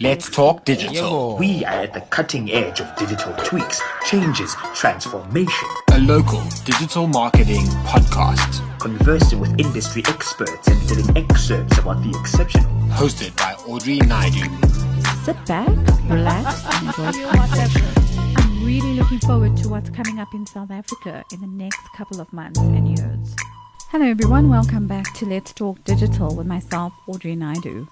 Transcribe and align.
Let's 0.00 0.30
talk 0.30 0.64
digital. 0.64 1.36
We 1.38 1.64
are 1.64 1.82
at 1.82 1.92
the 1.92 2.02
cutting 2.02 2.52
edge 2.52 2.78
of 2.78 2.94
digital 2.94 3.32
tweaks, 3.38 3.80
changes, 4.06 4.54
transformation. 4.72 5.68
A 5.90 5.98
local 5.98 6.40
digital 6.64 7.08
marketing 7.08 7.64
podcast. 7.82 8.62
Conversing 8.78 9.40
with 9.40 9.58
industry 9.58 10.04
experts 10.06 10.68
and 10.68 10.88
telling 10.88 11.16
excerpts 11.16 11.78
about 11.78 12.00
the 12.04 12.16
exceptional. 12.16 12.70
Hosted 12.90 13.36
by 13.36 13.54
Audrey 13.66 13.98
Naidu. 13.98 14.48
Sit 15.24 15.44
back, 15.46 15.68
relax, 16.08 16.64
and 16.76 16.86
enjoy 16.86 17.10
the 17.10 17.36
conversation. 17.36 18.36
I'm 18.36 18.64
really 18.64 18.94
looking 18.94 19.18
forward 19.18 19.56
to 19.56 19.68
what's 19.68 19.90
coming 19.90 20.20
up 20.20 20.32
in 20.32 20.46
South 20.46 20.70
Africa 20.70 21.24
in 21.32 21.40
the 21.40 21.48
next 21.48 21.80
couple 21.96 22.20
of 22.20 22.32
months 22.32 22.60
and 22.60 22.96
years. 22.96 23.34
Hello, 23.88 24.04
everyone. 24.06 24.48
Welcome 24.48 24.86
back 24.86 25.12
to 25.14 25.26
Let's 25.26 25.52
Talk 25.52 25.82
Digital 25.82 26.36
with 26.36 26.46
myself, 26.46 26.92
Audrey 27.08 27.34
Naidu. 27.34 27.88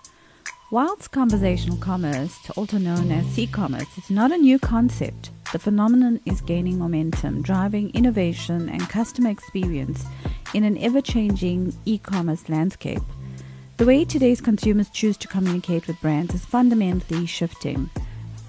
Whilst 0.73 1.13
conversational 1.13 1.77
commerce, 1.77 2.37
also 2.57 2.79
known 2.79 3.13
as 3.13 3.25
c-commerce, 3.27 3.87
is 3.99 4.11
not 4.11 4.33
a 4.33 4.37
new 4.37 4.59
concept, 4.59 5.31
the 5.53 5.61
phenomenon 5.61 6.19
is 6.25 6.41
gaining 6.41 6.77
momentum, 6.77 7.41
driving 7.41 7.95
innovation 7.95 8.69
and 8.69 8.89
customer 8.89 9.31
experience 9.31 10.05
in 10.55 10.65
an 10.65 10.77
ever-changing 10.79 11.73
e-commerce 11.85 12.49
landscape. 12.49 13.03
The 13.77 13.87
way 13.87 14.05
today's 14.05 14.41
consumers 14.41 14.91
choose 14.91 15.17
to 15.19 15.29
communicate 15.29 15.87
with 15.87 16.01
brands 16.01 16.35
is 16.35 16.45
fundamentally 16.45 17.27
shifting. 17.27 17.89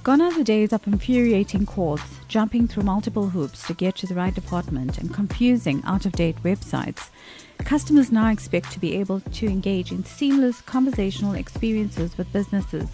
Gone 0.02 0.22
are 0.22 0.34
the 0.34 0.44
days 0.44 0.73
of 0.73 0.88
infuriating 0.88 1.67
calls, 1.67 2.02
jumping 2.27 2.67
through 2.67 2.84
multiple 2.84 3.30
hoops 3.30 3.67
to 3.67 3.75
get 3.75 3.95
to 3.97 4.08
the 4.08 4.16
right 4.16 4.34
department, 4.34 4.97
and 4.97 5.13
confusing 5.13 5.84
out 5.86 6.08
of 6.08 6.13
date 6.13 6.41
websites. 6.41 7.09
Customers 7.66 8.11
now 8.11 8.31
expect 8.31 8.71
to 8.71 8.79
be 8.79 8.95
able 8.95 9.20
to 9.20 9.47
engage 9.47 9.91
in 9.91 10.05
seamless 10.05 10.61
conversational 10.61 11.34
experiences 11.34 12.17
with 12.17 12.31
businesses, 12.31 12.88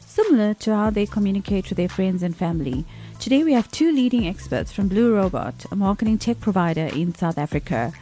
similar 0.00 0.54
to 0.54 0.74
how 0.74 0.90
they 0.90 1.06
communicate 1.06 1.68
with 1.68 1.76
their 1.76 1.88
friends 1.88 2.22
and 2.22 2.36
family. 2.36 2.84
Today, 3.20 3.44
we 3.44 3.52
have 3.52 3.70
two 3.70 3.92
leading 3.92 4.26
experts 4.26 4.72
from 4.72 4.90
BlueRobot, 4.90 5.70
a 5.70 5.76
marketing 5.76 6.18
tech 6.18 6.40
provider 6.40 6.86
in 6.86 7.14
South 7.14 7.38
Africa. 7.38 7.92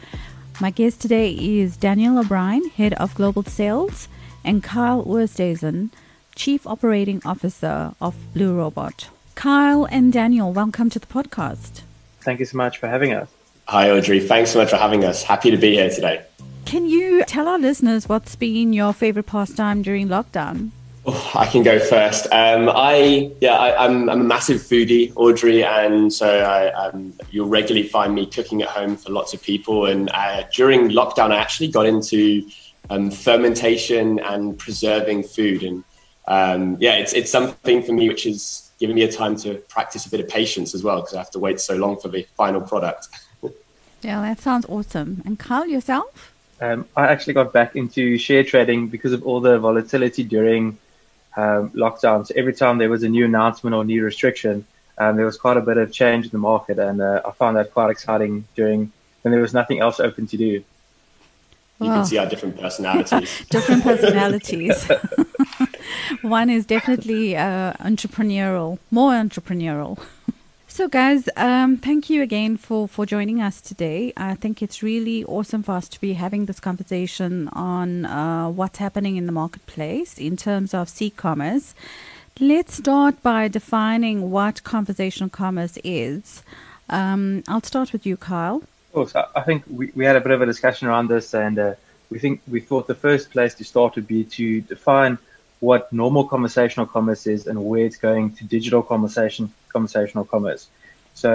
My 0.59 0.71
guest 0.71 1.01
today 1.01 1.31
is 1.31 1.77
Daniel 1.77 2.17
O'Brien, 2.17 2.69
Head 2.69 2.93
of 2.93 3.13
Global 3.15 3.43
Sales, 3.43 4.07
and 4.43 4.63
Kyle 4.63 5.03
Oosthuizen, 5.03 5.89
Chief 6.35 6.65
Operating 6.65 7.21
Officer 7.23 7.93
of 8.01 8.15
BlueRobot. 8.33 9.09
Kyle 9.35 9.85
and 9.85 10.11
Daniel, 10.11 10.51
welcome 10.51 10.89
to 10.89 10.99
the 10.99 11.07
podcast. 11.07 11.81
Thank 12.21 12.39
you 12.39 12.45
so 12.45 12.57
much 12.57 12.77
for 12.77 12.87
having 12.87 13.13
us. 13.13 13.29
Hi, 13.67 13.89
Audrey. 13.89 14.19
Thanks 14.19 14.51
so 14.51 14.59
much 14.59 14.69
for 14.69 14.77
having 14.77 15.03
us. 15.03 15.23
Happy 15.23 15.49
to 15.49 15.57
be 15.57 15.73
here 15.73 15.89
today. 15.89 16.23
Can 16.65 16.85
you 16.85 17.23
tell 17.25 17.47
our 17.47 17.57
listeners 17.57 18.07
what's 18.07 18.35
been 18.35 18.73
your 18.73 18.93
favorite 18.93 19.25
pastime 19.25 19.81
during 19.81 20.07
lockdown? 20.07 20.69
Oh, 21.07 21.31
I 21.33 21.47
can 21.47 21.63
go 21.63 21.79
first. 21.79 22.27
Um, 22.31 22.69
I 22.69 23.31
yeah, 23.41 23.55
I, 23.55 23.85
am 23.85 24.07
a 24.09 24.15
massive 24.15 24.61
foodie, 24.61 25.11
Audrey, 25.15 25.63
and 25.63 26.13
so 26.13 26.27
I, 26.27 26.71
um, 26.73 27.13
you'll 27.31 27.47
regularly 27.47 27.87
find 27.87 28.13
me 28.13 28.27
cooking 28.27 28.61
at 28.61 28.69
home 28.69 28.97
for 28.97 29.11
lots 29.11 29.33
of 29.33 29.41
people. 29.41 29.87
And 29.87 30.11
uh, 30.13 30.43
during 30.53 30.89
lockdown, 30.89 31.31
I 31.31 31.37
actually 31.37 31.69
got 31.69 31.87
into 31.87 32.47
um, 32.91 33.09
fermentation 33.09 34.19
and 34.19 34.57
preserving 34.57 35.23
food, 35.23 35.63
and 35.63 35.83
um, 36.27 36.77
yeah, 36.79 36.97
it's 36.97 37.13
it's 37.13 37.31
something 37.31 37.81
for 37.81 37.93
me 37.93 38.09
which 38.09 38.27
is 38.27 38.71
giving 38.79 38.95
me 38.95 39.03
a 39.03 39.11
time 39.11 39.35
to 39.37 39.55
practice 39.69 40.05
a 40.05 40.09
bit 40.09 40.19
of 40.19 40.27
patience 40.27 40.75
as 40.75 40.83
well 40.83 40.97
because 40.97 41.13
I 41.13 41.19
have 41.19 41.31
to 41.31 41.39
wait 41.39 41.59
so 41.59 41.75
long 41.75 41.99
for 41.99 42.09
the 42.09 42.27
final 42.35 42.61
product. 42.61 43.07
Yeah, 44.05 44.21
that 44.21 44.39
sounds 44.39 44.67
awesome. 44.69 45.23
And 45.25 45.39
Kyle, 45.39 45.65
yourself? 45.65 46.31
Um, 46.61 46.85
I 46.95 47.07
actually 47.07 47.33
got 47.33 47.51
back 47.51 47.75
into 47.75 48.19
share 48.19 48.43
trading 48.43 48.87
because 48.87 49.13
of 49.13 49.25
all 49.25 49.39
the 49.39 49.57
volatility 49.57 50.23
during 50.23 50.77
um, 51.35 51.71
lockdown. 51.71 52.27
So 52.27 52.35
every 52.37 52.53
time 52.53 52.77
there 52.77 52.89
was 52.89 53.01
a 53.01 53.09
new 53.09 53.25
announcement 53.25 53.75
or 53.75 53.83
new 53.83 54.03
restriction, 54.03 54.67
um, 54.99 55.15
there 55.15 55.25
was 55.25 55.37
quite 55.37 55.57
a 55.57 55.61
bit 55.61 55.77
of 55.77 55.91
change 55.91 56.25
in 56.25 56.31
the 56.31 56.37
market, 56.37 56.77
and 56.77 57.01
uh, 57.01 57.23
I 57.25 57.31
found 57.31 57.57
that 57.57 57.73
quite 57.73 57.89
exciting 57.89 58.45
during 58.55 58.91
when 59.23 59.31
there 59.31 59.41
was 59.41 59.55
nothing 59.55 59.79
else 59.79 59.99
open 59.99 60.27
to 60.27 60.37
do. 60.37 60.63
You 61.81 61.89
can 61.89 62.05
see 62.05 62.19
our 62.19 62.27
different 62.27 62.59
personalities. 62.59 63.45
different 63.49 63.83
personalities. 63.83 64.87
One 66.21 66.51
is 66.51 66.67
definitely 66.67 67.35
uh, 67.35 67.73
entrepreneurial, 67.73 68.77
more 68.91 69.13
entrepreneurial. 69.13 69.99
So, 70.75 70.89
guys, 70.89 71.29
um, 71.37 71.77
thank 71.77 72.09
you 72.09 72.21
again 72.21 72.57
for, 72.57 72.85
for 72.85 73.05
joining 73.05 73.41
us 73.41 73.61
today. 73.61 74.11
I 74.17 74.35
think 74.35 74.61
it's 74.61 74.83
really 74.83 75.23
awesome 75.23 75.63
for 75.63 75.71
us 75.71 75.87
to 75.87 76.01
be 76.01 76.11
having 76.15 76.47
this 76.47 76.59
conversation 76.59 77.47
on 77.53 78.05
uh, 78.05 78.49
what's 78.49 78.79
happening 78.79 79.15
in 79.15 79.25
the 79.25 79.31
marketplace 79.31 80.17
in 80.17 80.35
terms 80.35 80.73
of 80.73 80.91
e 81.01 81.09
commerce. 81.11 81.75
Let's 82.41 82.73
start 82.73 83.23
by 83.23 83.47
defining 83.47 84.29
what 84.31 84.65
conversational 84.65 85.29
commerce 85.29 85.77
is. 85.85 86.43
Um, 86.89 87.45
I'll 87.47 87.63
start 87.63 87.93
with 87.93 88.05
you, 88.05 88.17
Kyle. 88.17 88.57
Of 88.57 88.91
course, 88.91 89.15
I 89.15 89.43
think 89.43 89.63
we, 89.69 89.93
we 89.95 90.03
had 90.03 90.17
a 90.17 90.19
bit 90.19 90.33
of 90.33 90.41
a 90.41 90.45
discussion 90.45 90.89
around 90.89 91.07
this, 91.07 91.33
and 91.33 91.57
uh, 91.57 91.75
we 92.09 92.19
think 92.19 92.41
we 92.49 92.59
thought 92.59 92.87
the 92.87 92.95
first 92.95 93.31
place 93.31 93.53
to 93.53 93.63
start 93.63 93.95
would 93.95 94.07
be 94.07 94.25
to 94.25 94.59
define 94.59 95.19
what 95.65 95.91
normal 95.91 96.25
conversational 96.35 96.85
commerce 96.85 97.23
is 97.35 97.47
and 97.49 97.57
where 97.69 97.85
it's 97.87 97.97
going 97.97 98.25
to 98.37 98.43
digital 98.57 98.83
conversation 98.93 99.43
conversational 99.75 100.25
commerce. 100.33 100.63
So 101.21 101.29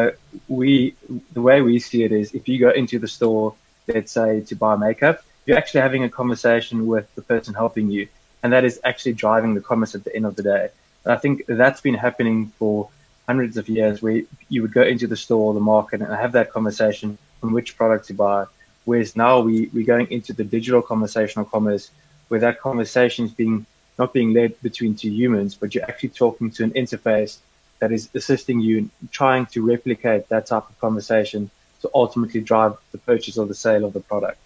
we 0.49 0.95
the 1.37 1.43
way 1.49 1.59
we 1.63 1.79
see 1.89 2.01
it 2.09 2.13
is 2.21 2.27
if 2.41 2.45
you 2.49 2.57
go 2.67 2.71
into 2.81 2.97
the 3.05 3.11
store, 3.17 3.47
let's 3.89 4.13
say 4.13 4.31
to 4.51 4.55
buy 4.65 4.77
makeup, 4.77 5.17
you're 5.45 5.61
actually 5.63 5.83
having 5.89 6.05
a 6.05 6.13
conversation 6.21 6.87
with 6.93 7.07
the 7.17 7.23
person 7.23 7.53
helping 7.55 7.91
you. 7.91 8.05
And 8.43 8.53
that 8.55 8.65
is 8.65 8.81
actually 8.91 9.15
driving 9.25 9.53
the 9.55 9.65
commerce 9.71 9.95
at 9.95 10.05
the 10.05 10.15
end 10.19 10.27
of 10.31 10.37
the 10.37 10.45
day. 10.55 10.65
And 11.05 11.13
I 11.17 11.19
think 11.23 11.35
that's 11.47 11.81
been 11.81 11.99
happening 12.07 12.53
for 12.59 12.89
hundreds 13.27 13.57
of 13.57 13.69
years 13.69 14.01
where 14.05 14.23
you 14.49 14.63
would 14.63 14.75
go 14.81 14.85
into 14.93 15.07
the 15.13 15.21
store 15.25 15.45
or 15.49 15.55
the 15.55 15.67
market 15.75 16.01
and 16.03 16.13
have 16.25 16.33
that 16.39 16.49
conversation 16.57 17.19
on 17.43 17.53
which 17.57 17.77
product 17.77 18.07
to 18.09 18.15
buy. 18.15 18.41
Whereas 18.85 19.17
now 19.17 19.41
we, 19.41 19.55
we're 19.75 19.93
going 19.95 20.09
into 20.17 20.33
the 20.33 20.45
digital 20.57 20.83
conversational 20.83 21.47
commerce 21.55 21.91
where 22.29 22.41
that 22.41 22.61
conversation 22.61 23.25
is 23.27 23.33
being 23.33 23.67
not 24.01 24.13
being 24.15 24.33
led 24.33 24.61
between 24.63 24.93
two 24.95 25.11
humans, 25.11 25.55
but 25.55 25.75
you're 25.75 25.85
actually 25.85 26.15
talking 26.25 26.51
to 26.57 26.65
an 26.65 26.73
interface 26.83 27.33
that 27.81 27.93
is 27.93 28.09
assisting 28.15 28.59
you 28.61 28.79
in 28.79 28.91
trying 29.13 29.45
to 29.55 29.59
replicate 29.75 30.29
that 30.31 30.47
type 30.47 30.67
of 30.71 30.81
conversation 30.81 31.51
to 31.83 31.91
ultimately 31.95 32.41
drive 32.41 32.73
the 32.93 32.99
purchase 32.99 33.37
or 33.39 33.47
the 33.47 33.55
sale 33.67 33.85
of 33.85 33.93
the 33.93 34.01
product. 34.01 34.39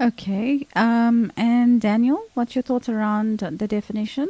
Okay. 0.00 0.66
Um, 0.76 1.32
and 1.36 1.80
Daniel, 1.80 2.20
what's 2.34 2.54
your 2.54 2.62
thoughts 2.62 2.88
around 2.88 3.38
the 3.40 3.66
definition? 3.66 4.28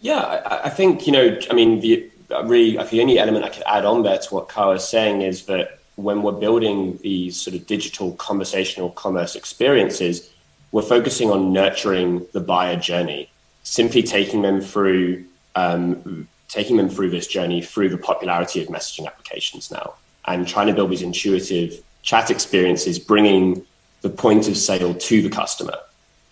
Yeah, 0.00 0.20
I, 0.20 0.66
I 0.68 0.70
think, 0.70 1.06
you 1.06 1.12
know, 1.12 1.38
I 1.50 1.54
mean, 1.54 1.80
the, 1.80 2.10
really, 2.44 2.76
the 2.76 3.00
only 3.00 3.18
element 3.18 3.44
I 3.44 3.50
could 3.50 3.64
add 3.66 3.84
on 3.84 4.04
there 4.04 4.18
to 4.18 4.34
what 4.34 4.48
Kyle 4.48 4.72
is 4.72 4.86
saying 4.88 5.22
is 5.22 5.46
that 5.46 5.80
when 5.96 6.22
we're 6.22 6.40
building 6.46 6.98
these 7.02 7.40
sort 7.40 7.54
of 7.56 7.66
digital 7.66 8.12
conversational 8.12 8.90
commerce 8.90 9.34
experiences, 9.36 10.30
we're 10.70 10.82
focusing 10.96 11.28
on 11.30 11.52
nurturing 11.52 12.26
the 12.32 12.40
buyer 12.40 12.76
journey 12.76 13.31
simply 13.62 14.02
taking 14.02 14.42
them 14.42 14.60
through 14.60 15.24
um, 15.54 16.28
taking 16.48 16.76
them 16.76 16.88
through 16.88 17.10
this 17.10 17.26
journey 17.26 17.62
through 17.62 17.88
the 17.88 17.98
popularity 17.98 18.62
of 18.62 18.68
messaging 18.68 19.06
applications 19.06 19.70
now 19.70 19.94
and 20.26 20.46
trying 20.46 20.66
to 20.66 20.72
build 20.72 20.90
these 20.90 21.02
intuitive 21.02 21.82
chat 22.02 22.30
experiences 22.30 22.98
bringing 22.98 23.64
the 24.02 24.08
point 24.08 24.48
of 24.48 24.56
sale 24.56 24.94
to 24.94 25.22
the 25.22 25.30
customer 25.30 25.76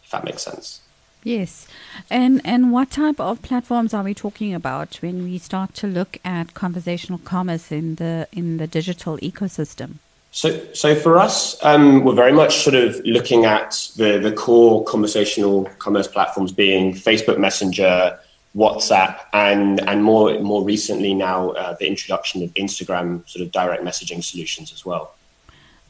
if 0.04 0.10
that 0.10 0.24
makes 0.24 0.42
sense. 0.42 0.80
Yes. 1.22 1.69
And 2.08 2.40
and 2.44 2.72
what 2.72 2.90
type 2.90 3.20
of 3.20 3.42
platforms 3.42 3.92
are 3.92 4.02
we 4.02 4.14
talking 4.14 4.54
about 4.54 4.96
when 5.02 5.22
we 5.22 5.38
start 5.38 5.74
to 5.74 5.86
look 5.86 6.19
at 6.24 6.54
conversational 6.54 7.19
commerce 7.19 7.70
in 7.70 7.96
the 7.96 8.26
in 8.32 8.56
the 8.56 8.66
digital 8.66 9.19
ecosystem 9.19 9.98
so, 10.32 10.72
so 10.72 10.94
for 10.94 11.18
us, 11.18 11.62
um, 11.64 12.04
we're 12.04 12.14
very 12.14 12.32
much 12.32 12.58
sort 12.58 12.76
of 12.76 13.04
looking 13.04 13.44
at 13.44 13.88
the, 13.96 14.18
the 14.18 14.32
core 14.32 14.84
conversational 14.84 15.64
commerce 15.78 16.06
platforms 16.06 16.52
being 16.52 16.94
Facebook 16.94 17.38
Messenger, 17.38 18.18
WhatsApp, 18.56 19.19
and 19.32 19.80
and 19.88 20.04
more 20.04 20.38
more 20.40 20.62
recently 20.62 21.14
now 21.14 21.50
uh, 21.50 21.76
the 21.78 21.87
introduction 21.87 22.43
of 22.43 22.55
Instagram 22.55 23.28
sort 23.28 23.44
of 23.44 23.52
direct 23.52 23.84
messaging 23.84 24.22
solutions 24.22 24.72
as 24.72 24.84
well. 24.84 25.14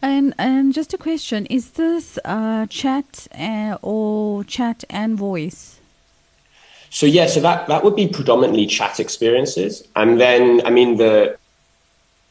And 0.03 0.35
and 0.39 0.73
just 0.73 0.95
a 0.95 0.99
question: 0.99 1.45
Is 1.47 1.73
this 1.73 2.19
uh, 2.25 2.67
chat 2.67 3.29
uh, 3.39 3.77
or 3.83 4.45
chat 4.45 4.85
and 4.89 5.19
voice? 5.19 5.81
So 6.89 7.07
yeah, 7.07 7.27
so 7.27 7.41
that 7.41 7.69
that 7.69 7.85
would 7.85 7.97
be 7.97 8.09
predominantly 8.09 8.67
chat 8.67 9.01
experiences, 9.01 9.87
and 9.97 10.21
then 10.21 10.63
I 10.67 10.71
mean 10.71 10.97
the 10.97 11.39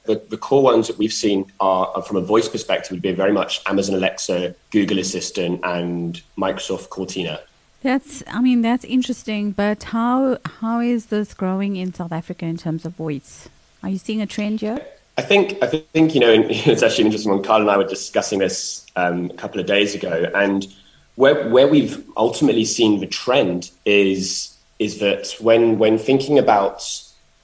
the, 0.09 0.19
the 0.29 0.37
core 0.37 0.63
ones 0.63 0.87
that 0.87 0.97
we've 0.97 1.13
seen 1.13 1.51
are, 1.59 2.01
from 2.01 2.17
a 2.17 2.21
voice 2.21 2.49
perspective 2.49 2.91
would 2.91 3.01
be 3.01 3.11
very 3.11 3.31
much 3.31 3.61
Amazon 3.67 3.93
Alexa, 3.93 4.55
Google 4.71 4.97
Assistant, 4.97 5.61
and 5.63 6.21
Microsoft 6.35 6.89
Cortana. 6.89 7.39
That's, 7.83 8.23
I 8.27 8.41
mean, 8.41 8.63
that's 8.63 8.83
interesting. 8.85 9.51
But 9.51 9.83
how 9.83 10.39
how 10.61 10.79
is 10.79 11.05
this 11.05 11.33
growing 11.35 11.75
in 11.75 11.93
South 11.93 12.11
Africa 12.11 12.45
in 12.45 12.57
terms 12.57 12.85
of 12.85 12.95
voice? 12.95 13.49
Are 13.83 13.89
you 13.89 13.99
seeing 13.99 14.19
a 14.19 14.25
trend 14.25 14.61
here? 14.61 14.81
I 15.17 15.21
think 15.21 15.61
I 15.61 15.67
think 15.67 16.15
you 16.15 16.21
know 16.21 16.33
it's 16.49 16.81
actually 16.81 17.03
an 17.03 17.07
interesting 17.07 17.31
one. 17.31 17.43
Kyle 17.43 17.61
and 17.61 17.69
I 17.69 17.77
were 17.77 17.87
discussing 17.87 18.39
this 18.39 18.85
um, 18.95 19.29
a 19.29 19.35
couple 19.35 19.61
of 19.61 19.67
days 19.67 19.93
ago, 19.93 20.29
and 20.33 20.67
where 21.15 21.47
where 21.49 21.67
we've 21.67 22.03
ultimately 22.17 22.65
seen 22.65 22.99
the 22.99 23.07
trend 23.07 23.69
is 23.85 24.57
is 24.79 24.99
that 24.99 25.35
when 25.39 25.77
when 25.77 25.99
thinking 25.99 26.39
about 26.39 26.81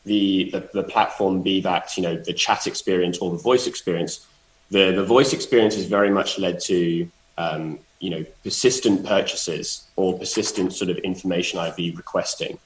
the, 0.06 0.50
the, 0.52 0.70
the 0.74 0.84
platform, 0.84 1.42
be 1.42 1.62
that 1.62 1.98
you 1.98 2.04
know 2.04 2.16
the 2.16 2.34
chat 2.34 2.68
experience 2.68 3.18
or 3.18 3.32
the 3.32 3.38
voice 3.38 3.68
experience, 3.68 4.26
the 4.72 4.92
the 4.92 5.04
voice 5.04 5.34
experience 5.34 5.76
is 5.76 5.86
very 5.86 6.10
much 6.10 6.40
led 6.40 6.60
to 6.62 7.10
um, 7.38 7.80
you 8.00 8.10
know 8.10 8.26
persistent 8.44 9.06
purchases 9.06 9.88
or 9.96 10.18
persistent 10.18 10.74
sort 10.74 10.90
of 10.90 10.98
information 11.00 11.60
be 11.76 11.92
requesting, 11.92 12.58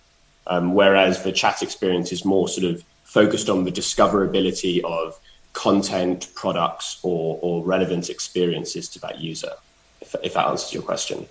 um, 0.48 0.74
whereas 0.74 1.24
the 1.24 1.32
chat 1.32 1.62
experience 1.62 2.12
is 2.12 2.24
more 2.26 2.48
sort 2.48 2.66
of 2.72 2.84
focused 3.04 3.50
on 3.50 3.64
the 3.64 3.72
discoverability 3.72 4.84
of 4.84 5.20
content, 5.54 6.28
products, 6.36 7.00
or, 7.02 7.40
or 7.42 7.64
relevant 7.64 8.10
experiences 8.10 8.88
to 8.88 9.00
that 9.00 9.20
user. 9.20 9.54
If, 10.00 10.16
if 10.24 10.34
that 10.36 10.48
answers 10.48 10.74
your 10.74 10.84
question. 10.84 11.28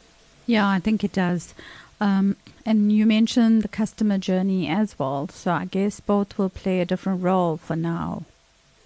Yeah, 0.46 0.68
I 0.68 0.80
think 0.80 1.04
it 1.04 1.12
does. 1.12 1.54
Um, 2.00 2.36
and 2.64 2.92
you 2.92 3.06
mentioned 3.06 3.62
the 3.62 3.68
customer 3.68 4.18
journey 4.18 4.68
as 4.68 4.98
well. 4.98 5.28
So 5.28 5.52
I 5.52 5.64
guess 5.64 6.00
both 6.00 6.38
will 6.38 6.50
play 6.50 6.80
a 6.80 6.84
different 6.84 7.22
role 7.22 7.56
for 7.56 7.76
now. 7.76 8.24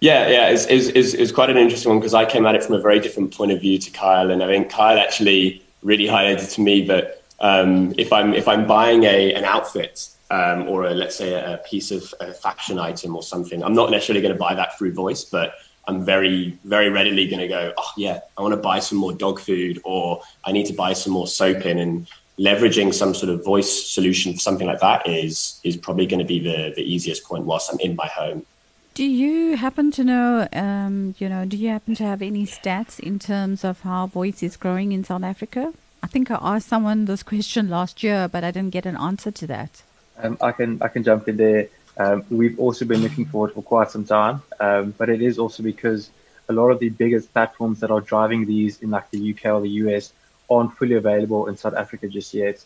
Yeah, 0.00 0.26
yeah, 0.28 0.48
it's, 0.48 0.66
it's, 0.66 0.88
it's, 0.88 1.14
it's 1.14 1.30
quite 1.30 1.48
an 1.50 1.56
interesting 1.56 1.90
one 1.90 2.00
because 2.00 2.14
I 2.14 2.24
came 2.24 2.44
at 2.44 2.56
it 2.56 2.64
from 2.64 2.74
a 2.74 2.80
very 2.80 2.98
different 2.98 3.36
point 3.36 3.52
of 3.52 3.60
view 3.60 3.78
to 3.78 3.90
Kyle, 3.92 4.30
and 4.32 4.42
I 4.42 4.48
think 4.48 4.68
Kyle 4.68 4.98
actually 4.98 5.62
really 5.82 6.06
highlighted 6.06 6.52
to 6.54 6.60
me 6.60 6.84
that 6.86 7.22
um, 7.38 7.94
if 7.96 8.12
I'm 8.12 8.34
if 8.34 8.48
I'm 8.48 8.66
buying 8.66 9.04
a 9.04 9.32
an 9.32 9.44
outfit 9.44 10.08
um, 10.32 10.66
or 10.68 10.86
a, 10.86 10.90
let's 10.94 11.14
say 11.14 11.34
a, 11.34 11.58
piece 11.58 11.92
of 11.92 12.12
a 12.18 12.32
fashion 12.32 12.80
item 12.80 13.14
or 13.14 13.22
something, 13.22 13.62
I'm 13.62 13.74
not 13.74 13.90
necessarily 13.90 14.22
going 14.22 14.34
to 14.34 14.38
buy 14.38 14.54
that 14.54 14.76
through 14.76 14.92
voice, 14.92 15.24
but 15.24 15.54
I'm 15.86 16.04
very, 16.04 16.58
very 16.64 16.88
readily 16.88 17.26
going 17.28 17.40
to 17.40 17.48
go, 17.48 17.72
oh, 17.76 17.90
yeah, 17.96 18.20
I 18.38 18.42
want 18.42 18.52
to 18.52 18.60
buy 18.60 18.78
some 18.78 18.98
more 18.98 19.12
dog 19.12 19.40
food 19.40 19.80
or 19.84 20.22
I 20.44 20.52
need 20.52 20.66
to 20.66 20.72
buy 20.72 20.92
some 20.92 21.12
more 21.12 21.26
soap 21.26 21.66
in. 21.66 21.78
And 21.78 22.06
leveraging 22.38 22.94
some 22.94 23.14
sort 23.14 23.30
of 23.30 23.44
voice 23.44 23.86
solution 23.86 24.32
for 24.32 24.40
something 24.40 24.66
like 24.66 24.80
that 24.80 25.06
is, 25.06 25.60
is 25.64 25.76
probably 25.76 26.06
going 26.06 26.18
to 26.18 26.24
be 26.24 26.38
the, 26.38 26.72
the 26.74 26.82
easiest 26.82 27.24
point 27.24 27.44
whilst 27.44 27.72
I'm 27.72 27.80
in 27.80 27.96
my 27.96 28.06
home. 28.06 28.46
Do 28.94 29.04
you 29.04 29.56
happen 29.56 29.90
to 29.92 30.04
know, 30.04 30.48
um, 30.52 31.14
you 31.18 31.28
know, 31.28 31.46
do 31.46 31.56
you 31.56 31.70
happen 31.70 31.94
to 31.94 32.04
have 32.04 32.20
any 32.20 32.44
stats 32.44 33.00
in 33.00 33.18
terms 33.18 33.64
of 33.64 33.80
how 33.80 34.06
voice 34.06 34.42
is 34.42 34.56
growing 34.56 34.92
in 34.92 35.02
South 35.02 35.22
Africa? 35.22 35.72
I 36.02 36.08
think 36.08 36.30
I 36.30 36.38
asked 36.42 36.68
someone 36.68 37.06
this 37.06 37.22
question 37.22 37.70
last 37.70 38.02
year, 38.02 38.28
but 38.28 38.44
I 38.44 38.50
didn't 38.50 38.70
get 38.70 38.84
an 38.84 38.96
answer 38.96 39.30
to 39.30 39.46
that. 39.46 39.82
Um, 40.18 40.36
I 40.42 40.52
can 40.52 40.82
I 40.82 40.88
can 40.88 41.04
jump 41.04 41.28
in 41.28 41.36
there. 41.38 41.68
Um, 41.96 42.24
we've 42.28 42.58
also 42.58 42.84
been 42.84 43.00
looking 43.00 43.24
forward 43.24 43.52
for 43.52 43.62
quite 43.62 43.90
some 43.90 44.04
time, 44.04 44.42
um, 44.60 44.94
but 44.98 45.08
it 45.08 45.22
is 45.22 45.38
also 45.38 45.62
because 45.62 46.10
a 46.48 46.52
lot 46.52 46.70
of 46.70 46.78
the 46.80 46.88
biggest 46.88 47.32
platforms 47.32 47.80
that 47.80 47.90
are 47.90 48.00
driving 48.00 48.44
these 48.44 48.80
in 48.82 48.90
like 48.90 49.10
the 49.10 49.32
UK 49.32 49.46
or 49.46 49.60
the 49.60 49.70
US 49.86 50.12
aren't 50.52 50.76
fully 50.76 50.94
available 50.94 51.48
in 51.48 51.56
South 51.56 51.74
Africa 51.74 52.08
just 52.08 52.34
yet. 52.34 52.64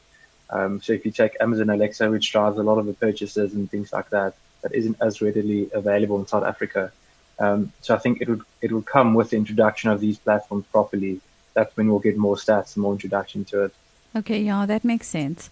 Um, 0.51 0.81
so 0.81 0.93
if 0.93 1.05
you 1.05 1.13
take 1.13 1.37
Amazon 1.41 1.71
Alexa, 1.71 2.11
which 2.11 2.31
drives 2.31 2.59
a 2.59 2.63
lot 2.63 2.79
of 2.79 2.87
the 2.87 2.95
purchases 2.95 3.55
and 3.55 3.71
things 3.71 3.93
like 3.93 4.11
that, 4.11 4.35
that 4.63 4.73
isn't 4.73 4.97
as 5.01 5.21
readily 5.21 5.69
available 5.73 6.19
in 6.19 6.27
South 6.27 6.45
Africa. 6.45 6.93
Um, 7.39 7.73
so 7.81 7.95
I 7.95 7.99
think 7.99 8.23
it 8.23 8.29
would 8.29 8.43
it 8.63 8.73
would 8.73 8.87
come 8.87 9.15
with 9.15 9.31
the 9.31 9.37
introduction 9.37 9.91
of 9.91 10.01
these 10.01 10.19
platforms 10.19 10.65
properly. 10.73 11.21
That's 11.55 11.77
when 11.77 11.89
we'll 11.89 11.99
get 11.99 12.17
more 12.17 12.37
stats 12.37 12.75
and 12.75 12.83
more 12.83 12.93
introduction 12.93 13.45
to 13.47 13.65
it. 13.65 13.75
Okay, 14.15 14.41
yeah, 14.41 14.65
that 14.67 14.85
makes 14.85 15.09
sense. 15.09 15.51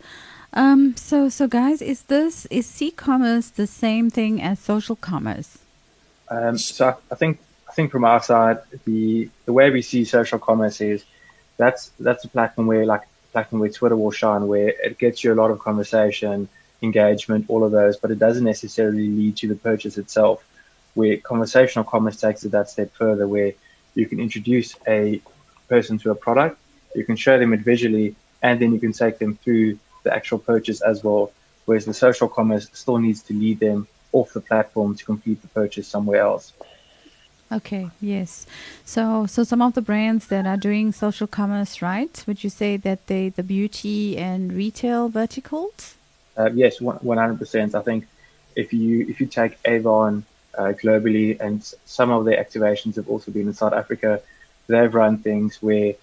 Um, 0.54 0.96
so, 0.96 1.28
so 1.28 1.48
guys, 1.48 1.82
is 1.82 2.02
this 2.02 2.46
is 2.46 2.66
c-commerce 2.66 3.50
the 3.50 3.66
same 3.66 4.08
thing 4.08 4.40
as 4.40 4.58
social 4.60 4.96
commerce? 4.96 5.58
Um, 6.30 6.56
so 6.56 6.96
I 7.10 7.14
think 7.16 7.40
I 7.68 7.72
think 7.72 7.90
from 7.90 8.04
our 8.04 8.22
side, 8.22 8.58
the 8.84 9.28
the 9.44 9.52
way 9.52 9.70
we 9.70 9.82
see 9.82 10.04
social 10.04 10.38
commerce 10.38 10.80
is 10.80 11.04
that's 11.56 11.90
that's 12.00 12.24
a 12.24 12.28
platform 12.28 12.66
where 12.66 12.84
like 12.86 13.02
platform 13.32 13.60
where 13.60 13.70
Twitter 13.70 13.96
will 13.96 14.10
shine, 14.10 14.46
where 14.46 14.68
it 14.68 14.98
gets 14.98 15.22
you 15.22 15.32
a 15.32 15.34
lot 15.42 15.50
of 15.50 15.58
conversation, 15.58 16.48
engagement, 16.82 17.46
all 17.48 17.64
of 17.64 17.72
those, 17.72 17.96
but 17.96 18.10
it 18.10 18.18
doesn't 18.18 18.44
necessarily 18.44 19.08
lead 19.08 19.36
to 19.38 19.48
the 19.48 19.56
purchase 19.56 19.98
itself. 19.98 20.44
Where 20.94 21.16
conversational 21.16 21.84
commerce 21.84 22.20
takes 22.20 22.44
it 22.44 22.52
that 22.52 22.70
step 22.70 22.92
further, 22.94 23.26
where 23.26 23.52
you 23.94 24.06
can 24.06 24.20
introduce 24.20 24.76
a 24.86 25.20
person 25.68 25.98
to 25.98 26.10
a 26.12 26.14
product, 26.14 26.58
you 26.94 27.04
can 27.04 27.16
show 27.16 27.38
them 27.38 27.52
it 27.52 27.60
visually, 27.60 28.14
and 28.42 28.60
then 28.60 28.72
you 28.72 28.78
can 28.78 28.92
take 28.92 29.18
them 29.18 29.36
through 29.36 29.78
the 30.04 30.14
actual 30.14 30.38
purchase 30.38 30.80
as 30.80 31.02
well. 31.02 31.32
Whereas 31.64 31.86
the 31.86 31.94
social 31.94 32.28
commerce 32.28 32.68
still 32.72 32.98
needs 32.98 33.22
to 33.24 33.34
lead 33.34 33.58
them 33.58 33.88
off 34.12 34.32
the 34.32 34.40
platform 34.40 34.94
to 34.94 35.04
complete 35.04 35.42
the 35.42 35.48
purchase 35.48 35.88
somewhere 35.88 36.20
else. 36.20 36.52
Okay, 37.54 37.90
yes. 38.00 38.46
So 38.84 39.26
so 39.26 39.44
some 39.44 39.62
of 39.62 39.74
the 39.74 39.82
brands 39.82 40.26
that 40.26 40.44
are 40.46 40.56
doing 40.56 40.92
social 40.92 41.26
commerce, 41.26 41.80
right? 41.80 42.14
Would 42.26 42.42
you 42.42 42.50
say 42.50 42.76
that 42.78 43.06
they 43.06 43.28
the 43.28 43.44
beauty 43.44 44.18
and 44.18 44.52
retail 44.52 45.08
verticals? 45.08 45.94
Uh, 46.36 46.50
yes, 46.52 46.80
one 46.80 47.18
hundred 47.18 47.38
percent. 47.38 47.74
I 47.74 47.82
think 47.82 48.06
if 48.56 48.72
you 48.72 49.06
if 49.08 49.20
you 49.20 49.26
take 49.26 49.52
Avon 49.64 50.24
uh, 50.58 50.72
globally, 50.82 51.38
and 51.40 51.62
some 51.84 52.10
of 52.10 52.24
their 52.24 52.42
activations 52.44 52.96
have 52.96 53.08
also 53.08 53.30
been 53.30 53.46
in 53.46 53.54
South 53.54 53.72
Africa, 53.72 54.20
they've 54.66 54.92
run 54.92 55.18
things 55.18 55.62
where 55.62 55.94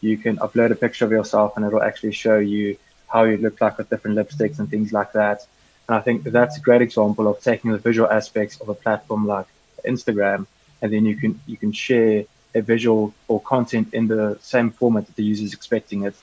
you 0.00 0.16
can 0.16 0.36
upload 0.38 0.70
a 0.70 0.74
picture 0.74 1.04
of 1.04 1.10
yourself 1.10 1.56
and 1.56 1.64
it'll 1.64 1.82
actually 1.82 2.12
show 2.12 2.38
you 2.38 2.76
how 3.08 3.24
you 3.24 3.36
look 3.38 3.60
like 3.60 3.78
with 3.78 3.88
different 3.90 4.16
lipsticks 4.16 4.58
and 4.58 4.68
things 4.70 4.92
like 4.92 5.12
that. 5.12 5.46
And 5.88 5.96
I 5.96 6.00
think 6.00 6.24
that's 6.24 6.56
a 6.56 6.60
great 6.60 6.82
example 6.82 7.28
of 7.28 7.40
taking 7.40 7.72
the 7.72 7.78
visual 7.78 8.08
aspects 8.10 8.60
of 8.60 8.68
a 8.68 8.74
platform 8.74 9.26
like 9.26 9.46
Instagram, 9.86 10.46
and 10.82 10.92
then 10.92 11.04
you 11.04 11.16
can 11.16 11.40
you 11.46 11.56
can 11.56 11.72
share 11.72 12.24
a 12.54 12.62
visual 12.62 13.12
or 13.28 13.40
content 13.40 13.92
in 13.92 14.06
the 14.06 14.38
same 14.40 14.70
format 14.70 15.06
that 15.06 15.16
the 15.16 15.24
user 15.24 15.44
is 15.44 15.52
expecting 15.52 16.04
it 16.04 16.14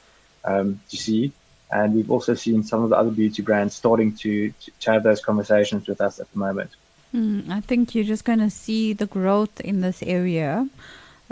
um, 0.45 0.80
to 0.89 0.98
see. 0.98 1.31
And 1.71 1.94
we've 1.94 2.12
also 2.12 2.33
seen 2.33 2.63
some 2.63 2.83
of 2.83 2.89
the 2.89 2.98
other 2.98 3.12
beauty 3.12 3.42
brands 3.42 3.75
starting 3.75 4.15
to, 4.18 4.53
to, 4.81 4.92
have 4.92 5.03
those 5.03 5.21
conversations 5.21 5.88
with 5.88 6.01
us 6.01 6.19
at 6.19 6.30
the 6.31 6.38
moment. 6.38 6.71
Mm, 7.15 7.50
I 7.50 7.62
think 7.62 7.95
you're 7.95 8.03
just 8.03 8.25
going 8.25 8.39
to 8.39 8.50
see 8.50 8.94
the 8.94 9.06
growth 9.06 9.59
in 9.62 9.81
this 9.81 10.03
area 10.03 10.68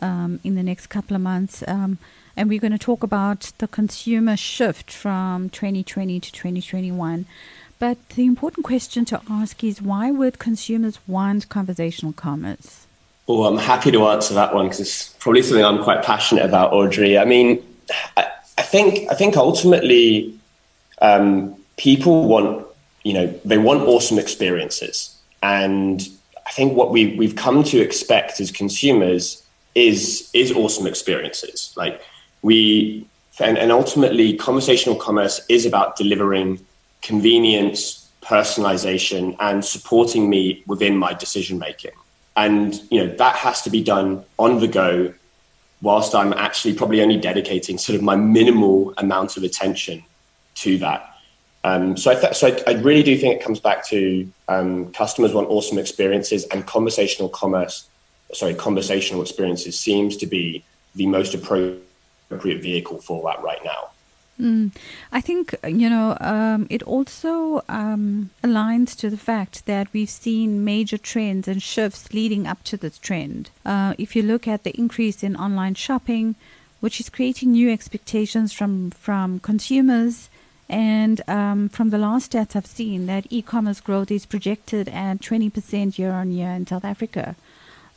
um, 0.01 0.39
in 0.43 0.55
the 0.55 0.63
next 0.63 0.87
couple 0.87 1.15
of 1.15 1.21
months. 1.21 1.63
Um, 1.67 1.97
and 2.37 2.47
we're 2.47 2.59
going 2.59 2.71
to 2.71 2.77
talk 2.77 3.03
about 3.03 3.51
the 3.57 3.67
consumer 3.67 4.37
shift 4.37 4.91
from 4.91 5.49
2020 5.49 6.21
to 6.21 6.31
2021. 6.31 7.25
But 7.79 8.09
the 8.09 8.25
important 8.25 8.65
question 8.65 9.03
to 9.05 9.21
ask 9.29 9.61
is 9.63 9.81
why 9.81 10.11
would 10.11 10.39
consumers 10.39 10.99
want 11.07 11.49
conversational 11.49 12.13
commerce? 12.13 12.87
Well, 13.29 13.45
I'm 13.45 13.59
happy 13.59 13.91
to 13.91 14.07
answer 14.07 14.33
that 14.33 14.55
one 14.55 14.65
because 14.65 14.79
it's 14.79 15.09
probably 15.19 15.43
something 15.43 15.63
I'm 15.63 15.83
quite 15.83 16.01
passionate 16.01 16.43
about, 16.43 16.73
Audrey. 16.73 17.15
I 17.15 17.25
mean, 17.25 17.63
I, 18.17 18.25
I 18.57 18.63
think 18.63 19.07
I 19.11 19.13
think 19.13 19.37
ultimately 19.37 20.35
um, 20.99 21.55
people 21.77 22.27
want 22.27 22.65
you 23.03 23.13
know 23.13 23.27
they 23.45 23.59
want 23.59 23.83
awesome 23.83 24.17
experiences, 24.17 25.15
and 25.43 26.09
I 26.47 26.51
think 26.53 26.75
what 26.75 26.89
we 26.89 27.15
we've 27.17 27.35
come 27.35 27.63
to 27.65 27.79
expect 27.79 28.41
as 28.41 28.49
consumers 28.49 29.45
is 29.75 30.27
is 30.33 30.51
awesome 30.51 30.87
experiences. 30.87 31.71
Like 31.77 32.01
we 32.41 33.05
and, 33.39 33.59
and 33.59 33.71
ultimately 33.71 34.37
conversational 34.37 34.95
commerce 34.95 35.39
is 35.49 35.67
about 35.67 35.97
delivering 35.97 36.65
convenience 37.03 38.09
personalization 38.23 39.35
and 39.39 39.63
supporting 39.63 40.31
me 40.31 40.63
within 40.65 40.97
my 40.97 41.13
decision 41.13 41.59
making 41.59 41.91
and 42.39 42.81
you 42.89 43.03
know 43.03 43.15
that 43.17 43.35
has 43.35 43.61
to 43.61 43.69
be 43.69 43.83
done 43.83 44.23
on 44.37 44.59
the 44.59 44.67
go 44.67 45.13
whilst 45.81 46.15
i'm 46.15 46.33
actually 46.33 46.73
probably 46.73 47.01
only 47.01 47.17
dedicating 47.17 47.77
sort 47.77 47.95
of 47.95 48.01
my 48.01 48.15
minimal 48.15 48.93
amount 48.97 49.37
of 49.37 49.43
attention 49.43 50.03
to 50.55 50.77
that 50.77 51.05
um, 51.65 51.97
so, 51.97 52.11
I 52.11 52.15
th- 52.15 52.35
so 52.35 52.47
I, 52.47 52.71
I, 52.71 52.73
really 52.75 53.03
do 53.03 53.17
think 53.17 53.35
it 53.35 53.43
comes 53.43 53.59
back 53.59 53.85
to 53.87 54.31
um, 54.47 54.93
customers 54.93 55.33
want 55.33 55.49
awesome 55.49 55.77
experiences, 55.77 56.45
and 56.45 56.65
conversational 56.65 57.27
commerce, 57.27 57.89
sorry, 58.33 58.53
conversational 58.53 59.21
experiences 59.21 59.77
seems 59.77 60.15
to 60.17 60.25
be 60.25 60.63
the 60.95 61.05
most 61.05 61.33
appropriate 61.33 61.83
appropriate 62.29 62.61
vehicle 62.61 63.01
for 63.01 63.23
that 63.23 63.43
right 63.43 63.59
now. 63.65 63.89
Mm. 64.39 64.71
I 65.11 65.19
think, 65.19 65.53
you 65.67 65.89
know, 65.89 66.17
um, 66.21 66.65
it 66.69 66.81
also 66.83 67.61
um, 67.67 68.29
aligns 68.41 68.95
to 68.97 69.09
the 69.09 69.17
fact 69.17 69.65
that 69.65 69.87
we've 69.91 70.09
seen 70.09 70.63
major 70.63 70.97
trends 70.97 71.47
and 71.47 71.61
shifts 71.61 72.13
leading 72.13 72.47
up 72.47 72.63
to 72.65 72.77
this 72.77 72.97
trend. 72.97 73.49
Uh, 73.65 73.95
if 73.97 74.15
you 74.15 74.23
look 74.23 74.47
at 74.47 74.63
the 74.63 74.77
increase 74.77 75.23
in 75.23 75.35
online 75.35 75.75
shopping, 75.75 76.35
which 76.79 77.01
is 77.01 77.09
creating 77.09 77.51
new 77.51 77.69
expectations 77.69 78.53
from, 78.53 78.91
from 78.91 79.39
consumers, 79.39 80.29
and 80.69 81.27
um, 81.27 81.67
from 81.67 81.89
the 81.89 81.97
last 81.97 82.31
stats 82.31 82.55
I've 82.55 82.65
seen, 82.65 83.07
that 83.07 83.25
e 83.29 83.41
commerce 83.41 83.81
growth 83.81 84.11
is 84.11 84.25
projected 84.25 84.87
at 84.87 85.19
20% 85.19 85.97
year 85.97 86.11
on 86.11 86.31
year 86.31 86.51
in 86.51 86.67
South 86.67 86.85
Africa. 86.85 87.35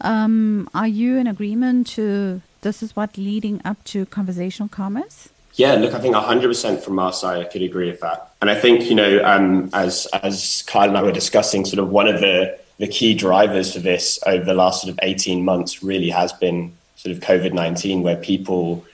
Um, 0.01 0.69
are 0.75 0.89
you 0.89 1.19
in 1.19 1.27
agreement 1.27 1.87
to 1.89 2.41
this 2.63 2.83
is 2.83 2.97
what 2.97 3.19
leading 3.19 3.61
up 3.65 3.85
to 3.85 4.07
conversational 4.07 4.69
commerce? 4.69 5.29
Yeah, 5.55 5.75
look, 5.75 5.93
I 5.95 5.99
think 5.99 6.15
100% 6.15 6.83
from 6.83 6.99
our 6.99 7.13
side, 7.13 7.41
I 7.41 7.45
could 7.45 7.63
agree 7.63 7.91
with 7.91 8.01
that. 8.01 8.33
And 8.41 8.51
I 8.51 8.55
think, 8.55 8.89
you 8.89 8.95
know, 8.95 9.23
um, 9.25 9.69
as, 9.73 10.07
as 10.23 10.63
Kyle 10.67 10.89
and 10.89 10.97
I 10.97 11.03
were 11.03 11.13
discussing, 11.13 11.65
sort 11.65 11.79
of 11.79 11.91
one 11.91 12.09
of 12.09 12.21
the, 12.21 12.59
the 12.79 12.89
key 12.89 13.15
drivers 13.15 13.75
for 13.75 13.81
this 13.81 14.19
over 14.27 14.45
the 14.45 14.55
last 14.55 14.83
sort 14.83 14.93
of 14.93 14.99
18 15.03 15.45
months 15.45 15.83
really 15.83 16.09
has 16.09 16.33
been 16.33 16.73
sort 16.97 17.15
of 17.15 17.23
COVID 17.23 17.53
19, 17.53 18.03
where 18.03 18.17
people, 18.17 18.85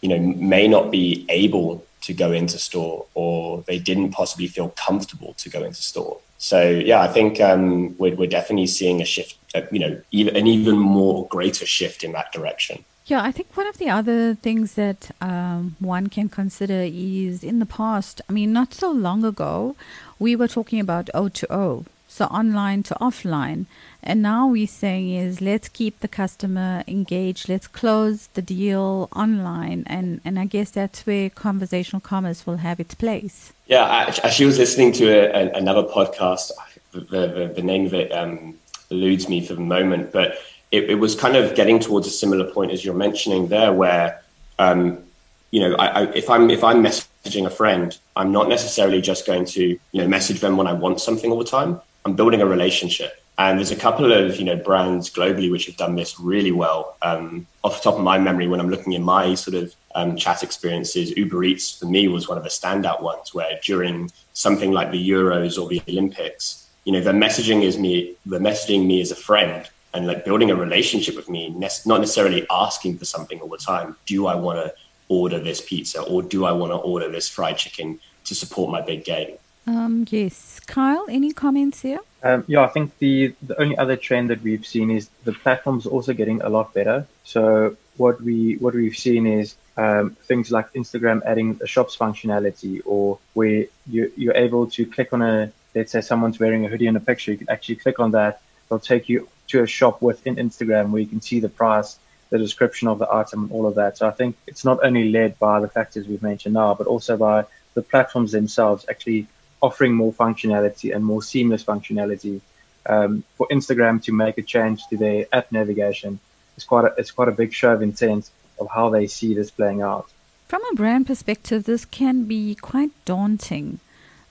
you 0.00 0.08
know, 0.08 0.18
may 0.18 0.66
not 0.66 0.90
be 0.90 1.26
able 1.28 1.84
to 2.02 2.14
go 2.14 2.32
into 2.32 2.58
store 2.58 3.04
or 3.14 3.62
they 3.66 3.78
didn't 3.78 4.12
possibly 4.12 4.46
feel 4.46 4.70
comfortable 4.70 5.34
to 5.34 5.50
go 5.50 5.64
into 5.64 5.82
store. 5.82 6.18
So 6.38 6.68
yeah, 6.68 7.00
I 7.00 7.08
think 7.08 7.40
um, 7.40 7.96
we're, 7.98 8.14
we're 8.14 8.28
definitely 8.28 8.68
seeing 8.68 9.02
a 9.02 9.04
shift, 9.04 9.36
uh, 9.54 9.62
you 9.70 9.80
know, 9.80 10.00
even, 10.12 10.36
an 10.36 10.46
even 10.46 10.78
more 10.78 11.26
greater 11.28 11.66
shift 11.66 12.04
in 12.04 12.12
that 12.12 12.32
direction. 12.32 12.84
Yeah, 13.06 13.22
I 13.22 13.30
think 13.30 13.56
one 13.56 13.68
of 13.68 13.78
the 13.78 13.88
other 13.88 14.34
things 14.34 14.74
that 14.74 15.12
um, 15.20 15.76
one 15.78 16.08
can 16.08 16.28
consider 16.28 16.82
is 16.84 17.44
in 17.44 17.60
the 17.60 17.66
past, 17.66 18.20
I 18.28 18.32
mean, 18.32 18.52
not 18.52 18.74
so 18.74 18.90
long 18.90 19.24
ago, 19.24 19.76
we 20.18 20.34
were 20.34 20.48
talking 20.48 20.80
about 20.80 21.08
O 21.14 21.28
to 21.28 21.52
O, 21.52 21.84
so 22.08 22.24
online 22.24 22.82
to 22.84 22.94
offline. 22.94 23.66
And 24.02 24.22
now 24.22 24.48
we're 24.48 24.66
saying 24.66 25.10
is 25.14 25.40
let's 25.40 25.68
keep 25.68 26.00
the 26.00 26.08
customer 26.08 26.82
engaged, 26.88 27.48
let's 27.48 27.68
close 27.68 28.26
the 28.34 28.42
deal 28.42 29.08
online. 29.14 29.84
And, 29.86 30.20
and 30.24 30.36
I 30.36 30.46
guess 30.46 30.72
that's 30.72 31.06
where 31.06 31.30
conversational 31.30 32.00
commerce 32.00 32.44
will 32.44 32.56
have 32.56 32.80
its 32.80 32.96
place. 32.96 33.52
Yeah, 33.66 33.84
I 33.84 34.02
actually 34.24 34.46
was 34.46 34.58
listening 34.58 34.90
to 34.94 35.06
a, 35.06 35.44
a, 35.44 35.52
another 35.52 35.84
podcast. 35.84 36.50
The, 36.90 37.00
the, 37.02 37.52
the 37.54 37.62
name 37.62 37.86
of 37.86 37.94
it 37.94 38.10
um, 38.10 38.56
eludes 38.90 39.28
me 39.28 39.46
for 39.46 39.54
the 39.54 39.60
moment, 39.60 40.12
but 40.12 40.38
it, 40.72 40.90
it, 40.90 40.94
was 40.96 41.14
kind 41.14 41.36
of 41.36 41.54
getting 41.54 41.78
towards 41.78 42.06
a 42.06 42.10
similar 42.10 42.50
point 42.50 42.72
as 42.72 42.84
you're 42.84 42.94
mentioning 42.94 43.48
there, 43.48 43.72
where 43.72 44.22
um, 44.58 45.02
you 45.50 45.60
know, 45.60 45.74
I, 45.76 45.86
I, 45.86 46.02
if 46.12 46.28
I'm 46.28 46.50
if 46.50 46.64
I'm 46.64 46.82
messaging 46.82 47.46
a 47.46 47.50
friend, 47.50 47.96
I'm 48.16 48.32
not 48.32 48.48
necessarily 48.48 49.00
just 49.00 49.26
going 49.26 49.44
to 49.46 49.62
you 49.64 50.00
know 50.02 50.08
message 50.08 50.40
them 50.40 50.56
when 50.56 50.66
I 50.66 50.72
want 50.72 51.00
something 51.00 51.30
all 51.30 51.38
the 51.38 51.44
time. 51.44 51.80
I'm 52.04 52.14
building 52.14 52.42
a 52.42 52.46
relationship, 52.46 53.22
and 53.38 53.58
there's 53.58 53.70
a 53.70 53.76
couple 53.76 54.12
of 54.12 54.36
you 54.36 54.44
know 54.44 54.56
brands 54.56 55.10
globally 55.10 55.50
which 55.50 55.66
have 55.66 55.76
done 55.76 55.96
this 55.96 56.18
really 56.18 56.52
well. 56.52 56.96
Um, 57.02 57.46
off 57.62 57.76
the 57.76 57.90
top 57.90 57.98
of 57.98 58.04
my 58.04 58.18
memory, 58.18 58.48
when 58.48 58.60
I'm 58.60 58.70
looking 58.70 58.92
in 58.92 59.02
my 59.02 59.34
sort 59.34 59.56
of 59.56 59.74
um, 59.94 60.16
chat 60.16 60.42
experiences, 60.42 61.16
Uber 61.16 61.44
Eats 61.44 61.78
for 61.78 61.86
me 61.86 62.08
was 62.08 62.28
one 62.28 62.38
of 62.38 62.44
the 62.44 62.50
standout 62.50 63.02
ones. 63.02 63.32
Where 63.32 63.58
during 63.62 64.10
something 64.32 64.72
like 64.72 64.90
the 64.90 65.10
Euros 65.10 65.60
or 65.60 65.68
the 65.68 65.82
Olympics, 65.88 66.68
you 66.84 66.92
know, 66.92 67.00
the 67.00 67.12
messaging 67.12 67.62
is 67.62 67.78
me, 67.78 68.14
the 68.26 68.38
messaging 68.38 68.86
me 68.86 69.00
as 69.00 69.10
a 69.10 69.16
friend 69.16 69.68
and 69.96 70.06
like 70.06 70.24
building 70.24 70.50
a 70.50 70.54
relationship 70.54 71.16
with 71.16 71.28
me, 71.30 71.48
not 71.86 72.00
necessarily 72.00 72.46
asking 72.50 72.98
for 72.98 73.06
something 73.06 73.40
all 73.40 73.48
the 73.48 73.56
time. 73.56 73.96
Do 74.04 74.26
I 74.26 74.34
want 74.34 74.58
to 74.58 74.74
order 75.08 75.38
this 75.38 75.60
pizza 75.60 76.02
or 76.02 76.22
do 76.22 76.44
I 76.44 76.52
want 76.52 76.72
to 76.72 76.76
order 76.76 77.08
this 77.08 77.28
fried 77.28 77.56
chicken 77.56 77.98
to 78.24 78.34
support 78.34 78.70
my 78.70 78.82
big 78.82 79.04
game? 79.04 79.36
Um, 79.66 80.06
yes. 80.10 80.60
Kyle, 80.66 81.06
any 81.08 81.32
comments 81.32 81.80
here? 81.80 82.00
Um, 82.22 82.44
yeah, 82.46 82.62
I 82.62 82.68
think 82.68 82.96
the, 82.98 83.34
the 83.42 83.58
only 83.60 83.76
other 83.78 83.96
trend 83.96 84.30
that 84.30 84.42
we've 84.42 84.66
seen 84.66 84.90
is 84.90 85.08
the 85.24 85.32
platforms 85.32 85.86
also 85.86 86.12
getting 86.12 86.42
a 86.42 86.48
lot 86.48 86.74
better. 86.74 87.06
So 87.24 87.76
what 87.96 88.20
we 88.20 88.56
what 88.56 88.74
we've 88.74 88.96
seen 88.96 89.26
is 89.26 89.56
um, 89.76 90.16
things 90.24 90.50
like 90.50 90.72
Instagram 90.74 91.22
adding 91.24 91.58
a 91.62 91.66
shops 91.66 91.96
functionality, 91.96 92.82
or 92.84 93.18
where 93.34 93.64
you 93.88 94.12
you're 94.16 94.36
able 94.36 94.68
to 94.70 94.86
click 94.86 95.12
on 95.12 95.22
a 95.22 95.52
let's 95.74 95.92
say 95.92 96.00
someone's 96.00 96.38
wearing 96.40 96.64
a 96.64 96.68
hoodie 96.68 96.86
in 96.86 96.96
a 96.96 97.00
picture, 97.00 97.32
you 97.32 97.38
can 97.38 97.50
actually 97.50 97.76
click 97.76 98.00
on 98.00 98.10
that. 98.12 98.40
They'll 98.68 98.78
take 98.78 99.08
you 99.08 99.28
to 99.48 99.62
a 99.62 99.66
shop 99.66 100.02
within 100.02 100.36
Instagram 100.36 100.90
where 100.90 101.00
you 101.00 101.08
can 101.08 101.20
see 101.20 101.40
the 101.40 101.48
price, 101.48 101.98
the 102.30 102.38
description 102.38 102.88
of 102.88 102.98
the 102.98 103.12
item, 103.12 103.44
and 103.44 103.52
all 103.52 103.66
of 103.66 103.76
that. 103.76 103.98
So 103.98 104.08
I 104.08 104.10
think 104.10 104.36
it's 104.46 104.64
not 104.64 104.84
only 104.84 105.10
led 105.10 105.38
by 105.38 105.60
the 105.60 105.68
factors 105.68 106.06
we've 106.06 106.22
mentioned 106.22 106.54
now, 106.54 106.74
but 106.74 106.86
also 106.86 107.16
by 107.16 107.44
the 107.74 107.82
platforms 107.82 108.32
themselves 108.32 108.84
actually 108.88 109.26
offering 109.62 109.92
more 109.94 110.12
functionality 110.12 110.94
and 110.94 111.04
more 111.04 111.22
seamless 111.22 111.64
functionality. 111.64 112.40
Um, 112.88 113.24
for 113.36 113.48
Instagram 113.50 114.00
to 114.04 114.12
make 114.12 114.38
a 114.38 114.42
change 114.42 114.86
to 114.88 114.96
their 114.96 115.26
app 115.32 115.50
navigation, 115.50 116.20
it's 116.56 116.64
quite 116.64 116.84
a, 116.84 116.94
it's 116.96 117.10
quite 117.10 117.28
a 117.28 117.32
big 117.32 117.52
show 117.52 117.72
of 117.72 117.82
intent 117.82 118.30
of 118.60 118.68
how 118.68 118.90
they 118.90 119.06
see 119.06 119.34
this 119.34 119.50
playing 119.50 119.82
out. 119.82 120.08
From 120.48 120.62
a 120.70 120.74
brand 120.74 121.06
perspective, 121.06 121.64
this 121.64 121.84
can 121.84 122.24
be 122.24 122.54
quite 122.54 122.92
daunting, 123.04 123.80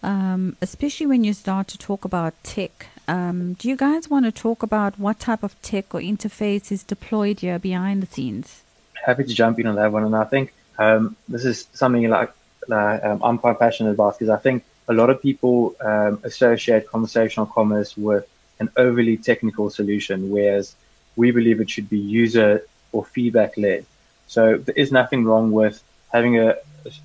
um, 0.02 0.56
especially 0.62 1.06
when 1.06 1.26
you 1.26 1.34
start 1.34 1.68
to 1.68 1.78
talk 1.78 2.06
about 2.06 2.34
tech 2.44 2.88
um, 3.08 3.54
do 3.54 3.70
you 3.70 3.76
guys 3.76 4.10
want 4.10 4.26
to 4.26 4.32
talk 4.32 4.64
about 4.64 5.00
what 5.00 5.20
type 5.20 5.44
of 5.44 5.60
tech 5.62 5.94
or 5.94 6.00
interface 6.00 6.72
is 6.72 6.84
deployed 6.84 7.40
here 7.40 7.60
behind 7.60 8.02
the 8.02 8.08
scenes? 8.08 8.64
Happy 8.94 9.24
to 9.24 9.34
jump 9.34 9.60
in 9.60 9.68
on 9.68 9.76
that 9.76 9.92
one. 9.92 10.04
And 10.04 10.16
I 10.16 10.24
think 10.24 10.54
um, 10.80 11.16
this 11.28 11.46
is 11.46 11.68
something 11.74 12.08
like, 12.10 12.32
um, 12.72 13.22
I'm 13.24 13.38
quite 13.38 13.60
passionate 13.60 13.92
about 13.92 14.18
because 14.18 14.30
I 14.30 14.38
think 14.38 14.64
a 14.88 14.94
lot 14.94 15.10
of 15.10 15.22
people 15.22 15.76
um, 15.82 16.20
associate 16.24 16.88
conversational 16.88 17.46
commerce 17.46 17.96
with 17.96 18.28
an 18.60 18.70
overly 18.78 19.18
technical 19.18 19.70
solution, 19.70 20.32
whereas 20.32 20.76
we 21.16 21.32
believe 21.32 21.62
it 21.62 21.70
should 21.70 21.90
be 21.90 22.00
user 22.00 22.66
or 22.92 23.06
feedback 23.06 23.58
led. 23.58 23.86
So 24.28 24.58
there 24.58 24.76
is 24.76 24.92
nothing 24.92 25.26
wrong 25.26 25.52
with 25.52 25.84
having 26.12 26.40
a, 26.40 26.56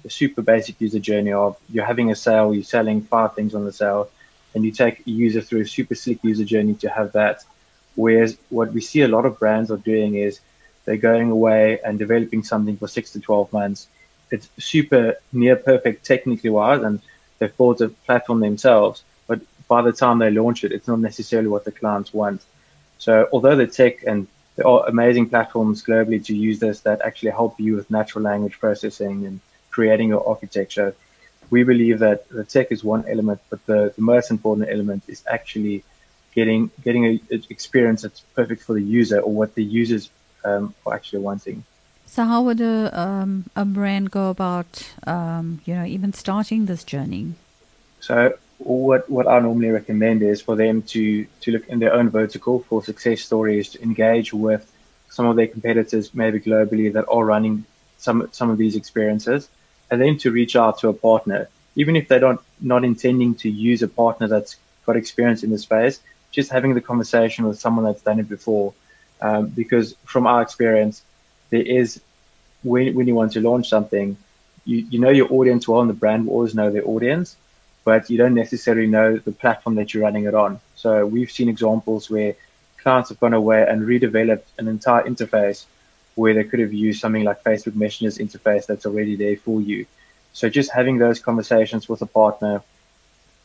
a 0.04 0.10
super 0.10 0.42
basic 0.42 0.80
user 0.80 0.98
journey 0.98 1.32
of 1.32 1.56
you're 1.68 1.84
having 1.84 2.10
a 2.10 2.16
sale, 2.16 2.54
you're 2.54 2.64
selling 2.64 3.02
five 3.02 3.34
things 3.34 3.54
on 3.54 3.64
the 3.64 3.72
sale 3.72 4.10
and 4.54 4.64
you 4.64 4.72
take 4.72 5.06
a 5.06 5.10
user 5.10 5.40
through 5.40 5.62
a 5.62 5.66
super 5.66 5.94
slick 5.94 6.22
user 6.22 6.44
journey 6.44 6.74
to 6.74 6.88
have 6.88 7.12
that. 7.12 7.44
Whereas 7.94 8.38
what 8.48 8.72
we 8.72 8.80
see 8.80 9.02
a 9.02 9.08
lot 9.08 9.26
of 9.26 9.38
brands 9.38 9.70
are 9.70 9.76
doing 9.76 10.14
is 10.16 10.40
they're 10.84 10.96
going 10.96 11.30
away 11.30 11.80
and 11.84 11.98
developing 11.98 12.42
something 12.42 12.76
for 12.76 12.88
six 12.88 13.12
to 13.12 13.20
12 13.20 13.52
months. 13.52 13.88
It's 14.30 14.48
super 14.58 15.16
near 15.32 15.56
perfect 15.56 16.06
technically 16.06 16.50
wise, 16.50 16.82
and 16.82 17.00
they've 17.38 17.56
built 17.56 17.80
a 17.80 17.88
platform 17.88 18.40
themselves. 18.40 19.02
But 19.26 19.40
by 19.68 19.82
the 19.82 19.92
time 19.92 20.18
they 20.18 20.30
launch 20.30 20.64
it, 20.64 20.72
it's 20.72 20.88
not 20.88 21.00
necessarily 21.00 21.48
what 21.48 21.64
the 21.64 21.72
clients 21.72 22.12
want. 22.14 22.42
So 22.98 23.28
although 23.32 23.56
the 23.56 23.66
tech 23.66 24.02
and 24.04 24.26
there 24.56 24.66
are 24.66 24.86
amazing 24.88 25.28
platforms 25.30 25.82
globally 25.82 26.24
to 26.26 26.36
use 26.36 26.58
this 26.58 26.80
that 26.80 27.00
actually 27.02 27.30
help 27.30 27.58
you 27.58 27.76
with 27.76 27.90
natural 27.90 28.24
language 28.24 28.58
processing 28.58 29.26
and 29.26 29.40
creating 29.70 30.08
your 30.08 30.26
architecture, 30.28 30.94
we 31.50 31.64
believe 31.64 31.98
that 31.98 32.28
the 32.28 32.44
tech 32.44 32.70
is 32.70 32.82
one 32.84 33.04
element, 33.08 33.40
but 33.50 33.64
the, 33.66 33.92
the 33.94 34.02
most 34.02 34.30
important 34.30 34.68
element 34.70 35.02
is 35.08 35.22
actually 35.28 35.84
getting 36.32 36.70
getting 36.84 37.06
an 37.06 37.20
experience 37.50 38.02
that's 38.02 38.20
perfect 38.36 38.62
for 38.62 38.74
the 38.74 38.82
user 38.82 39.18
or 39.18 39.32
what 39.32 39.54
the 39.54 39.64
users 39.64 40.10
um, 40.44 40.74
are 40.86 40.94
actually 40.94 41.18
wanting. 41.18 41.64
So, 42.06 42.24
how 42.24 42.42
would 42.42 42.60
a 42.60 42.98
um, 42.98 43.46
a 43.56 43.64
brand 43.64 44.10
go 44.10 44.30
about 44.30 44.92
um, 45.06 45.60
you 45.64 45.74
know 45.74 45.84
even 45.84 46.12
starting 46.12 46.66
this 46.66 46.84
journey? 46.84 47.34
So, 48.00 48.34
what 48.58 49.10
what 49.10 49.26
I 49.26 49.40
normally 49.40 49.70
recommend 49.70 50.22
is 50.22 50.40
for 50.40 50.56
them 50.56 50.82
to 50.94 51.26
to 51.42 51.50
look 51.50 51.68
in 51.68 51.80
their 51.80 51.92
own 51.92 52.10
vertical 52.10 52.60
for 52.60 52.82
success 52.82 53.22
stories 53.22 53.70
to 53.70 53.82
engage 53.82 54.32
with 54.32 54.70
some 55.08 55.26
of 55.26 55.34
their 55.34 55.48
competitors, 55.48 56.14
maybe 56.14 56.38
globally, 56.38 56.92
that 56.92 57.06
are 57.08 57.24
running 57.24 57.64
some 57.98 58.28
some 58.32 58.50
of 58.50 58.58
these 58.58 58.76
experiences 58.76 59.48
and 59.90 60.00
then 60.00 60.16
to 60.18 60.30
reach 60.30 60.56
out 60.56 60.78
to 60.78 60.88
a 60.88 60.92
partner, 60.92 61.48
even 61.74 61.96
if 61.96 62.08
they 62.08 62.18
don't 62.18 62.40
not 62.60 62.84
intending 62.84 63.34
to 63.36 63.50
use 63.50 63.82
a 63.82 63.88
partner 63.88 64.28
that's 64.28 64.56
got 64.86 64.96
experience 64.96 65.42
in 65.42 65.50
the 65.50 65.58
space, 65.58 66.00
just 66.30 66.50
having 66.50 66.74
the 66.74 66.80
conversation 66.80 67.44
with 67.44 67.58
someone 67.58 67.84
that's 67.84 68.02
done 68.02 68.20
it 68.20 68.28
before. 68.28 68.72
Um, 69.20 69.48
because 69.48 69.94
from 70.04 70.26
our 70.26 70.40
experience, 70.42 71.02
there 71.50 71.62
is 71.62 72.00
when, 72.62 72.94
when 72.94 73.06
you 73.06 73.14
want 73.14 73.32
to 73.32 73.40
launch 73.40 73.68
something, 73.68 74.16
you, 74.64 74.78
you 74.90 74.98
know 74.98 75.10
your 75.10 75.30
audience 75.32 75.66
well, 75.66 75.80
and 75.80 75.90
the 75.90 75.94
brand 75.94 76.26
will 76.26 76.34
always 76.34 76.54
know 76.54 76.70
their 76.70 76.86
audience, 76.86 77.36
but 77.84 78.08
you 78.08 78.16
don't 78.16 78.34
necessarily 78.34 78.86
know 78.86 79.18
the 79.18 79.32
platform 79.32 79.74
that 79.76 79.92
you're 79.92 80.02
running 80.02 80.24
it 80.24 80.34
on. 80.34 80.60
So 80.76 81.04
we've 81.06 81.30
seen 81.30 81.48
examples 81.48 82.08
where 82.08 82.34
clients 82.78 83.08
have 83.10 83.20
gone 83.20 83.34
away 83.34 83.66
and 83.66 83.82
redeveloped 83.82 84.44
an 84.58 84.68
entire 84.68 85.02
interface 85.02 85.66
where 86.20 86.34
they 86.34 86.44
could 86.44 86.60
have 86.60 86.72
used 86.72 87.00
something 87.00 87.24
like 87.24 87.42
Facebook 87.42 87.74
Messenger's 87.74 88.18
interface 88.18 88.66
that's 88.66 88.84
already 88.84 89.16
there 89.16 89.36
for 89.36 89.58
you. 89.60 89.86
So 90.34 90.50
just 90.50 90.70
having 90.70 90.98
those 90.98 91.18
conversations 91.18 91.88
with 91.88 92.02
a 92.02 92.06
partner 92.06 92.62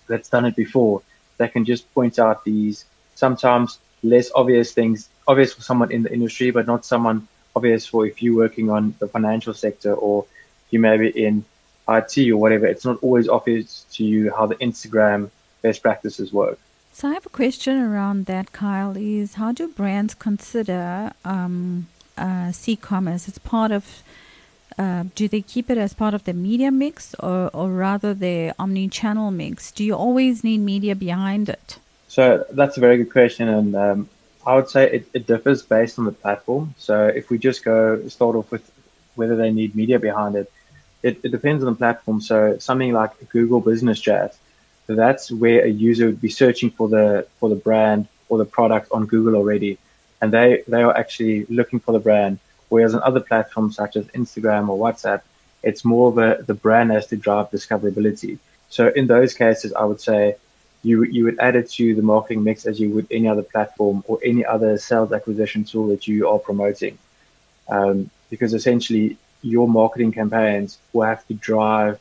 that's 0.08 0.30
done 0.30 0.46
it 0.46 0.58
before, 0.58 1.02
that 1.38 1.54
can 1.54 1.64
just 1.64 1.92
point 1.94 2.20
out 2.20 2.44
these 2.44 2.84
sometimes 3.16 3.80
less 4.04 4.30
obvious 4.36 4.74
things, 4.74 5.08
obvious 5.26 5.54
for 5.54 5.62
someone 5.62 5.90
in 5.90 6.04
the 6.04 6.12
industry, 6.14 6.52
but 6.52 6.68
not 6.68 6.84
someone 6.86 7.28
obvious 7.56 7.88
for 7.88 8.06
if 8.06 8.22
you're 8.22 8.36
working 8.36 8.70
on 8.70 8.94
the 9.00 9.08
financial 9.08 9.54
sector 9.54 9.94
or 9.94 10.26
you 10.70 10.80
may 10.80 10.98
be 10.98 11.08
in 11.10 11.46
IT 11.88 12.30
or 12.30 12.38
whatever. 12.38 12.66
It's 12.68 12.84
not 12.84 12.98
always 13.02 13.30
obvious 13.30 13.86
to 13.94 14.04
you 14.04 14.34
how 14.36 14.48
the 14.48 14.56
Instagram 14.56 15.30
best 15.62 15.82
practices 15.82 16.34
work. 16.34 16.60
So 16.92 17.10
I 17.10 17.14
have 17.14 17.26
a 17.26 17.30
question 17.30 17.78
around 17.78 18.26
that, 18.26 18.52
Kyle. 18.52 18.96
Is 18.98 19.34
how 19.34 19.52
do 19.52 19.68
brands 19.68 20.14
consider 20.14 21.12
um, 21.26 21.88
uh, 22.18 22.52
c-commerce? 22.52 23.28
It's 23.28 23.38
part 23.38 23.72
of. 23.72 24.04
Uh, 24.78 25.06
do 25.16 25.30
they 25.30 25.42
keep 25.42 25.70
it 25.70 25.78
as 25.78 25.94
part 25.94 26.14
of 26.14 26.26
the 26.26 26.34
media 26.34 26.70
mix, 26.70 27.16
or, 27.20 27.50
or 27.54 27.70
rather 27.70 28.14
the 28.14 28.54
omni-channel 28.60 29.32
mix? 29.32 29.72
Do 29.72 29.86
you 29.86 29.96
always 29.96 30.44
need 30.44 30.58
media 30.58 30.96
behind 30.96 31.48
it? 31.48 31.78
So 32.10 32.46
that's 32.52 32.76
a 32.76 32.82
very 32.82 32.98
good 32.98 33.12
question, 33.12 33.48
and 33.48 33.76
um, 33.76 34.10
I 34.46 34.56
would 34.56 34.70
say 34.70 34.92
it, 34.92 35.08
it 35.14 35.28
differs 35.28 35.62
based 35.62 35.98
on 35.98 36.06
the 36.06 36.12
platform. 36.12 36.76
So 36.78 37.08
if 37.08 37.30
we 37.30 37.38
just 37.38 37.64
go 37.64 38.06
start 38.10 38.36
off 38.36 38.52
with 38.52 38.70
whether 39.16 39.36
they 39.36 39.52
need 39.52 39.76
media 39.76 39.98
behind 39.98 40.36
it, 40.36 40.52
it, 41.04 41.20
it 41.24 41.32
depends 41.32 41.64
on 41.64 41.72
the 41.72 41.78
platform. 41.78 42.20
So 42.20 42.58
something 42.60 42.92
like 42.92 43.12
Google 43.30 43.62
Business 43.62 44.00
Chat, 44.00 44.36
that's 44.88 45.32
where 45.32 45.64
a 45.64 45.70
user 45.70 46.08
would 46.08 46.22
be 46.22 46.30
searching 46.30 46.70
for 46.70 46.88
the 46.90 47.28
for 47.40 47.50
the 47.50 47.56
brand 47.56 48.08
or 48.30 48.38
the 48.38 48.46
product 48.46 48.92
on 48.92 49.06
Google 49.06 49.36
already 49.36 49.78
and 50.26 50.34
they, 50.34 50.64
they 50.68 50.84
are 50.84 50.98
actually 51.04 51.46
looking 51.60 51.80
for 51.80 51.94
the 51.94 52.00
brand. 52.10 52.40
Whereas 52.70 52.96
on 52.96 53.02
other 53.04 53.22
platforms 53.22 53.76
such 53.78 53.96
as 53.96 54.06
Instagram 54.22 54.70
or 54.70 54.78
WhatsApp, 54.86 55.22
It's 55.66 55.84
more 55.84 56.12
the 56.12 56.46
the 56.46 56.54
brand 56.54 56.92
has 56.92 57.08
to 57.08 57.18
drive 57.18 57.50
discoverability. 57.50 58.38
So 58.70 58.82
in 59.00 59.08
those 59.08 59.34
cases, 59.34 59.74
I 59.74 59.84
would 59.90 60.00
say 60.00 60.36
you 60.84 61.04
you 61.16 61.22
would 61.26 61.40
add 61.40 61.56
it 61.56 61.68
to 61.78 61.96
the 61.96 62.04
marketing 62.04 62.44
mix 62.44 62.66
as 62.68 62.80
you 62.80 62.90
would 62.94 63.08
any 63.10 63.28
other 63.28 63.42
platform 63.54 64.04
or 64.08 64.20
any 64.24 64.46
other 64.46 64.78
sales 64.78 65.12
acquisition 65.12 65.64
tool 65.64 65.88
that 65.88 66.08
you 66.08 66.30
are 66.30 66.38
promoting, 66.38 66.96
um, 67.68 68.12
because 68.30 68.54
essentially 68.54 69.18
your 69.42 69.68
marketing 69.68 70.12
campaigns 70.12 70.78
will 70.94 71.08
have 71.14 71.26
to 71.30 71.34
drive 71.34 72.00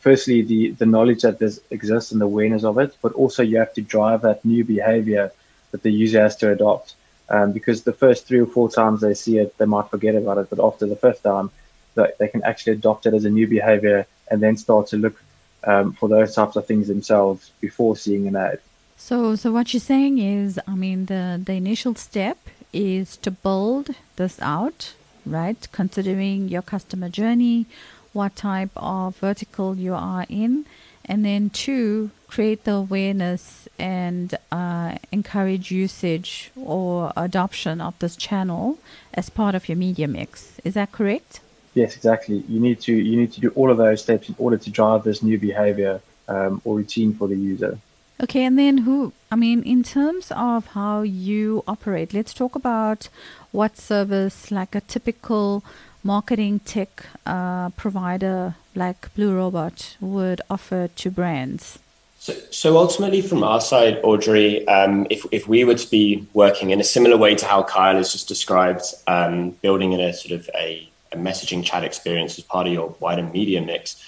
firstly 0.00 0.42
the 0.42 0.60
the 0.80 0.86
knowledge 0.94 1.22
that 1.22 1.38
this 1.38 1.60
exists 1.70 2.10
and 2.12 2.20
the 2.20 2.26
awareness 2.26 2.64
of 2.64 2.78
it, 2.78 2.90
but 3.02 3.12
also 3.12 3.42
you 3.42 3.58
have 3.58 3.74
to 3.78 3.82
drive 3.94 4.20
that 4.22 4.44
new 4.44 4.64
behavior 4.64 5.30
that 5.70 5.82
the 5.82 5.92
user 6.04 6.20
has 6.26 6.36
to 6.36 6.50
adopt. 6.50 6.94
Um, 7.28 7.52
because 7.52 7.82
the 7.82 7.92
first 7.92 8.26
three 8.26 8.40
or 8.40 8.46
four 8.46 8.70
times 8.70 9.00
they 9.00 9.14
see 9.14 9.38
it, 9.38 9.56
they 9.56 9.64
might 9.64 9.88
forget 9.88 10.14
about 10.14 10.38
it, 10.38 10.50
but 10.50 10.62
after 10.62 10.86
the 10.86 10.96
fifth 10.96 11.22
time, 11.22 11.50
they, 11.94 12.10
they 12.18 12.28
can 12.28 12.42
actually 12.42 12.74
adopt 12.74 13.06
it 13.06 13.14
as 13.14 13.24
a 13.24 13.30
new 13.30 13.46
behavior 13.46 14.06
and 14.30 14.42
then 14.42 14.56
start 14.56 14.88
to 14.88 14.96
look 14.96 15.22
um, 15.64 15.92
for 15.94 16.08
those 16.08 16.34
types 16.34 16.56
of 16.56 16.66
things 16.66 16.88
themselves 16.88 17.50
before 17.60 17.96
seeing 17.96 18.26
an 18.26 18.36
ad. 18.36 18.60
So, 18.96 19.36
so 19.36 19.52
what 19.52 19.72
you're 19.72 19.80
saying 19.80 20.18
is, 20.18 20.60
I 20.68 20.74
mean, 20.74 21.06
the 21.06 21.40
the 21.44 21.54
initial 21.54 21.94
step 21.94 22.38
is 22.72 23.16
to 23.18 23.30
build 23.30 23.90
this 24.16 24.40
out, 24.40 24.94
right? 25.26 25.66
Considering 25.72 26.48
your 26.48 26.62
customer 26.62 27.08
journey, 27.08 27.66
what 28.12 28.36
type 28.36 28.70
of 28.76 29.16
vertical 29.16 29.76
you 29.76 29.94
are 29.94 30.26
in, 30.28 30.66
and 31.06 31.24
then 31.24 31.50
two, 31.50 32.10
create 32.28 32.64
the 32.64 32.72
awareness 32.72 33.68
and 33.78 34.36
uh, 34.50 34.96
encourage 35.12 35.70
usage 35.70 36.50
or 36.56 37.12
adoption 37.16 37.80
of 37.80 37.98
this 37.98 38.16
channel 38.16 38.78
as 39.12 39.30
part 39.30 39.54
of 39.54 39.68
your 39.68 39.76
media 39.76 40.08
mix. 40.08 40.58
Is 40.64 40.74
that 40.74 40.92
correct? 40.92 41.40
Yes, 41.74 41.96
exactly. 41.96 42.44
You 42.48 42.60
need 42.60 42.80
to 42.82 42.92
you 42.92 43.16
need 43.16 43.32
to 43.32 43.40
do 43.40 43.50
all 43.50 43.70
of 43.70 43.78
those 43.78 44.02
steps 44.02 44.28
in 44.28 44.36
order 44.38 44.56
to 44.56 44.70
drive 44.70 45.02
this 45.02 45.22
new 45.22 45.38
behavior 45.38 46.00
um, 46.28 46.62
or 46.64 46.76
routine 46.76 47.14
for 47.14 47.26
the 47.28 47.36
user. 47.36 47.78
Okay, 48.22 48.44
and 48.44 48.56
then 48.56 48.78
who? 48.78 49.12
I 49.32 49.36
mean, 49.36 49.62
in 49.64 49.82
terms 49.82 50.30
of 50.30 50.68
how 50.68 51.02
you 51.02 51.64
operate, 51.66 52.14
let's 52.14 52.32
talk 52.32 52.54
about 52.54 53.08
what 53.50 53.76
service, 53.76 54.52
like 54.52 54.76
a 54.76 54.80
typical 54.80 55.64
marketing 56.04 56.60
tech 56.60 57.06
uh, 57.26 57.70
provider 57.70 58.54
like 58.74 59.14
BlueRobot, 59.14 59.96
would 60.00 60.40
offer 60.50 60.88
to 60.88 61.10
brands. 61.10 61.78
So, 62.18 62.32
so 62.50 62.78
ultimately, 62.78 63.20
from 63.20 63.44
our 63.44 63.60
side, 63.60 64.00
Audrey, 64.02 64.66
um, 64.66 65.06
if, 65.10 65.26
if 65.30 65.46
we 65.46 65.64
were 65.64 65.74
to 65.74 65.90
be 65.90 66.26
working 66.32 66.70
in 66.70 66.80
a 66.80 66.84
similar 66.84 67.16
way 67.16 67.34
to 67.34 67.46
how 67.46 67.62
Kyle 67.62 67.96
has 67.96 68.12
just 68.12 68.28
described, 68.28 68.82
um, 69.06 69.50
building 69.62 69.92
in 69.92 70.00
a 70.00 70.12
sort 70.12 70.32
of 70.40 70.48
a 70.54 70.88
a 71.14 71.16
messaging 71.16 71.64
chat 71.64 71.84
experience 71.84 72.38
as 72.38 72.44
part 72.44 72.66
of 72.66 72.72
your 72.72 72.94
wider 73.00 73.22
media 73.22 73.60
mix, 73.62 74.02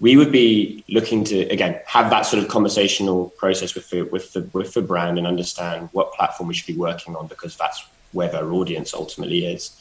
we 0.00 0.16
would 0.16 0.32
be 0.32 0.84
looking 0.88 1.24
to 1.24 1.40
again 1.48 1.80
have 1.86 2.10
that 2.10 2.22
sort 2.22 2.42
of 2.42 2.48
conversational 2.48 3.30
process 3.36 3.74
with 3.74 3.90
the 3.90 4.02
with 4.02 4.32
the 4.32 4.48
with 4.52 4.72
the 4.74 4.82
brand 4.82 5.18
and 5.18 5.26
understand 5.26 5.88
what 5.92 6.12
platform 6.14 6.48
we 6.48 6.54
should 6.54 6.66
be 6.66 6.78
working 6.78 7.16
on 7.16 7.26
because 7.26 7.56
that's 7.56 7.84
where 8.12 8.28
their 8.28 8.52
audience 8.52 8.94
ultimately 8.94 9.44
is. 9.44 9.78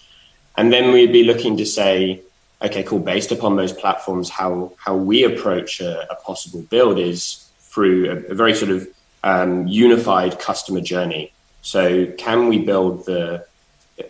And 0.57 0.73
then 0.73 0.91
we'd 0.91 1.11
be 1.11 1.23
looking 1.23 1.55
to 1.57 1.65
say, 1.65 2.21
okay, 2.61 2.83
cool, 2.83 2.99
based 2.99 3.31
upon 3.31 3.55
those 3.55 3.71
platforms, 3.71 4.29
how 4.29 4.73
how 4.77 4.95
we 4.95 5.23
approach 5.23 5.79
a, 5.79 6.11
a 6.11 6.15
possible 6.15 6.61
build 6.63 6.97
is 6.99 7.47
through 7.59 8.09
a, 8.09 8.31
a 8.31 8.35
very 8.35 8.55
sort 8.55 8.71
of 8.71 8.87
um, 9.23 9.67
unified 9.67 10.39
customer 10.39 10.81
journey. 10.81 11.31
So 11.61 12.07
can 12.17 12.47
we 12.47 12.59
build 12.59 13.05
the 13.05 13.45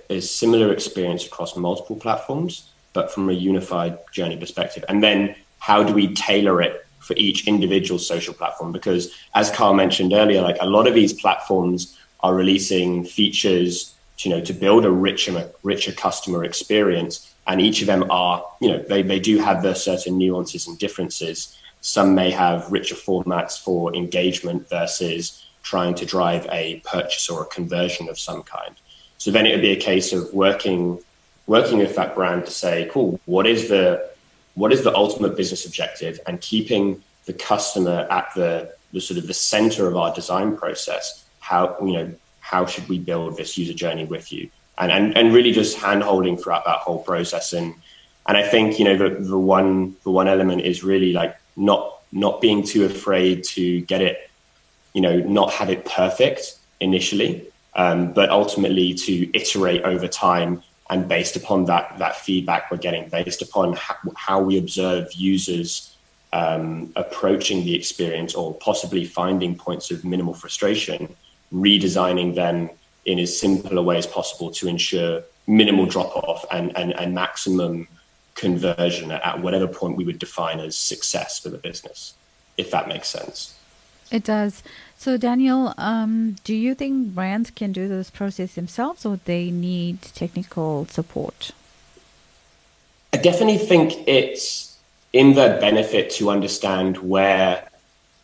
a 0.09 0.19
similar 0.19 0.71
experience 0.73 1.25
across 1.25 1.55
multiple 1.55 1.95
platforms, 1.95 2.69
but 2.93 3.11
from 3.11 3.29
a 3.29 3.33
unified 3.33 3.97
journey 4.11 4.37
perspective. 4.37 4.83
And 4.89 5.03
then 5.03 5.35
how 5.59 5.83
do 5.83 5.93
we 5.93 6.13
tailor 6.13 6.61
it 6.61 6.85
for 6.99 7.13
each 7.15 7.47
individual 7.47 7.99
social 7.99 8.33
platform? 8.33 8.71
Because 8.71 9.13
as 9.33 9.49
Kyle 9.51 9.73
mentioned 9.73 10.13
earlier, 10.13 10.41
like 10.41 10.57
a 10.59 10.65
lot 10.65 10.87
of 10.87 10.93
these 10.93 11.13
platforms 11.13 11.97
are 12.21 12.33
releasing 12.33 13.05
features, 13.05 13.93
you 14.19 14.31
know, 14.31 14.41
to 14.41 14.53
build 14.53 14.85
a 14.85 14.91
richer, 14.91 15.51
richer 15.63 15.91
customer 15.91 16.43
experience. 16.43 17.33
And 17.45 17.61
each 17.61 17.81
of 17.81 17.87
them 17.87 18.09
are, 18.09 18.45
you 18.59 18.69
know, 18.69 18.79
they, 18.79 19.01
they 19.01 19.19
do 19.19 19.39
have 19.39 19.61
their 19.61 19.75
certain 19.75 20.17
nuances 20.17 20.67
and 20.67 20.77
differences. 20.77 21.57
Some 21.81 22.15
may 22.15 22.31
have 22.31 22.71
richer 22.71 22.95
formats 22.95 23.61
for 23.61 23.95
engagement 23.95 24.69
versus 24.69 25.45
trying 25.63 25.95
to 25.95 26.05
drive 26.05 26.47
a 26.51 26.81
purchase 26.85 27.29
or 27.29 27.43
a 27.43 27.45
conversion 27.45 28.09
of 28.09 28.17
some 28.17 28.43
kind. 28.43 28.75
So 29.17 29.31
then 29.31 29.45
it 29.45 29.51
would 29.51 29.61
be 29.61 29.71
a 29.71 29.79
case 29.79 30.13
of 30.13 30.33
working 30.33 30.99
working 31.45 31.77
with 31.77 31.95
that 31.95 32.13
brand 32.13 32.45
to 32.45 32.51
say, 32.51 32.89
cool, 32.91 33.19
what 33.25 33.47
is 33.47 33.69
the 33.69 34.09
what 34.55 34.73
is 34.73 34.83
the 34.83 34.93
ultimate 34.95 35.37
business 35.37 35.65
objective 35.65 36.19
and 36.25 36.41
keeping 36.41 37.01
the 37.25 37.33
customer 37.33 38.07
at 38.09 38.33
the, 38.35 38.73
the 38.91 38.99
sort 38.99 39.19
of 39.19 39.27
the 39.27 39.33
center 39.33 39.87
of 39.87 39.95
our 39.95 40.13
design 40.15 40.57
process. 40.57 41.23
How 41.39 41.77
you 41.81 41.93
know 41.93 42.15
how 42.51 42.65
should 42.65 42.87
we 42.87 42.97
build 42.99 43.35
this 43.35 43.57
user 43.57 43.73
journey 43.73 44.05
with 44.05 44.31
you? 44.31 44.49
And 44.77 44.91
and, 44.91 45.17
and 45.17 45.33
really 45.33 45.51
just 45.51 45.77
hand 45.77 46.03
holding 46.03 46.37
throughout 46.37 46.65
that 46.65 46.79
whole 46.85 47.01
process. 47.03 47.53
And 47.53 47.73
and 48.27 48.37
I 48.37 48.43
think, 48.43 48.79
you 48.79 48.85
know, 48.85 48.97
the, 48.97 49.09
the 49.23 49.39
one 49.39 49.95
the 50.03 50.11
one 50.11 50.27
element 50.27 50.61
is 50.61 50.83
really 50.83 51.11
like 51.13 51.35
not 51.55 51.99
not 52.11 52.39
being 52.41 52.63
too 52.63 52.85
afraid 52.85 53.43
to 53.55 53.81
get 53.81 54.01
it, 54.01 54.29
you 54.93 55.01
know, 55.01 55.17
not 55.19 55.51
have 55.51 55.69
it 55.69 55.83
perfect 55.85 56.57
initially, 56.79 57.31
um, 57.75 58.13
but 58.13 58.29
ultimately 58.29 58.93
to 58.93 59.29
iterate 59.37 59.81
over 59.83 60.07
time 60.07 60.63
and 60.89 61.07
based 61.07 61.35
upon 61.35 61.65
that 61.65 61.97
that 61.99 62.15
feedback 62.15 62.71
we're 62.71 62.77
getting, 62.77 63.09
based 63.09 63.41
upon 63.41 63.73
how, 63.73 63.95
how 64.15 64.39
we 64.39 64.57
observe 64.57 65.11
users 65.13 65.95
um, 66.33 66.91
approaching 66.95 67.65
the 67.65 67.75
experience 67.75 68.35
or 68.35 68.53
possibly 68.55 69.03
finding 69.05 69.55
points 69.55 69.91
of 69.91 70.05
minimal 70.05 70.33
frustration, 70.33 71.15
redesigning 71.53 72.35
them 72.35 72.69
in 73.05 73.19
as 73.19 73.37
simple 73.37 73.77
a 73.77 73.81
way 73.81 73.97
as 73.97 74.05
possible 74.05 74.51
to 74.51 74.67
ensure 74.67 75.23
minimal 75.47 75.85
drop 75.85 76.15
off 76.15 76.45
and, 76.51 76.75
and, 76.77 76.93
and 76.93 77.13
maximum 77.13 77.87
conversion 78.35 79.11
at 79.11 79.41
whatever 79.41 79.67
point 79.67 79.97
we 79.97 80.03
would 80.03 80.19
define 80.19 80.59
as 80.59 80.77
success 80.77 81.39
for 81.39 81.49
the 81.49 81.57
business, 81.57 82.13
if 82.57 82.69
that 82.71 82.87
makes 82.87 83.07
sense. 83.07 83.57
It 84.11 84.23
does. 84.23 84.63
So, 84.97 85.17
Daniel, 85.17 85.73
um, 85.77 86.37
do 86.43 86.55
you 86.55 86.73
think 86.73 87.13
brands 87.13 87.51
can 87.51 87.71
do 87.71 87.87
this 87.87 88.09
process 88.09 88.55
themselves 88.55 89.05
or 89.05 89.19
they 89.25 89.51
need 89.51 90.01
technical 90.01 90.85
support? 90.87 91.51
I 93.13 93.17
definitely 93.17 93.57
think 93.57 94.07
it's 94.07 94.77
in 95.13 95.33
their 95.33 95.59
benefit 95.59 96.09
to 96.11 96.29
understand 96.29 96.97
where 96.97 97.67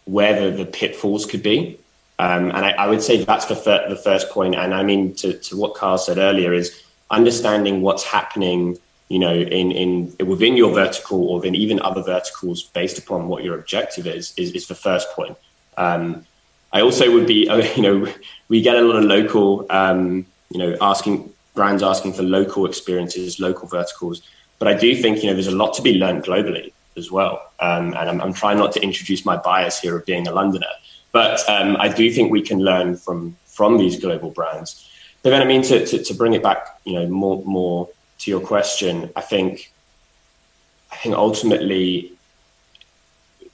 where 0.05 0.51
the, 0.51 0.57
the 0.57 0.65
pitfalls 0.65 1.25
could 1.25 1.41
be. 1.41 1.79
Um, 2.19 2.51
and 2.51 2.65
I, 2.65 2.71
I, 2.71 2.87
would 2.87 3.01
say 3.01 3.23
that's 3.23 3.45
the, 3.45 3.55
fir- 3.55 3.89
the 3.89 3.95
first 3.95 4.29
point. 4.29 4.55
And 4.55 4.73
I 4.73 4.83
mean, 4.83 5.15
to, 5.15 5.33
to 5.33 5.57
what 5.57 5.75
Kyle 5.75 5.97
said 5.97 6.17
earlier, 6.17 6.53
is 6.53 6.83
understanding 7.09 7.81
what's 7.81 8.03
happening 8.03 8.77
you 9.09 9.19
know, 9.19 9.33
in, 9.33 9.71
in 9.71 10.15
within 10.25 10.57
your 10.57 10.73
vertical 10.73 11.27
or 11.27 11.45
in 11.45 11.53
even 11.53 11.79
other 11.81 12.01
verticals 12.01 12.63
based 12.63 12.97
upon 12.97 13.27
what 13.27 13.43
your 13.43 13.55
objective 13.55 14.07
is, 14.07 14.33
is, 14.37 14.51
is 14.53 14.67
the 14.67 14.73
first 14.73 15.07
point. 15.11 15.37
Um, 15.77 16.25
I 16.71 16.81
also 16.81 17.13
would 17.13 17.27
be, 17.27 17.47
you 17.75 17.83
know, 17.83 18.11
we 18.47 18.61
get 18.61 18.75
a 18.75 18.81
lot 18.81 18.95
of 18.95 19.03
local, 19.03 19.67
um, 19.69 20.25
you 20.49 20.57
know, 20.57 20.75
asking 20.81 21.31
brands 21.53 21.83
asking 21.83 22.13
for 22.13 22.23
local 22.23 22.65
experiences, 22.65 23.39
local 23.39 23.67
verticals. 23.67 24.23
But 24.57 24.67
I 24.67 24.73
do 24.73 24.95
think, 24.95 25.21
you 25.21 25.27
know, 25.27 25.33
there's 25.33 25.45
a 25.45 25.55
lot 25.55 25.75
to 25.75 25.83
be 25.83 25.93
learned 25.95 26.23
globally 26.23 26.73
as 26.97 27.11
well. 27.11 27.51
Um, 27.59 27.93
and 27.93 28.09
I'm, 28.09 28.21
I'm, 28.21 28.33
trying 28.33 28.57
not 28.57 28.71
to 28.71 28.81
introduce 28.81 29.25
my 29.25 29.37
bias 29.37 29.79
here 29.79 29.95
of 29.95 30.05
being 30.05 30.27
a 30.27 30.31
Londoner, 30.31 30.65
but 31.13 31.47
um, 31.47 31.77
I 31.79 31.87
do 31.87 32.11
think 32.11 32.31
we 32.31 32.41
can 32.41 32.59
learn 32.59 32.97
from 32.97 33.37
from 33.45 33.77
these 33.77 33.97
global 33.99 34.31
brands. 34.31 34.89
But 35.21 35.29
then, 35.29 35.41
I 35.41 35.45
mean, 35.45 35.61
to, 35.63 35.85
to, 35.85 36.03
to 36.03 36.13
bring 36.15 36.33
it 36.33 36.43
back, 36.43 36.79
you 36.83 36.93
know, 36.95 37.07
more 37.07 37.41
more 37.45 37.87
to 38.19 38.31
your 38.31 38.41
question, 38.41 39.09
I 39.15 39.21
think, 39.21 39.71
I 40.91 40.97
think 40.97 41.15
ultimately, 41.15 42.11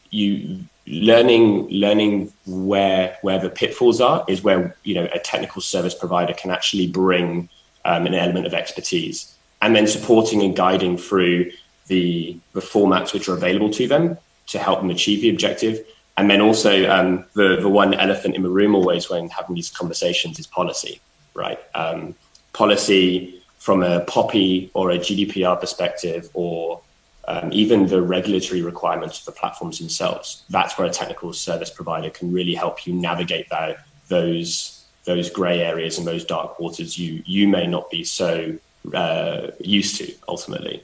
you 0.09 0.63
learning 0.87 1.67
learning 1.69 2.33
where 2.47 3.17
where 3.21 3.37
the 3.37 3.49
pitfalls 3.49 4.01
are 4.01 4.25
is 4.27 4.41
where 4.41 4.75
you 4.83 4.95
know 4.95 5.07
a 5.13 5.19
technical 5.19 5.61
service 5.61 5.93
provider 5.93 6.33
can 6.33 6.49
actually 6.49 6.87
bring 6.87 7.49
um, 7.85 8.07
an 8.07 8.15
element 8.15 8.47
of 8.47 8.53
expertise. 8.53 9.35
And 9.61 9.75
then 9.75 9.87
supporting 9.87 10.41
and 10.41 10.55
guiding 10.55 10.97
through 10.97 11.51
the 11.87 12.39
the 12.53 12.61
formats 12.61 13.13
which 13.13 13.27
are 13.27 13.33
available 13.33 13.69
to 13.71 13.85
them 13.85 14.17
to 14.47 14.57
help 14.57 14.79
them 14.79 14.89
achieve 14.89 15.21
the 15.21 15.29
objective 15.29 15.85
and 16.19 16.29
then 16.29 16.41
also 16.41 16.89
um, 16.89 17.25
the 17.33 17.57
the 17.61 17.69
one 17.69 17.93
elephant 17.93 18.35
in 18.35 18.43
the 18.43 18.49
room 18.49 18.75
always 18.75 19.09
when 19.09 19.29
having 19.29 19.55
these 19.55 19.69
conversations 19.69 20.37
is 20.37 20.47
policy 20.47 20.99
right 21.33 21.59
um, 21.75 22.13
policy 22.51 23.41
from 23.57 23.83
a 23.83 24.01
POPI 24.05 24.69
or 24.73 24.91
a 24.91 24.97
GDPR 24.97 25.59
perspective 25.59 26.29
or 26.33 26.81
um, 27.27 27.49
even 27.53 27.87
the 27.87 28.01
regulatory 28.01 28.61
requirements 28.61 29.19
of 29.19 29.25
the 29.25 29.31
platforms 29.39 29.77
themselves. 29.77 30.43
That's 30.49 30.77
where 30.77 30.87
a 30.87 30.89
technical 30.89 31.31
service 31.33 31.69
provider 31.69 32.09
can 32.09 32.31
really 32.33 32.55
help 32.55 32.87
you 32.87 32.93
navigate 32.93 33.49
that, 33.49 33.85
those 34.07 34.75
those 35.05 35.29
grey 35.29 35.61
areas 35.61 35.97
and 35.97 36.05
those 36.05 36.25
dark 36.25 36.59
waters 36.59 36.99
you 36.99 37.23
you 37.25 37.47
may 37.47 37.65
not 37.65 37.89
be 37.89 38.03
so 38.03 38.57
uh, 38.93 39.47
used 39.59 39.95
to 39.97 40.13
ultimately. 40.27 40.83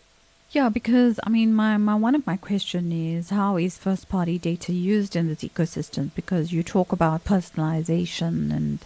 Yeah, 0.56 0.70
because 0.70 1.20
I 1.22 1.30
mean, 1.30 1.54
my, 1.54 1.76
my 1.76 1.96
one 1.96 2.16
of 2.16 2.26
my 2.26 2.38
question 2.38 2.94
is 2.94 3.30
how 3.30 3.58
is 3.58 3.78
first 3.78 4.08
party 4.08 4.40
data 4.40 4.72
used 4.72 5.14
in 5.14 5.28
this 5.28 5.44
ecosystem? 5.44 6.12
Because 6.16 6.54
you 6.54 6.64
talk 6.64 6.94
about 6.94 7.26
personalization 7.26 8.56
and 8.56 8.80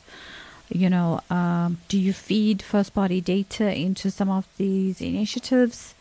you 0.67 0.89
know, 0.89 1.21
um, 1.29 1.77
do 1.87 1.99
you 1.99 2.11
feed 2.11 2.63
first 2.63 2.95
party 2.95 3.21
data 3.21 3.71
into 3.71 4.09
some 4.09 4.31
of 4.31 4.47
these 4.57 4.99
initiatives? 4.99 5.93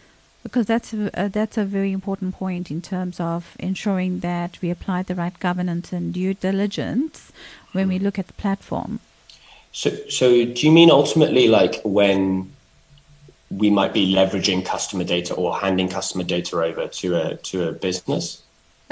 Because 0.43 0.65
that's 0.65 0.95
a, 0.95 1.21
uh, 1.21 1.29
that's 1.29 1.59
a 1.59 1.67
very 1.67 1.93
important 1.93 2.35
point 2.35 2.71
in 2.71 2.81
terms 2.81 3.21
of 3.21 3.55
ensuring 3.59 4.21
that 4.21 4.63
we 4.63 4.71
apply 4.71 5.03
the 5.03 5.15
right 5.15 5.39
governance 5.39 5.93
and 5.93 6.15
due 6.15 6.33
diligence 6.33 7.31
when 7.73 7.89
we 7.89 7.99
look 7.99 8.19
at 8.19 8.27
the 8.27 8.41
platform. 8.45 9.01
So, 9.73 9.91
so 10.09 10.47
do 10.47 10.67
you 10.67 10.73
mean 10.73 10.91
ultimately 10.91 11.47
like 11.47 11.83
when 11.85 12.53
we 13.51 13.71
might 13.71 13.93
be 13.93 14.13
leveraging 14.13 14.65
customer 14.65 15.05
data 15.05 15.35
or 15.35 15.57
handing 15.57 15.89
customer 15.89 16.25
data 16.25 16.61
over 16.63 16.89
to 16.89 17.17
a 17.17 17.37
to 17.37 17.69
a 17.69 17.73
business? 17.73 18.43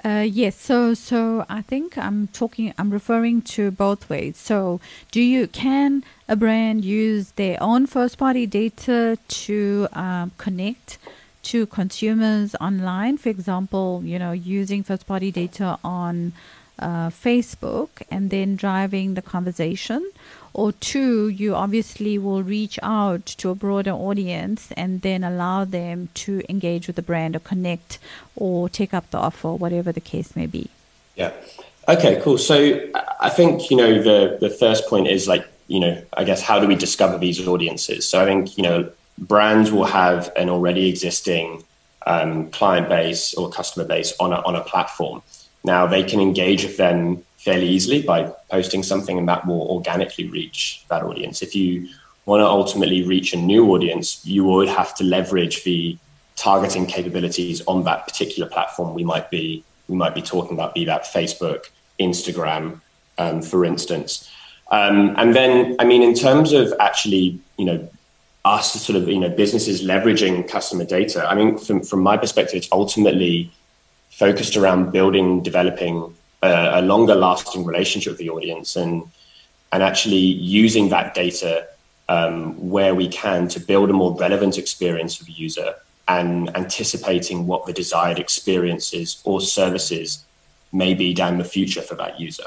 Uh, 0.05 0.27
yes. 0.29 0.55
So, 0.57 0.95
so 0.95 1.47
I 1.49 1.62
think 1.62 1.97
I'm 1.97 2.29
talking. 2.29 2.73
I'm 2.79 2.90
referring 2.90 3.42
to 3.57 3.71
both 3.71 4.09
ways. 4.09 4.37
So, 4.37 4.81
do 5.11 5.21
you 5.21 5.47
can 5.47 6.05
a 6.29 6.37
brand 6.37 6.85
use 6.85 7.33
their 7.33 7.57
own 7.62 7.87
first-party 7.87 8.47
data 8.47 9.19
to 9.27 9.88
um, 9.92 10.33
connect 10.37 10.99
to 11.45 11.66
consumers 11.66 12.55
online? 12.61 13.16
For 13.16 13.31
example, 13.31 14.03
you 14.05 14.19
know, 14.19 14.33
using 14.33 14.83
first-party 14.83 15.33
data 15.33 15.79
on 15.83 16.33
uh, 16.79 17.09
Facebook 17.09 18.03
and 18.11 18.31
then 18.31 18.57
driving 18.57 19.14
the 19.14 19.23
conversation, 19.23 20.11
or 20.57 20.73
two, 20.73 21.29
you 21.29 21.55
obviously 21.55 22.16
will 22.16 22.42
reach 22.42 22.79
out 22.83 23.27
to 23.27 23.51
a 23.51 23.55
broader 23.55 23.90
audience 23.90 24.73
and 24.75 25.03
then 25.03 25.23
allow 25.23 25.66
them 25.66 26.09
to 26.14 26.42
engage 26.49 26.87
with 26.87 26.97
the 26.97 27.03
brand 27.03 27.37
or 27.37 27.40
connect 27.40 27.99
or 28.35 28.69
take 28.71 28.95
up 28.95 29.11
the 29.11 29.19
offer, 29.19 29.53
whatever 29.53 29.92
the 29.92 30.01
case 30.01 30.35
may 30.35 30.47
be. 30.47 30.71
Yeah. 31.14 31.33
Okay, 31.88 32.21
cool. 32.23 32.38
So 32.38 32.81
I 33.21 33.29
think, 33.29 33.71
you 33.71 33.77
know, 33.77 34.03
the, 34.03 34.38
the 34.40 34.49
first 34.49 34.88
point 34.88 35.09
is 35.09 35.29
like, 35.29 35.47
you 35.69 35.79
know, 35.79 36.03
I 36.16 36.25
guess 36.25 36.40
how 36.40 36.59
do 36.59 36.66
we 36.66 36.75
discover 36.75 37.19
these 37.19 37.47
audiences? 37.47 38.09
So 38.09 38.23
I 38.23 38.25
think, 38.25 38.57
you 38.57 38.62
know, 38.62 38.90
brands 39.19 39.71
will 39.71 39.85
have 39.85 40.33
an 40.37 40.49
already 40.49 40.88
existing 40.88 41.64
um, 42.07 42.51
client 42.51 42.88
base 42.88 43.35
or 43.35 43.51
customer 43.51 43.85
base 43.85 44.14
on 44.19 44.33
a, 44.33 44.37
on 44.37 44.57
a 44.57 44.62
platform. 44.62 45.23
Now 45.64 45.87
they 45.87 46.03
can 46.03 46.21
engage 46.21 46.64
with 46.64 46.79
them 46.79 47.25
fairly 47.46 47.68
easily 47.76 48.02
by 48.02 48.20
posting 48.50 48.82
something, 48.82 49.16
and 49.20 49.28
that 49.28 49.46
will 49.46 49.64
organically 49.76 50.26
reach 50.38 50.85
that 50.90 51.02
audience. 51.09 51.42
If 51.42 51.54
you 51.54 51.88
want 52.24 52.40
to 52.40 52.46
ultimately 52.61 53.00
reach 53.14 53.32
a 53.32 53.40
new 53.52 53.62
audience, 53.74 54.06
you 54.35 54.42
would 54.50 54.68
have 54.80 54.90
to 54.96 55.04
leverage 55.04 55.62
the 55.62 55.96
targeting 56.35 56.87
capabilities 56.87 57.62
on 57.72 57.85
that 57.85 58.00
particular 58.09 58.48
platform 58.54 58.88
we 58.94 59.04
might 59.12 59.30
be 59.30 59.46
we 59.88 59.94
might 59.94 60.16
be 60.20 60.22
talking 60.35 60.54
about, 60.56 60.74
be 60.74 60.85
that 60.85 61.04
Facebook, 61.04 61.61
Instagram, 62.00 62.80
um, 63.18 63.40
for 63.40 63.64
instance. 63.64 64.28
Um, 64.72 65.14
and 65.16 65.28
then, 65.38 65.76
I 65.78 65.85
mean, 65.85 66.02
in 66.02 66.14
terms 66.14 66.52
of 66.52 66.74
actually, 66.80 67.38
you 67.56 67.66
know, 67.68 67.88
us 68.44 68.72
sort 68.87 68.96
of, 69.00 69.09
you 69.09 69.20
know, 69.20 69.28
businesses 69.28 69.85
leveraging 69.85 70.48
customer 70.48 70.85
data, 70.85 71.24
I 71.30 71.37
mean, 71.37 71.56
from, 71.56 71.85
from 71.85 72.00
my 72.00 72.16
perspective, 72.16 72.56
it's 72.56 72.72
ultimately 72.72 73.52
focused 74.11 74.56
around 74.56 74.90
building, 74.90 75.44
developing 75.44 76.12
a, 76.42 76.81
a 76.81 76.83
longer 76.83 77.14
lasting 77.14 77.64
relationship 77.64 78.12
with 78.12 78.18
the 78.18 78.31
audience 78.31 78.77
and 78.77 79.05
and 79.72 79.83
actually 79.83 80.16
using 80.16 80.88
that 80.90 81.14
data 81.14 81.66
um, 82.09 82.70
where 82.70 82.94
we 82.94 83.09
can 83.09 83.49
to 83.49 83.61
build 83.61 83.90
a 83.90 83.92
more 83.92 84.16
relevant 84.16 84.59
experience 84.59 85.16
for 85.16 85.25
the 85.25 85.33
user 85.33 85.75
and 86.09 86.55
anticipating 86.57 87.46
what 87.46 87.66
the 87.66 87.72
desired 87.72 88.18
experiences 88.18 89.20
or 89.25 89.40
services 89.40 90.25
may 90.72 90.94
be 90.94 91.12
down 91.12 91.38
the 91.38 91.44
future 91.44 91.83
for 91.83 91.96
that 91.96 92.20
user. 92.20 92.46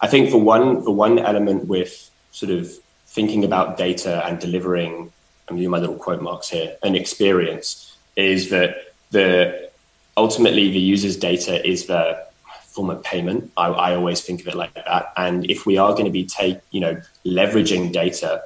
I 0.00 0.06
think 0.06 0.30
for 0.30 0.38
one, 0.38 0.82
for 0.82 0.94
one 0.94 1.18
element 1.18 1.66
with 1.66 2.10
sort 2.32 2.50
of 2.50 2.72
thinking 3.06 3.44
about 3.44 3.76
data 3.76 4.24
and 4.26 4.38
delivering, 4.38 5.12
I'm 5.48 5.56
using 5.56 5.70
my 5.70 5.78
little 5.78 5.96
quote 5.96 6.22
marks 6.22 6.48
here, 6.48 6.76
an 6.82 6.94
experience 6.94 7.96
is 8.16 8.50
that 8.50 8.94
the 9.10 9.70
ultimately 10.16 10.70
the 10.70 10.80
user's 10.80 11.16
data 11.16 11.66
is 11.66 11.86
the 11.86 12.26
form 12.74 12.90
of 12.90 13.02
payment. 13.02 13.52
I, 13.56 13.68
I 13.68 13.94
always 13.94 14.20
think 14.20 14.40
of 14.40 14.48
it 14.48 14.54
like 14.54 14.74
that. 14.74 15.12
And 15.16 15.48
if 15.50 15.64
we 15.64 15.78
are 15.78 15.92
going 15.92 16.06
to 16.06 16.10
be 16.10 16.26
take, 16.26 16.58
you 16.72 16.80
know, 16.80 17.00
leveraging 17.24 17.92
data, 17.92 18.42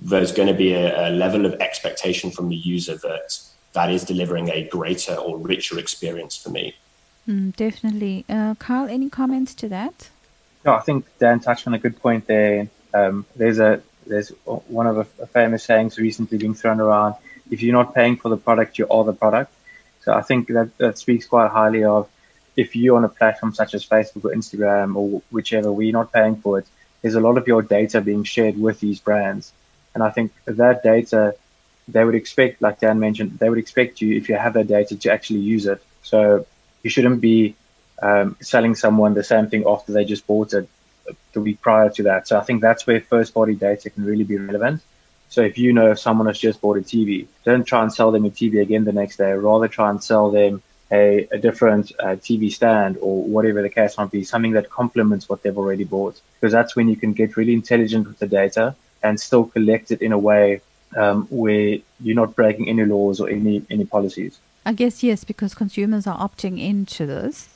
there's 0.00 0.32
going 0.32 0.48
to 0.48 0.54
be 0.54 0.72
a, 0.72 1.08
a 1.08 1.10
level 1.10 1.44
of 1.46 1.54
expectation 1.54 2.30
from 2.30 2.48
the 2.48 2.56
user 2.56 2.96
that 2.96 3.38
that 3.72 3.90
is 3.90 4.04
delivering 4.04 4.50
a 4.50 4.68
greater 4.68 5.14
or 5.14 5.38
richer 5.38 5.78
experience 5.78 6.36
for 6.36 6.50
me. 6.50 6.74
Mm, 7.26 7.56
definitely. 7.56 8.24
Uh, 8.28 8.54
Kyle, 8.56 8.86
any 8.86 9.08
comments 9.08 9.54
to 9.54 9.68
that? 9.68 10.10
No, 10.64 10.74
I 10.74 10.80
think 10.80 11.06
Dan 11.18 11.40
touched 11.40 11.66
on 11.66 11.74
a 11.74 11.78
good 11.78 12.00
point 12.00 12.26
there. 12.26 12.68
Um, 12.94 13.26
there's 13.36 13.58
a 13.58 13.82
there's 14.06 14.28
one 14.44 14.86
of 14.86 14.96
the 14.96 15.26
famous 15.26 15.64
sayings 15.64 15.98
recently 15.98 16.38
being 16.38 16.54
thrown 16.54 16.80
around: 16.80 17.14
"If 17.50 17.62
you're 17.62 17.72
not 17.72 17.94
paying 17.94 18.16
for 18.16 18.28
the 18.28 18.36
product, 18.36 18.78
you 18.78 18.86
are 18.88 19.04
the 19.04 19.12
product." 19.12 19.52
So 20.02 20.12
I 20.12 20.22
think 20.22 20.48
that 20.48 20.76
that 20.78 20.98
speaks 20.98 21.26
quite 21.26 21.50
highly 21.50 21.84
of 21.84 22.08
if 22.56 22.76
you're 22.76 22.96
on 22.96 23.04
a 23.04 23.08
platform 23.08 23.54
such 23.54 23.74
as 23.74 23.86
Facebook 23.86 24.24
or 24.24 24.34
Instagram 24.34 24.96
or 24.96 25.22
whichever, 25.30 25.72
we're 25.72 25.92
not 25.92 26.12
paying 26.12 26.36
for 26.36 26.58
it, 26.58 26.66
there's 27.00 27.14
a 27.14 27.20
lot 27.20 27.38
of 27.38 27.46
your 27.46 27.62
data 27.62 28.00
being 28.00 28.24
shared 28.24 28.58
with 28.58 28.80
these 28.80 29.00
brands. 29.00 29.52
And 29.94 30.02
I 30.02 30.10
think 30.10 30.32
that 30.44 30.82
data, 30.82 31.34
they 31.88 32.04
would 32.04 32.14
expect, 32.14 32.62
like 32.62 32.80
Dan 32.80 32.98
mentioned, 32.98 33.38
they 33.38 33.48
would 33.48 33.58
expect 33.58 34.00
you, 34.00 34.16
if 34.16 34.28
you 34.28 34.36
have 34.36 34.54
that 34.54 34.68
data, 34.68 34.96
to 34.96 35.12
actually 35.12 35.40
use 35.40 35.66
it. 35.66 35.82
So 36.02 36.46
you 36.82 36.90
shouldn't 36.90 37.20
be 37.20 37.56
um, 38.02 38.36
selling 38.40 38.74
someone 38.74 39.14
the 39.14 39.24
same 39.24 39.48
thing 39.48 39.64
after 39.66 39.92
they 39.92 40.04
just 40.04 40.26
bought 40.26 40.52
it 40.54 40.68
the 41.32 41.40
week 41.40 41.60
prior 41.60 41.90
to 41.90 42.02
that. 42.04 42.28
So 42.28 42.38
I 42.38 42.42
think 42.42 42.60
that's 42.60 42.86
where 42.86 43.00
first 43.00 43.34
party 43.34 43.54
data 43.54 43.90
can 43.90 44.04
really 44.04 44.24
be 44.24 44.36
relevant. 44.36 44.82
So 45.28 45.40
if 45.40 45.56
you 45.56 45.72
know 45.72 45.94
someone 45.94 46.26
has 46.26 46.38
just 46.38 46.60
bought 46.60 46.76
a 46.76 46.80
TV, 46.80 47.26
don't 47.44 47.64
try 47.64 47.82
and 47.82 47.92
sell 47.92 48.10
them 48.10 48.26
a 48.26 48.30
TV 48.30 48.60
again 48.60 48.84
the 48.84 48.92
next 48.92 49.16
day. 49.16 49.32
Rather 49.32 49.66
try 49.66 49.88
and 49.90 50.02
sell 50.02 50.30
them 50.30 50.62
a, 50.92 51.26
a 51.32 51.38
different 51.38 51.90
uh, 51.98 52.16
TV 52.26 52.52
stand 52.52 52.98
or 53.00 53.22
whatever 53.24 53.62
the 53.62 53.70
case 53.70 53.96
might 53.96 54.10
be, 54.10 54.22
something 54.22 54.52
that 54.52 54.68
complements 54.70 55.28
what 55.28 55.42
they've 55.42 55.56
already 55.56 55.84
bought. 55.84 56.20
Because 56.38 56.52
that's 56.52 56.76
when 56.76 56.88
you 56.88 56.96
can 56.96 57.14
get 57.14 57.36
really 57.36 57.54
intelligent 57.54 58.06
with 58.06 58.18
the 58.18 58.26
data 58.26 58.76
and 59.02 59.18
still 59.18 59.44
collect 59.44 59.90
it 59.90 60.02
in 60.02 60.12
a 60.12 60.18
way 60.18 60.60
um, 60.96 61.26
where 61.30 61.78
you're 62.00 62.14
not 62.14 62.36
breaking 62.36 62.68
any 62.68 62.84
laws 62.84 63.20
or 63.20 63.28
any, 63.28 63.64
any 63.70 63.86
policies. 63.86 64.38
I 64.66 64.74
guess 64.74 65.02
yes, 65.02 65.24
because 65.24 65.54
consumers 65.54 66.06
are 66.06 66.18
opting 66.18 66.62
into 66.62 67.06
this. 67.06 67.48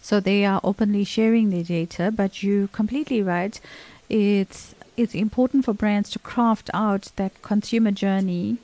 So 0.00 0.20
they 0.20 0.44
are 0.44 0.60
openly 0.62 1.04
sharing 1.04 1.50
their 1.50 1.64
data, 1.64 2.12
but 2.14 2.42
you're 2.42 2.68
completely 2.68 3.22
right. 3.22 3.60
It's 4.08 4.74
it's 4.96 5.14
important 5.14 5.64
for 5.64 5.74
brands 5.74 6.08
to 6.10 6.18
craft 6.18 6.70
out 6.72 7.10
that 7.16 7.42
consumer 7.42 7.90
journey 7.90 8.56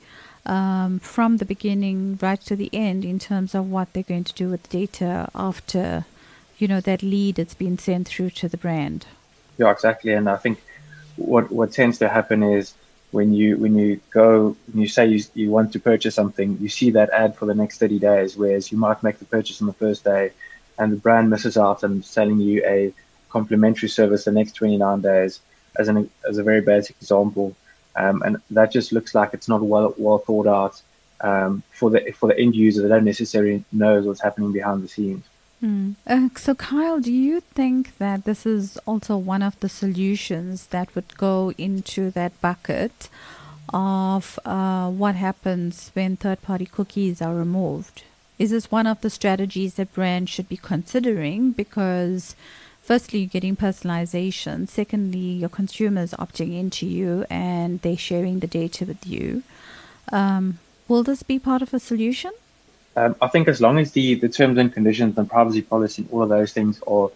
um, 0.45 0.99
from 0.99 1.37
the 1.37 1.45
beginning 1.45 2.19
right 2.21 2.41
to 2.41 2.55
the 2.55 2.69
end 2.73 3.05
in 3.05 3.19
terms 3.19 3.55
of 3.55 3.69
what 3.69 3.93
they're 3.93 4.03
going 4.03 4.23
to 4.25 4.33
do 4.33 4.49
with 4.49 4.69
data 4.69 5.29
after 5.33 6.05
you 6.57 6.67
know 6.67 6.81
that 6.81 7.01
lead 7.01 7.35
that's 7.35 7.53
been 7.53 7.77
sent 7.77 8.07
through 8.07 8.29
to 8.31 8.47
the 8.47 8.57
brand. 8.57 9.05
Yeah 9.57 9.71
exactly. 9.71 10.13
And 10.13 10.29
i 10.29 10.37
think 10.37 10.61
what 11.15 11.51
what 11.51 11.71
tends 11.71 11.97
to 11.99 12.09
happen 12.09 12.43
is 12.43 12.73
when 13.11 13.33
you 13.33 13.57
when 13.57 13.75
you 13.75 13.99
go 14.09 14.55
when 14.71 14.81
you 14.81 14.87
say 14.87 15.05
you, 15.05 15.23
you 15.35 15.51
want 15.51 15.71
to 15.71 15.79
purchase 15.79 16.15
something 16.15 16.57
you 16.59 16.69
see 16.69 16.89
that 16.91 17.09
ad 17.11 17.35
for 17.35 17.45
the 17.45 17.53
next 17.53 17.77
30 17.77 17.99
days 17.99 18.35
whereas 18.35 18.71
you 18.71 18.77
might 18.77 19.03
make 19.03 19.19
the 19.19 19.25
purchase 19.25 19.61
on 19.61 19.67
the 19.67 19.73
first 19.73 20.03
day 20.03 20.31
and 20.79 20.91
the 20.91 20.97
brand 20.97 21.29
misses 21.29 21.55
out 21.55 21.83
and 21.83 22.03
selling 22.03 22.39
you 22.39 22.63
a 22.65 22.91
complimentary 23.29 23.89
service 23.89 24.25
the 24.25 24.31
next 24.31 24.53
29 24.53 25.01
days 25.01 25.39
as 25.77 25.87
an 25.87 26.09
as 26.27 26.37
a 26.37 26.43
very 26.43 26.61
basic 26.61 26.95
example 27.01 27.55
um, 27.95 28.21
and 28.23 28.37
that 28.51 28.71
just 28.71 28.91
looks 28.91 29.13
like 29.13 29.33
it's 29.33 29.47
not 29.47 29.61
well 29.61 29.93
well 29.97 30.17
thought 30.17 30.47
out 30.47 30.81
um, 31.21 31.63
for 31.71 31.89
the 31.89 32.11
for 32.11 32.27
the 32.27 32.37
end 32.37 32.55
user. 32.55 32.81
They 32.81 32.89
don't 32.89 33.05
necessarily 33.05 33.63
know 33.71 34.01
what's 34.01 34.21
happening 34.21 34.51
behind 34.51 34.83
the 34.83 34.87
scenes. 34.87 35.25
Mm. 35.63 35.95
Uh, 36.05 36.27
so, 36.35 36.55
Kyle, 36.55 36.99
do 36.99 37.11
you 37.11 37.39
think 37.39 37.97
that 37.97 38.25
this 38.25 38.45
is 38.45 38.77
also 38.85 39.15
one 39.15 39.41
of 39.41 39.57
the 39.61 39.69
solutions 39.69 40.67
that 40.67 40.93
would 40.93 41.17
go 41.17 41.53
into 41.57 42.11
that 42.11 42.39
bucket 42.41 43.07
of 43.73 44.37
uh, 44.43 44.89
what 44.89 45.15
happens 45.15 45.89
when 45.93 46.17
third 46.17 46.41
party 46.41 46.65
cookies 46.65 47.21
are 47.21 47.33
removed? 47.33 48.03
Is 48.37 48.51
this 48.51 48.71
one 48.71 48.87
of 48.87 48.99
the 48.99 49.09
strategies 49.09 49.75
that 49.75 49.93
brands 49.93 50.29
should 50.29 50.49
be 50.49 50.57
considering? 50.57 51.51
Because 51.51 52.35
firstly, 52.83 53.19
you're 53.19 53.29
getting 53.29 53.55
personalization. 53.55 54.67
Secondly, 54.67 55.17
your 55.19 55.49
consumers 55.49 56.11
opting 56.11 56.57
into 56.57 56.85
you 56.85 57.25
and 57.29 57.81
they're 57.81 57.97
sharing 57.97 58.39
the 58.39 58.47
data 58.47 58.85
with 58.85 59.07
you. 59.07 59.43
Um, 60.11 60.59
will 60.87 61.03
this 61.03 61.23
be 61.23 61.39
part 61.39 61.61
of 61.61 61.73
a 61.73 61.79
solution? 61.79 62.31
Um, 62.95 63.15
I 63.21 63.27
think 63.27 63.47
as 63.47 63.59
long 63.59 63.79
as 63.79 63.93
the, 63.93 64.15
the 64.15 64.29
terms 64.29 64.57
and 64.59 64.71
conditions 64.71 65.17
and 65.17 65.27
privacy 65.27 65.63
policy 65.63 66.03
and 66.03 66.11
all 66.11 66.21
of 66.21 66.29
those 66.29 66.53
things 66.53 66.79
are 66.85 67.09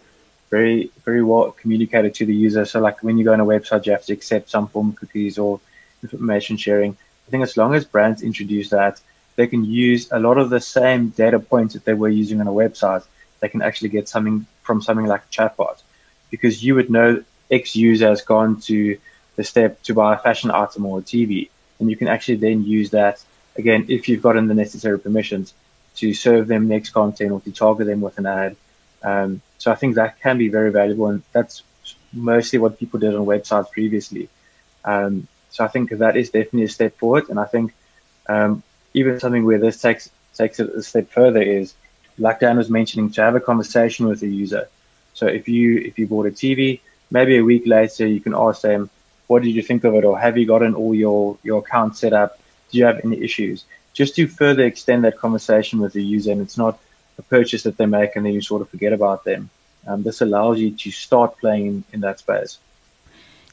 very, 0.50 0.90
very 1.04 1.22
well 1.22 1.52
communicated 1.52 2.14
to 2.14 2.26
the 2.26 2.34
user. 2.34 2.64
So, 2.64 2.80
like 2.80 3.02
when 3.02 3.18
you 3.18 3.24
go 3.24 3.32
on 3.32 3.40
a 3.40 3.44
website, 3.44 3.86
you 3.86 3.92
have 3.92 4.04
to 4.06 4.12
accept 4.12 4.50
some 4.50 4.66
form 4.68 4.88
of 4.90 4.96
cookies 4.96 5.38
or 5.38 5.60
information 6.02 6.56
sharing. 6.56 6.96
I 7.28 7.30
think 7.30 7.42
as 7.42 7.56
long 7.56 7.74
as 7.74 7.84
brands 7.84 8.22
introduce 8.22 8.70
that, 8.70 9.00
they 9.36 9.46
can 9.46 9.64
use 9.64 10.10
a 10.10 10.18
lot 10.18 10.38
of 10.38 10.50
the 10.50 10.60
same 10.60 11.10
data 11.10 11.38
points 11.38 11.74
that 11.74 11.84
they 11.84 11.94
were 11.94 12.08
using 12.08 12.40
on 12.40 12.48
a 12.48 12.52
website. 12.52 13.04
They 13.40 13.48
can 13.48 13.62
actually 13.62 13.90
get 13.90 14.08
something 14.08 14.46
from 14.62 14.82
something 14.82 15.06
like 15.06 15.22
a 15.22 15.32
chatbot 15.32 15.82
because 16.30 16.62
you 16.62 16.74
would 16.74 16.90
know 16.90 17.22
X 17.50 17.76
user 17.76 18.08
has 18.08 18.22
gone 18.22 18.60
to 18.62 18.98
the 19.36 19.44
step 19.44 19.82
to 19.84 19.94
buy 19.94 20.14
a 20.14 20.18
fashion 20.18 20.50
item 20.50 20.86
or 20.86 20.98
a 20.98 21.02
TV. 21.02 21.48
And 21.78 21.88
you 21.88 21.96
can 21.96 22.08
actually 22.08 22.36
then 22.36 22.64
use 22.64 22.90
that 22.90 23.22
again, 23.58 23.86
if 23.88 24.08
you've 24.08 24.22
gotten 24.22 24.46
the 24.46 24.54
necessary 24.54 24.98
permissions 24.98 25.52
to 25.96 26.14
serve 26.14 26.46
them 26.46 26.68
next 26.68 26.90
content 26.90 27.32
or 27.32 27.40
to 27.40 27.52
target 27.52 27.88
them 27.88 28.00
with 28.00 28.18
an 28.18 28.26
ad. 28.26 28.56
Um, 29.02 29.42
so 29.58 29.72
I 29.72 29.74
think 29.74 29.96
that 29.96 30.20
can 30.20 30.38
be 30.38 30.48
very 30.48 30.70
valuable. 30.70 31.08
And 31.08 31.22
that's 31.32 31.64
mostly 32.12 32.58
what 32.58 32.78
people 32.78 33.00
did 33.00 33.14
on 33.14 33.26
websites 33.26 33.70
previously. 33.70 34.28
Um, 34.84 35.26
so 35.50 35.64
I 35.64 35.68
think 35.68 35.90
that 35.90 36.16
is 36.16 36.30
definitely 36.30 36.64
a 36.64 36.68
step 36.68 36.96
forward. 36.96 37.28
And 37.28 37.38
I 37.38 37.44
think 37.44 37.74
um, 38.28 38.62
even 38.94 39.18
something 39.18 39.44
where 39.44 39.58
this 39.58 39.80
takes 39.80 40.10
takes 40.34 40.60
it 40.60 40.70
a 40.70 40.82
step 40.82 41.10
further 41.10 41.42
is, 41.42 41.74
like 42.18 42.40
Dan 42.40 42.56
was 42.56 42.70
mentioning, 42.70 43.10
to 43.10 43.22
have 43.22 43.36
a 43.36 43.40
conversation 43.40 44.06
with 44.06 44.20
the 44.20 44.28
user. 44.28 44.68
So 45.14 45.26
if 45.26 45.48
you 45.48 45.78
if 45.78 45.98
you 45.98 46.06
bought 46.06 46.26
a 46.26 46.30
TV, 46.30 46.80
maybe 47.10 47.36
a 47.38 47.44
week 47.44 47.64
later 47.66 48.06
you 48.06 48.20
can 48.20 48.34
ask 48.34 48.62
them, 48.62 48.90
"What 49.26 49.42
did 49.42 49.50
you 49.50 49.62
think 49.62 49.84
of 49.84 49.94
it?" 49.94 50.04
or 50.04 50.18
"Have 50.18 50.38
you 50.38 50.46
gotten 50.46 50.74
all 50.74 50.94
your 50.94 51.38
your 51.42 51.58
accounts 51.60 52.00
set 52.00 52.12
up? 52.12 52.38
Do 52.70 52.78
you 52.78 52.84
have 52.84 53.00
any 53.04 53.22
issues?" 53.22 53.64
Just 53.94 54.14
to 54.16 54.28
further 54.28 54.64
extend 54.64 55.04
that 55.04 55.18
conversation 55.18 55.80
with 55.80 55.92
the 55.92 56.02
user, 56.02 56.32
and 56.32 56.40
it's 56.40 56.58
not 56.58 56.78
a 57.18 57.22
purchase 57.22 57.62
that 57.64 57.76
they 57.76 57.86
make 57.86 58.14
and 58.14 58.24
then 58.24 58.32
you 58.32 58.40
sort 58.40 58.62
of 58.62 58.68
forget 58.68 58.92
about 58.92 59.24
them. 59.24 59.50
Um, 59.86 60.02
this 60.02 60.20
allows 60.20 60.60
you 60.60 60.70
to 60.70 60.90
start 60.90 61.38
playing 61.38 61.66
in, 61.66 61.84
in 61.94 62.00
that 62.00 62.20
space. 62.20 62.58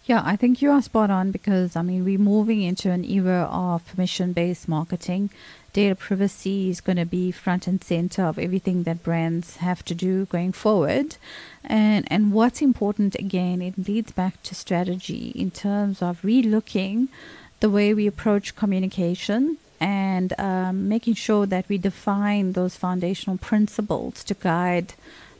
Yeah, 0.06 0.22
I 0.24 0.36
think 0.36 0.62
you 0.62 0.70
are 0.70 0.84
spot 0.84 1.10
on 1.10 1.32
because 1.32 1.76
I 1.76 1.82
mean 1.82 2.06
we're 2.06 2.20
moving 2.20 2.62
into 2.62 2.92
an 2.92 3.04
era 3.04 3.50
of 3.52 3.88
permission-based 3.88 4.68
marketing. 4.68 5.32
Data 5.74 5.96
privacy 5.96 6.70
is 6.70 6.80
going 6.80 6.98
to 6.98 7.06
be 7.06 7.32
front 7.32 7.66
and 7.66 7.84
center 7.84 8.24
of 8.24 8.38
everything 8.38 8.84
that 8.84 9.02
brands 9.02 9.58
have 9.58 9.84
to 9.86 9.96
do 9.96 10.26
going 10.28 10.52
forward. 10.52 11.18
And 11.64 12.06
and 12.12 12.32
what's 12.32 12.62
important 12.62 13.16
again, 13.16 13.64
it 13.64 13.88
leads 13.88 14.12
back 14.12 14.44
to 14.44 14.54
strategy 14.54 15.32
in 15.34 15.50
terms 15.50 16.04
of 16.04 16.22
relooking 16.22 17.08
the 17.60 17.70
way 17.72 17.92
we 17.96 18.06
approach 18.06 18.56
communication 18.56 19.58
and 19.80 20.40
um, 20.40 20.88
making 20.88 21.16
sure 21.16 21.48
that 21.48 21.68
we 21.68 21.80
define 21.80 22.52
those 22.52 22.76
foundational 22.76 23.38
principles 23.40 24.24
to 24.26 24.36
guide 24.36 24.94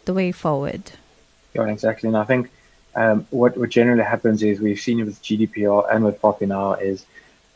the 0.06 0.14
way 0.14 0.32
forward. 0.32 0.94
Yeah, 1.54 1.68
exactly. 1.68 2.08
And 2.08 2.18
I 2.18 2.24
think 2.24 2.50
um, 2.96 3.28
what, 3.30 3.58
what 3.58 3.70
generally 3.70 4.04
happens 4.04 4.42
is 4.42 4.60
we've 4.60 4.80
seen 4.80 5.00
it 5.00 5.04
with 5.04 5.22
GDPR 5.22 5.94
and 5.94 6.06
with 6.06 6.22
POPI 6.22 6.48
now 6.48 6.74
is 6.74 7.06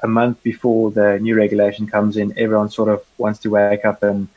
a 0.02 0.08
month 0.08 0.42
before 0.44 0.92
the 0.92 1.20
new 1.20 1.36
regulation 1.36 1.88
comes 1.88 2.18
in, 2.18 2.38
everyone 2.38 2.70
sort 2.70 2.90
of 2.90 3.04
wants 3.18 3.40
to 3.40 3.50
wake 3.50 3.86
up 3.86 4.04
and 4.04 4.28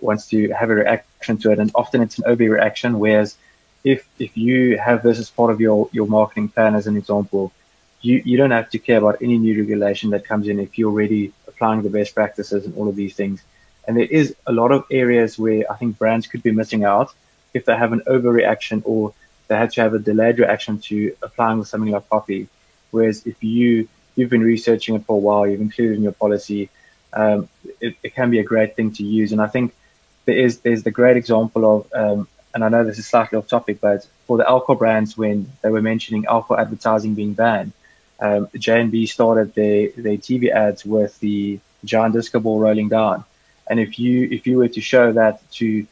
wants 0.00 0.26
to 0.28 0.48
have 0.50 0.70
a 0.70 0.74
reaction 0.74 1.36
to 1.38 1.52
it. 1.52 1.58
And 1.58 1.70
often 1.74 2.00
it's 2.00 2.18
an 2.18 2.24
overreaction. 2.24 2.98
Whereas 2.98 3.36
if 3.84 4.08
if 4.18 4.36
you 4.36 4.78
have 4.78 5.02
this 5.02 5.18
as 5.18 5.30
part 5.30 5.50
of 5.50 5.60
your, 5.60 5.88
your 5.92 6.06
marketing 6.06 6.48
plan, 6.48 6.74
as 6.74 6.86
an 6.86 6.96
example, 6.96 7.52
you, 8.02 8.22
you 8.24 8.36
don't 8.36 8.50
have 8.50 8.70
to 8.70 8.78
care 8.78 8.98
about 8.98 9.22
any 9.22 9.38
new 9.38 9.56
regulation 9.58 10.10
that 10.10 10.24
comes 10.24 10.48
in 10.48 10.58
if 10.58 10.78
you're 10.78 10.90
already 10.90 11.32
applying 11.46 11.82
the 11.82 11.90
best 11.90 12.14
practices 12.14 12.64
and 12.66 12.74
all 12.76 12.88
of 12.88 12.96
these 12.96 13.14
things. 13.14 13.42
And 13.86 13.96
there 13.96 14.04
is 14.04 14.34
a 14.46 14.52
lot 14.52 14.72
of 14.72 14.84
areas 14.90 15.38
where 15.38 15.70
I 15.70 15.76
think 15.76 15.98
brands 15.98 16.26
could 16.26 16.42
be 16.42 16.52
missing 16.52 16.84
out 16.84 17.14
if 17.54 17.64
they 17.64 17.76
have 17.76 17.92
an 17.92 18.02
overreaction 18.06 18.82
or 18.84 19.12
they 19.50 19.56
had 19.56 19.72
to 19.72 19.80
have 19.80 19.94
a 19.94 19.98
delayed 19.98 20.38
reaction 20.38 20.78
to 20.78 21.14
applying 21.22 21.58
with 21.58 21.66
something 21.66 21.90
like 21.90 22.08
POPI. 22.08 22.46
Whereas 22.92 23.26
if 23.26 23.42
you 23.42 23.88
you've 24.14 24.30
been 24.30 24.42
researching 24.42 24.94
it 24.94 25.04
for 25.04 25.16
a 25.16 25.18
while, 25.18 25.44
you've 25.46 25.60
included 25.60 25.96
in 25.96 26.04
your 26.04 26.12
policy, 26.12 26.70
um, 27.12 27.48
it, 27.80 27.96
it, 28.04 28.14
can 28.14 28.30
be 28.30 28.38
a 28.38 28.44
great 28.44 28.76
thing 28.76 28.92
to 28.92 29.02
use. 29.02 29.32
And 29.32 29.42
I 29.42 29.48
think 29.48 29.74
there 30.24 30.36
is 30.36 30.60
there's 30.60 30.84
the 30.84 30.92
great 30.92 31.16
example 31.16 31.62
of, 31.74 31.92
um, 31.92 32.28
and 32.54 32.64
I 32.64 32.68
know 32.68 32.84
this 32.84 33.00
is 33.00 33.08
slightly 33.08 33.38
off 33.38 33.48
topic, 33.48 33.80
but 33.80 34.06
for 34.28 34.38
the 34.38 34.48
alcohol 34.48 34.76
brands 34.76 35.18
when 35.18 35.50
they 35.62 35.70
were 35.70 35.82
mentioning 35.82 36.26
alcohol 36.26 36.58
advertising 36.58 37.14
being 37.16 37.34
banned, 37.34 37.72
um, 38.20 38.48
J&B 38.56 39.06
started 39.06 39.52
their 39.54 39.88
their 39.96 40.18
TV 40.26 40.52
ads 40.52 40.84
with 40.84 41.18
the 41.18 41.58
giant 41.84 42.14
disco 42.14 42.38
ball 42.38 42.60
rolling 42.60 42.88
down. 42.88 43.24
And 43.68 43.80
if 43.80 43.98
you 43.98 44.28
if 44.30 44.46
you 44.46 44.58
were 44.58 44.68
to 44.68 44.80
show 44.80 45.12
that 45.12 45.50
to 45.58 45.86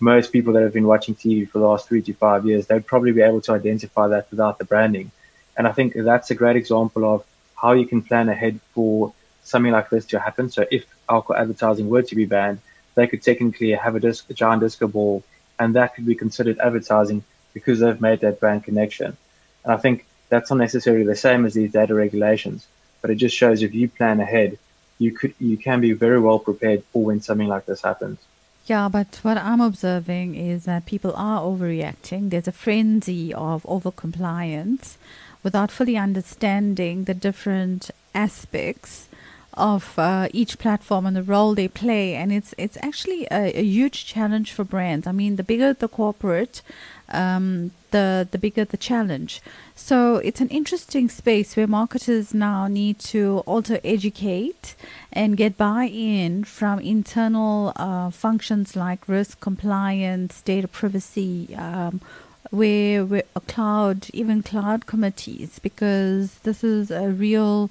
most 0.00 0.32
people 0.32 0.54
that 0.54 0.62
have 0.62 0.72
been 0.72 0.86
watching 0.86 1.14
TV 1.14 1.48
for 1.48 1.58
the 1.58 1.66
last 1.66 1.86
three 1.86 2.02
to 2.02 2.14
five 2.14 2.46
years, 2.46 2.66
they'd 2.66 2.86
probably 2.86 3.12
be 3.12 3.20
able 3.20 3.40
to 3.42 3.52
identify 3.52 4.08
that 4.08 4.30
without 4.30 4.58
the 4.58 4.64
branding. 4.64 5.12
And 5.56 5.68
I 5.68 5.72
think 5.72 5.94
that's 5.94 6.30
a 6.30 6.34
great 6.34 6.56
example 6.56 7.04
of 7.04 7.24
how 7.54 7.72
you 7.72 7.86
can 7.86 8.00
plan 8.02 8.28
ahead 8.28 8.60
for 8.74 9.12
something 9.44 9.72
like 9.72 9.90
this 9.90 10.06
to 10.06 10.18
happen. 10.18 10.48
So 10.50 10.64
if 10.70 10.86
alcohol 11.08 11.42
advertising 11.42 11.88
were 11.90 12.02
to 12.02 12.16
be 12.16 12.24
banned, 12.24 12.60
they 12.94 13.06
could 13.06 13.22
technically 13.22 13.72
have 13.72 13.94
a, 13.94 14.00
disc, 14.00 14.28
a 14.30 14.34
giant 14.34 14.62
disco 14.62 14.86
ball, 14.86 15.22
and 15.58 15.74
that 15.76 15.94
could 15.94 16.06
be 16.06 16.14
considered 16.14 16.58
advertising 16.58 17.22
because 17.52 17.80
they've 17.80 18.00
made 18.00 18.20
that 18.20 18.40
brand 18.40 18.64
connection. 18.64 19.16
And 19.64 19.72
I 19.72 19.76
think 19.76 20.06
that's 20.30 20.50
not 20.50 20.58
necessarily 20.58 21.04
the 21.04 21.16
same 21.16 21.44
as 21.44 21.54
these 21.54 21.72
data 21.72 21.94
regulations, 21.94 22.66
but 23.02 23.10
it 23.10 23.16
just 23.16 23.36
shows 23.36 23.62
if 23.62 23.74
you 23.74 23.88
plan 23.88 24.20
ahead, 24.20 24.58
you 24.98 25.12
could 25.12 25.34
you 25.38 25.56
can 25.56 25.80
be 25.80 25.92
very 25.92 26.20
well 26.20 26.38
prepared 26.38 26.84
for 26.92 27.04
when 27.04 27.20
something 27.20 27.48
like 27.48 27.66
this 27.66 27.82
happens. 27.82 28.18
Yeah, 28.70 28.88
but 28.88 29.18
what 29.22 29.36
I'm 29.36 29.60
observing 29.60 30.36
is 30.36 30.64
that 30.66 30.86
people 30.86 31.12
are 31.16 31.40
overreacting. 31.40 32.30
There's 32.30 32.46
a 32.46 32.52
frenzy 32.52 33.34
of 33.34 33.64
overcompliance 33.64 34.94
without 35.42 35.72
fully 35.72 35.96
understanding 35.96 37.02
the 37.02 37.14
different 37.14 37.90
aspects 38.14 39.08
of 39.54 39.98
uh, 39.98 40.28
each 40.32 40.60
platform 40.60 41.04
and 41.04 41.16
the 41.16 41.24
role 41.24 41.56
they 41.56 41.66
play 41.66 42.14
and 42.14 42.32
it's 42.32 42.54
it's 42.56 42.78
actually 42.80 43.26
a, 43.32 43.58
a, 43.58 43.64
huge 43.64 44.06
challenge 44.06 44.52
for 44.52 44.62
brands 44.62 45.08
i 45.08 45.12
mean 45.12 45.34
the 45.34 45.42
bigger 45.42 45.72
the 45.72 45.88
corporate 45.88 46.62
um, 47.10 47.72
the 47.90 48.26
the 48.30 48.38
bigger 48.38 48.64
the 48.64 48.76
challenge. 48.76 49.40
So 49.74 50.16
it's 50.16 50.40
an 50.40 50.48
interesting 50.48 51.08
space 51.08 51.56
where 51.56 51.66
marketers 51.66 52.32
now 52.32 52.68
need 52.68 52.98
to 53.10 53.42
also 53.46 53.80
educate 53.82 54.76
and 55.12 55.36
get 55.36 55.56
buy-in 55.56 56.44
from 56.44 56.78
internal 56.78 57.72
uh, 57.76 58.10
functions 58.10 58.76
like 58.76 59.08
risk 59.08 59.40
compliance, 59.40 60.42
data 60.42 60.68
privacy, 60.68 61.54
um, 61.56 62.00
where, 62.50 63.04
where 63.04 63.22
cloud, 63.46 64.08
even 64.12 64.42
cloud 64.42 64.86
committees, 64.86 65.58
because 65.58 66.34
this 66.40 66.62
is 66.62 66.90
a 66.90 67.08
real 67.08 67.70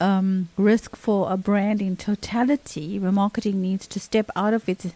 um, 0.00 0.48
risk 0.56 0.96
for 0.96 1.30
a 1.32 1.36
brand 1.36 1.82
in 1.82 1.96
totality 1.96 2.98
where 2.98 3.12
marketing 3.12 3.60
needs 3.60 3.86
to 3.86 4.00
step 4.00 4.30
out 4.34 4.54
of 4.54 4.68
its 4.68 4.86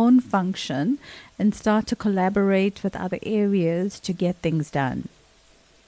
own 0.00 0.20
function 0.20 0.98
and 1.38 1.54
start 1.54 1.86
to 1.88 1.96
collaborate 1.96 2.82
with 2.82 2.96
other 2.96 3.18
areas 3.22 4.00
to 4.00 4.12
get 4.12 4.36
things 4.36 4.70
done. 4.70 5.08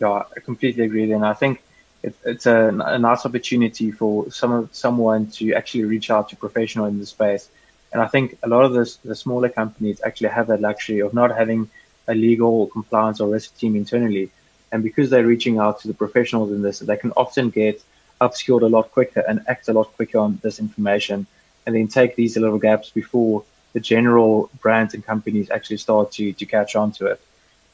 Yeah, 0.01 0.23
I 0.37 0.41
completely 0.41 0.85
agree. 0.85 1.11
And 1.13 1.25
I 1.25 1.35
think 1.35 1.63
it, 2.03 2.15
it's 2.25 2.47
a, 2.47 2.69
a, 2.69 2.99
nice 2.99 3.25
opportunity 3.25 3.91
for 3.91 4.31
some 4.31 4.69
someone 4.73 5.23
to 5.39 5.55
actually 5.55 5.85
reach 5.85 6.11
out 6.11 6.29
to 6.29 6.37
professional 6.37 6.87
in 6.87 6.99
the 6.99 7.07
space. 7.07 7.49
And 7.93 8.03
I 8.03 8.09
think 8.09 8.39
a 8.43 8.49
lot 8.49 8.65
of 8.65 8.73
the, 8.73 8.87
the 9.05 9.17
smaller 9.25 9.49
companies 9.49 10.01
actually 10.05 10.31
have 10.31 10.49
that 10.49 10.61
luxury 10.61 11.01
of 11.01 11.15
not 11.15 11.31
having 11.43 11.71
a 12.07 12.15
legal 12.15 12.67
compliance 12.67 13.21
or 13.21 13.29
risk 13.29 13.57
team 13.57 13.77
internally. 13.77 14.31
And 14.73 14.83
because 14.83 15.09
they're 15.09 15.27
reaching 15.35 15.59
out 15.59 15.81
to 15.81 15.89
the 15.89 15.95
professionals 15.95 16.51
in 16.51 16.61
this, 16.63 16.81
they 16.81 16.97
can 16.97 17.13
often 17.13 17.51
get 17.51 17.83
upskilled 18.21 18.63
a 18.63 18.73
lot 18.77 18.91
quicker 18.93 19.21
and 19.21 19.45
act 19.47 19.69
a 19.69 19.73
lot 19.73 19.89
quicker 19.97 20.19
on 20.19 20.41
this 20.43 20.59
information 20.59 21.27
and 21.67 21.75
then 21.75 21.89
take 21.89 22.17
these 22.17 22.37
little 22.37 22.59
gaps 22.59 22.91
before 22.91 23.45
the 23.75 23.81
general 23.81 24.49
brands 24.63 24.95
and 24.95 25.05
companies 25.05 25.51
actually 25.51 25.77
start 25.77 26.13
to, 26.13 26.33
to 26.33 26.47
catch 26.47 26.75
on 26.75 26.93
to 26.93 27.07
it. 27.07 27.21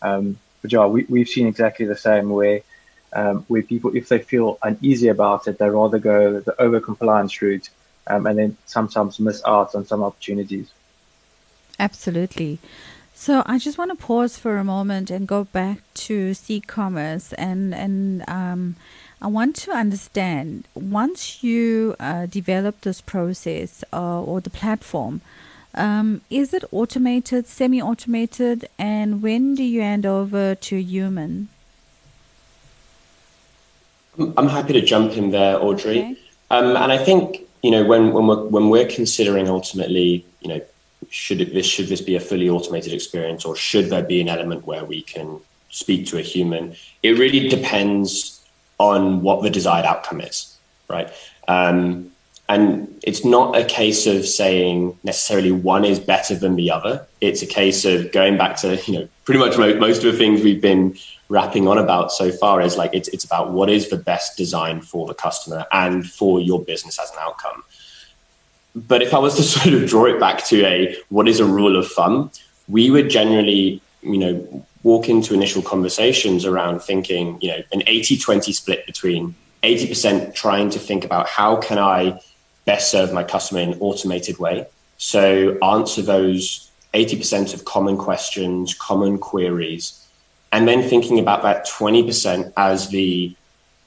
Um, 0.02 0.38
but 0.62 0.72
yeah, 0.72 0.86
we, 0.86 1.06
we've 1.08 1.28
seen 1.28 1.46
exactly 1.46 1.86
the 1.86 1.96
same 1.96 2.30
where 2.30 2.62
um, 3.12 3.44
where 3.48 3.62
people, 3.62 3.96
if 3.96 4.08
they 4.08 4.20
feel 4.20 4.58
uneasy 4.62 5.08
about 5.08 5.48
it, 5.48 5.58
they 5.58 5.68
rather 5.68 5.98
go 5.98 6.40
the 6.40 6.60
over 6.60 6.80
compliance 6.80 7.42
route 7.42 7.68
um, 8.06 8.26
and 8.26 8.38
then 8.38 8.56
sometimes 8.66 9.18
miss 9.18 9.42
out 9.44 9.74
on 9.74 9.84
some 9.84 10.02
opportunities. 10.02 10.70
Absolutely. 11.78 12.58
So 13.14 13.42
I 13.46 13.58
just 13.58 13.78
want 13.78 13.90
to 13.90 13.96
pause 13.96 14.38
for 14.38 14.56
a 14.56 14.64
moment 14.64 15.10
and 15.10 15.26
go 15.26 15.44
back 15.44 15.80
to 16.06 16.32
c-commerce 16.34 17.32
and 17.34 17.74
and 17.74 18.24
um, 18.28 18.76
I 19.20 19.26
want 19.26 19.56
to 19.56 19.72
understand 19.72 20.66
once 20.74 21.44
you 21.44 21.94
uh, 22.00 22.24
develop 22.24 22.80
this 22.80 23.02
process 23.02 23.84
uh, 23.92 24.22
or 24.22 24.40
the 24.40 24.48
platform, 24.48 25.20
um, 25.74 26.20
is 26.30 26.52
it 26.52 26.64
automated, 26.72 27.46
semi 27.46 27.80
automated, 27.80 28.68
and 28.78 29.22
when 29.22 29.54
do 29.54 29.62
you 29.62 29.80
hand 29.82 30.04
over 30.04 30.54
to 30.54 30.82
human? 30.82 31.48
I'm 34.36 34.48
happy 34.48 34.72
to 34.72 34.80
jump 34.80 35.12
in 35.12 35.30
there, 35.30 35.62
Audrey. 35.62 36.00
Okay. 36.00 36.16
Um, 36.50 36.76
and 36.76 36.92
I 36.92 36.98
think 36.98 37.46
you 37.62 37.70
know 37.70 37.84
when 37.84 38.12
when 38.12 38.26
we're 38.26 38.44
when 38.46 38.68
we're 38.68 38.88
considering 38.88 39.48
ultimately, 39.48 40.24
you 40.40 40.48
know, 40.48 40.60
should 41.08 41.40
it, 41.40 41.54
this 41.54 41.66
should 41.66 41.86
this 41.86 42.00
be 42.00 42.16
a 42.16 42.20
fully 42.20 42.48
automated 42.48 42.92
experience, 42.92 43.44
or 43.44 43.54
should 43.54 43.86
there 43.90 44.02
be 44.02 44.20
an 44.20 44.28
element 44.28 44.66
where 44.66 44.84
we 44.84 45.02
can 45.02 45.40
speak 45.70 46.06
to 46.06 46.18
a 46.18 46.22
human? 46.22 46.74
It 47.02 47.18
really 47.18 47.48
depends 47.48 48.44
on 48.78 49.22
what 49.22 49.42
the 49.42 49.50
desired 49.50 49.84
outcome 49.84 50.20
is, 50.20 50.56
right? 50.88 51.12
Um, 51.46 52.10
And 52.50 52.98
it's 53.04 53.24
not 53.24 53.56
a 53.56 53.64
case 53.64 54.08
of 54.08 54.26
saying 54.26 54.98
necessarily 55.04 55.52
one 55.52 55.84
is 55.84 56.00
better 56.00 56.34
than 56.34 56.56
the 56.56 56.68
other. 56.72 57.06
It's 57.20 57.42
a 57.42 57.46
case 57.46 57.84
of 57.84 58.10
going 58.10 58.36
back 58.36 58.56
to, 58.56 58.74
you 58.86 58.98
know, 58.98 59.08
pretty 59.24 59.38
much 59.38 59.56
most 59.56 60.02
of 60.02 60.10
the 60.10 60.18
things 60.18 60.42
we've 60.42 60.60
been 60.60 60.96
rapping 61.28 61.68
on 61.68 61.78
about 61.78 62.10
so 62.10 62.32
far 62.32 62.60
is 62.60 62.76
like 62.76 62.92
it's, 62.92 63.06
it's 63.10 63.22
about 63.22 63.52
what 63.52 63.70
is 63.70 63.88
the 63.88 63.96
best 63.96 64.36
design 64.36 64.80
for 64.80 65.06
the 65.06 65.14
customer 65.14 65.64
and 65.70 66.10
for 66.10 66.40
your 66.40 66.60
business 66.60 66.98
as 66.98 67.08
an 67.12 67.18
outcome. 67.20 67.62
But 68.74 69.00
if 69.00 69.14
I 69.14 69.20
was 69.20 69.36
to 69.36 69.42
sort 69.54 69.72
of 69.72 69.88
draw 69.88 70.06
it 70.06 70.18
back 70.18 70.44
to 70.46 70.66
a 70.66 70.96
what 71.08 71.28
is 71.28 71.38
a 71.38 71.46
rule 71.46 71.76
of 71.76 71.86
thumb, 71.86 72.32
we 72.66 72.90
would 72.90 73.10
generally, 73.10 73.80
you 74.02 74.18
know, 74.18 74.66
walk 74.82 75.08
into 75.08 75.34
initial 75.34 75.62
conversations 75.62 76.44
around 76.44 76.80
thinking, 76.80 77.38
you 77.40 77.50
know, 77.50 77.62
an 77.72 77.84
80 77.86 78.18
20 78.18 78.52
split 78.52 78.86
between 78.86 79.36
80% 79.62 80.34
trying 80.34 80.70
to 80.70 80.80
think 80.80 81.04
about 81.04 81.28
how 81.28 81.54
can 81.54 81.78
I 81.78 82.18
best 82.64 82.90
serve 82.90 83.12
my 83.12 83.24
customer 83.24 83.60
in 83.60 83.72
an 83.72 83.80
automated 83.80 84.38
way. 84.38 84.66
So 84.98 85.58
answer 85.62 86.02
those 86.02 86.70
80% 86.94 87.54
of 87.54 87.64
common 87.64 87.96
questions, 87.96 88.74
common 88.74 89.18
queries, 89.18 90.06
and 90.52 90.66
then 90.66 90.82
thinking 90.82 91.18
about 91.18 91.42
that 91.42 91.66
20% 91.66 92.52
as 92.56 92.88
the, 92.88 93.34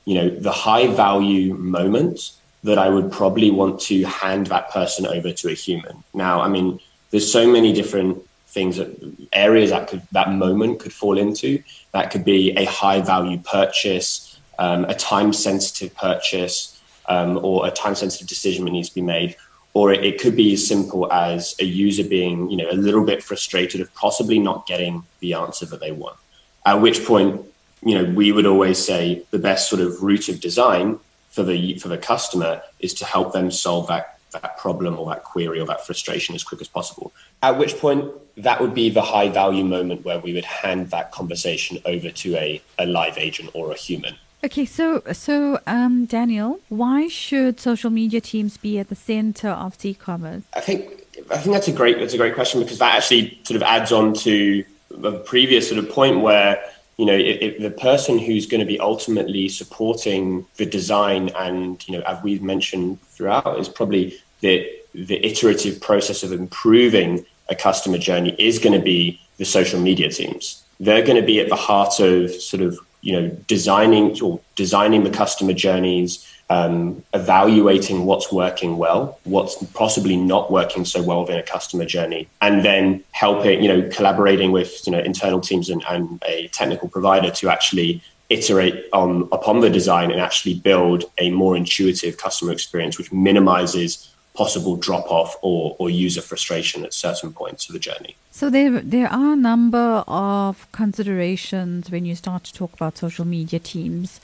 you 0.06 0.16
know, 0.16 0.30
the 0.30 0.52
high 0.52 0.88
value 0.88 1.54
moment 1.54 2.32
that 2.64 2.78
I 2.78 2.90
would 2.90 3.12
probably 3.12 3.52
want 3.52 3.82
to 3.82 4.04
hand 4.04 4.48
that 4.48 4.72
person 4.72 5.06
over 5.06 5.32
to 5.32 5.50
a 5.50 5.54
human. 5.54 6.04
Now, 6.14 6.42
I 6.42 6.48
mean, 6.48 6.80
there's 7.12 7.30
so 7.32 7.52
many 7.52 7.74
different 7.74 8.24
things 8.48 8.78
that 8.78 8.90
areas 9.34 9.72
that 9.72 9.88
could 9.88 10.02
that 10.12 10.32
moment 10.32 10.80
could 10.80 10.94
fall 10.94 11.18
into. 11.18 11.62
That 11.92 12.12
could 12.12 12.24
be 12.24 12.52
a 12.52 12.66
high 12.66 13.02
value 13.02 13.40
purchase, 13.40 14.40
um, 14.60 14.86
a 14.86 14.94
time 14.94 15.34
sensitive 15.34 15.94
purchase, 15.96 16.73
um, 17.08 17.40
or 17.44 17.68
a 17.68 17.72
time 17.72 17.96
sensitive 17.96 18.28
decision 18.28 18.66
that 18.66 18.72
needs 18.72 18.90
to 18.90 18.96
be 18.96 19.02
made. 19.02 19.36
Or 19.74 19.92
it, 19.92 20.04
it 20.06 20.22
could 20.22 20.36
be 20.36 20.54
as 20.54 20.68
simple 20.68 21.12
as 21.12 21.56
a 21.60 21.66
user 21.66 22.04
being, 22.04 22.50
you 22.50 22.58
know, 22.58 22.70
a 22.70 22.74
little 22.74 23.04
bit 23.04 23.24
frustrated 23.24 23.82
of 23.82 23.94
possibly 23.96 24.40
not 24.40 24.68
getting 24.68 25.04
the 25.20 25.34
answer 25.34 25.66
that 25.66 25.80
they 25.80 25.92
want. 25.92 26.18
At 26.66 26.76
which 26.76 27.04
point, 27.06 27.42
you 27.82 27.96
know, 27.96 28.14
we 28.14 28.32
would 28.32 28.46
always 28.46 28.84
say 28.84 29.24
the 29.32 29.40
best 29.40 29.70
sort 29.70 29.82
of 29.82 30.02
route 30.02 30.30
of 30.30 30.40
design 30.40 31.00
for 31.32 31.44
the 31.44 31.80
for 31.80 31.88
the 31.88 31.98
customer 31.98 32.62
is 32.80 32.94
to 32.94 33.06
help 33.06 33.34
them 33.34 33.50
solve 33.50 33.88
that 33.88 34.20
that 34.34 34.58
problem 34.58 34.98
or 34.98 35.08
that 35.10 35.24
query 35.24 35.60
or 35.60 35.66
that 35.66 35.86
frustration 35.86 36.36
as 36.36 36.44
quick 36.44 36.62
as 36.62 36.68
possible. 36.68 37.14
At 37.42 37.58
which 37.58 37.78
point, 37.78 38.12
that 38.38 38.60
would 38.60 38.74
be 38.74 38.90
the 38.90 39.02
high 39.02 39.30
value 39.30 39.64
moment 39.64 40.04
where 40.04 40.20
we 40.20 40.34
would 40.34 40.46
hand 40.46 40.90
that 40.90 41.12
conversation 41.12 41.80
over 41.86 42.10
to 42.10 42.36
a, 42.36 42.62
a 42.80 42.86
live 42.86 43.18
agent 43.18 43.52
or 43.54 43.72
a 43.72 43.76
human. 43.76 44.16
Okay, 44.44 44.66
so 44.66 45.02
so 45.14 45.60
um, 45.68 46.06
Daniel, 46.06 46.60
why 46.68 47.08
should 47.08 47.62
social 47.62 47.90
media 47.90 48.20
teams 48.20 48.58
be 48.58 48.78
at 48.78 48.90
the 48.90 48.96
center 48.96 49.50
of 49.50 49.80
c-commerce? 49.80 50.44
I 50.54 50.60
think 50.60 51.06
I 51.32 51.38
think 51.38 51.54
that's 51.54 51.70
a 51.70 51.72
great 51.72 51.98
that's 51.98 52.14
a 52.14 52.18
great 52.18 52.36
question 52.36 52.62
because 52.62 52.78
that 52.80 52.96
actually 52.96 53.40
sort 53.44 53.56
of 53.56 53.64
adds 53.64 53.94
on 53.94 54.14
to 54.16 54.66
the 54.90 55.20
previous 55.20 55.70
sort 55.70 55.80
of 55.80 55.90
point 55.90 56.20
where 56.20 56.62
you 56.98 57.06
know 57.06 57.16
if, 57.16 57.38
if 57.42 57.62
the 57.62 57.72
person 57.72 58.20
who's 58.20 58.46
going 58.46 58.60
to 58.60 58.66
be 58.68 58.80
ultimately 58.82 59.48
supporting 59.48 60.46
the 60.58 60.66
design 60.66 61.30
and 61.38 61.88
you 61.88 61.98
know 61.98 62.04
as 62.06 62.22
we've 62.22 62.44
mentioned 62.44 63.02
throughout 63.04 63.58
is 63.58 63.70
probably 63.70 64.14
the 64.42 64.70
the 64.94 65.26
iterative 65.26 65.80
process 65.80 66.22
of 66.22 66.34
improving 66.34 67.26
a 67.50 67.56
customer 67.56 67.98
journey 67.98 68.36
is 68.38 68.60
going 68.60 68.78
to 68.78 68.84
be 68.84 69.20
the 69.38 69.46
social 69.46 69.80
media 69.80 70.10
teams. 70.10 70.64
They're 70.80 71.06
going 71.06 71.16
to 71.16 71.26
be 71.26 71.40
at 71.40 71.50
the 71.50 71.56
heart 71.56 72.00
of 72.00 72.32
sort 72.32 72.62
of 72.62 72.78
you 73.04 73.12
know 73.12 73.30
designing 73.48 74.20
or 74.22 74.40
designing 74.56 75.04
the 75.04 75.10
customer 75.10 75.54
journeys, 75.54 76.26
um, 76.50 77.04
evaluating 77.14 78.06
what's 78.06 78.32
working 78.32 78.78
well, 78.78 79.20
what's 79.26 79.62
possibly 79.74 80.16
not 80.16 80.52
working 80.52 80.86
so 80.86 81.04
well 81.04 81.22
within 81.22 81.38
a 81.38 81.44
customer 81.44 81.86
journey, 81.86 82.28
and 82.42 82.64
then 82.66 83.04
helping 83.12 83.62
you 83.62 83.68
know 83.68 83.88
collaborating 83.90 84.52
with 84.52 84.82
you 84.88 84.92
know 84.92 85.00
internal 85.00 85.42
teams 85.42 85.70
and, 85.70 85.84
and 85.90 86.24
a 86.26 86.48
technical 86.48 86.88
provider 86.88 87.30
to 87.30 87.50
actually 87.50 88.02
iterate 88.30 88.86
on 88.94 89.28
upon 89.32 89.60
the 89.60 89.70
design 89.70 90.10
and 90.10 90.22
actually 90.22 90.56
build 90.56 91.04
a 91.18 91.30
more 91.30 91.56
intuitive 91.58 92.18
customer 92.18 92.54
experience, 92.54 92.98
which 92.98 93.12
minimizes 93.12 94.10
possible 94.34 94.76
drop 94.78 95.12
off 95.12 95.36
or, 95.42 95.76
or 95.78 95.90
user 95.90 96.22
frustration 96.22 96.84
at 96.86 96.94
certain 96.94 97.32
points 97.32 97.68
of 97.70 97.74
the 97.74 97.80
journey. 97.80 98.16
So 98.36 98.50
there 98.50 98.82
there 98.82 99.08
are 99.14 99.34
a 99.34 99.36
number 99.36 100.04
of 100.08 100.68
considerations 100.72 101.92
when 101.92 102.04
you 102.04 102.16
start 102.16 102.44
to 102.46 102.54
talk 102.54 102.74
about 102.74 102.98
social 102.98 103.26
media 103.26 103.60
teams. 103.60 104.20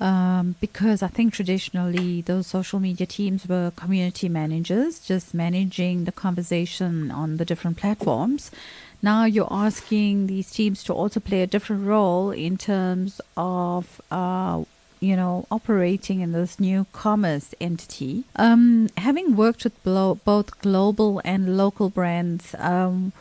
Um, 0.00 0.56
because 0.60 1.00
I 1.00 1.06
think 1.06 1.32
traditionally 1.32 2.22
those 2.22 2.48
social 2.48 2.80
media 2.80 3.06
teams 3.06 3.46
were 3.46 3.70
community 3.76 4.28
managers, 4.28 4.98
just 4.98 5.32
managing 5.32 6.06
the 6.06 6.10
conversation 6.10 7.12
on 7.12 7.36
the 7.36 7.44
different 7.44 7.76
platforms. 7.76 8.50
Now 9.00 9.26
you're 9.26 9.46
asking 9.48 10.26
these 10.26 10.50
teams 10.50 10.82
to 10.84 10.92
also 10.92 11.20
play 11.20 11.42
a 11.42 11.46
different 11.46 11.86
role 11.86 12.32
in 12.32 12.58
terms 12.58 13.20
of 13.36 14.00
uh, 14.10 14.64
you 14.98 15.14
know, 15.14 15.46
operating 15.52 16.20
in 16.20 16.32
this 16.32 16.58
new 16.58 16.86
commerce 16.92 17.54
entity. 17.60 18.24
Um, 18.34 18.88
having 18.96 19.36
worked 19.36 19.62
with 19.62 19.80
blo- 19.84 20.18
both 20.24 20.60
global 20.60 21.20
and 21.24 21.56
local 21.56 21.90
brands, 21.90 22.56
um, 22.58 23.12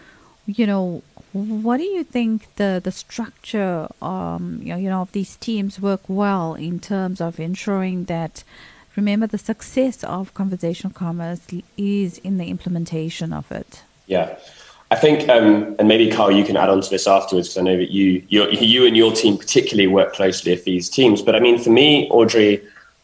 you 0.58 0.68
know, 0.68 1.04
what 1.34 1.78
do 1.78 1.84
you 1.84 2.04
think 2.04 2.54
the 2.56 2.82
the 2.84 2.92
structure, 2.92 3.88
um, 4.02 4.60
you 4.62 4.70
know, 4.70 4.78
you 4.78 4.90
know, 4.90 5.02
of 5.02 5.12
these 5.12 5.36
teams 5.38 5.80
work 5.80 6.02
well 6.08 6.56
in 6.56 6.80
terms 6.80 7.22
of 7.22 7.40
ensuring 7.40 8.06
that? 8.06 8.44
Remember, 8.98 9.26
the 9.26 9.38
success 9.38 10.04
of 10.04 10.34
conversational 10.34 10.92
commerce 10.94 11.48
is 11.78 12.18
in 12.18 12.38
the 12.38 12.48
implementation 12.48 13.32
of 13.32 13.50
it. 13.52 13.84
Yeah. 14.06 14.38
I 14.92 14.98
think, 14.98 15.30
um, 15.30 15.78
and 15.80 15.88
maybe 15.88 16.12
Kyle, 16.12 16.30
you 16.30 16.44
can 16.44 16.58
add 16.58 16.68
on 16.68 16.82
to 16.82 16.90
this 16.90 17.08
afterwards 17.08 17.48
because 17.48 17.58
I 17.58 17.62
know 17.62 17.78
that 17.78 17.92
you, 17.92 18.22
you 18.28 18.86
and 18.86 18.98
your 18.98 19.14
team 19.14 19.38
particularly 19.38 19.88
work 19.88 20.14
closely 20.14 20.52
with 20.52 20.66
these 20.66 20.90
teams. 20.90 21.22
But 21.22 21.34
I 21.34 21.40
mean, 21.40 21.58
for 21.58 21.70
me, 21.70 22.10
Audrey, 22.10 22.62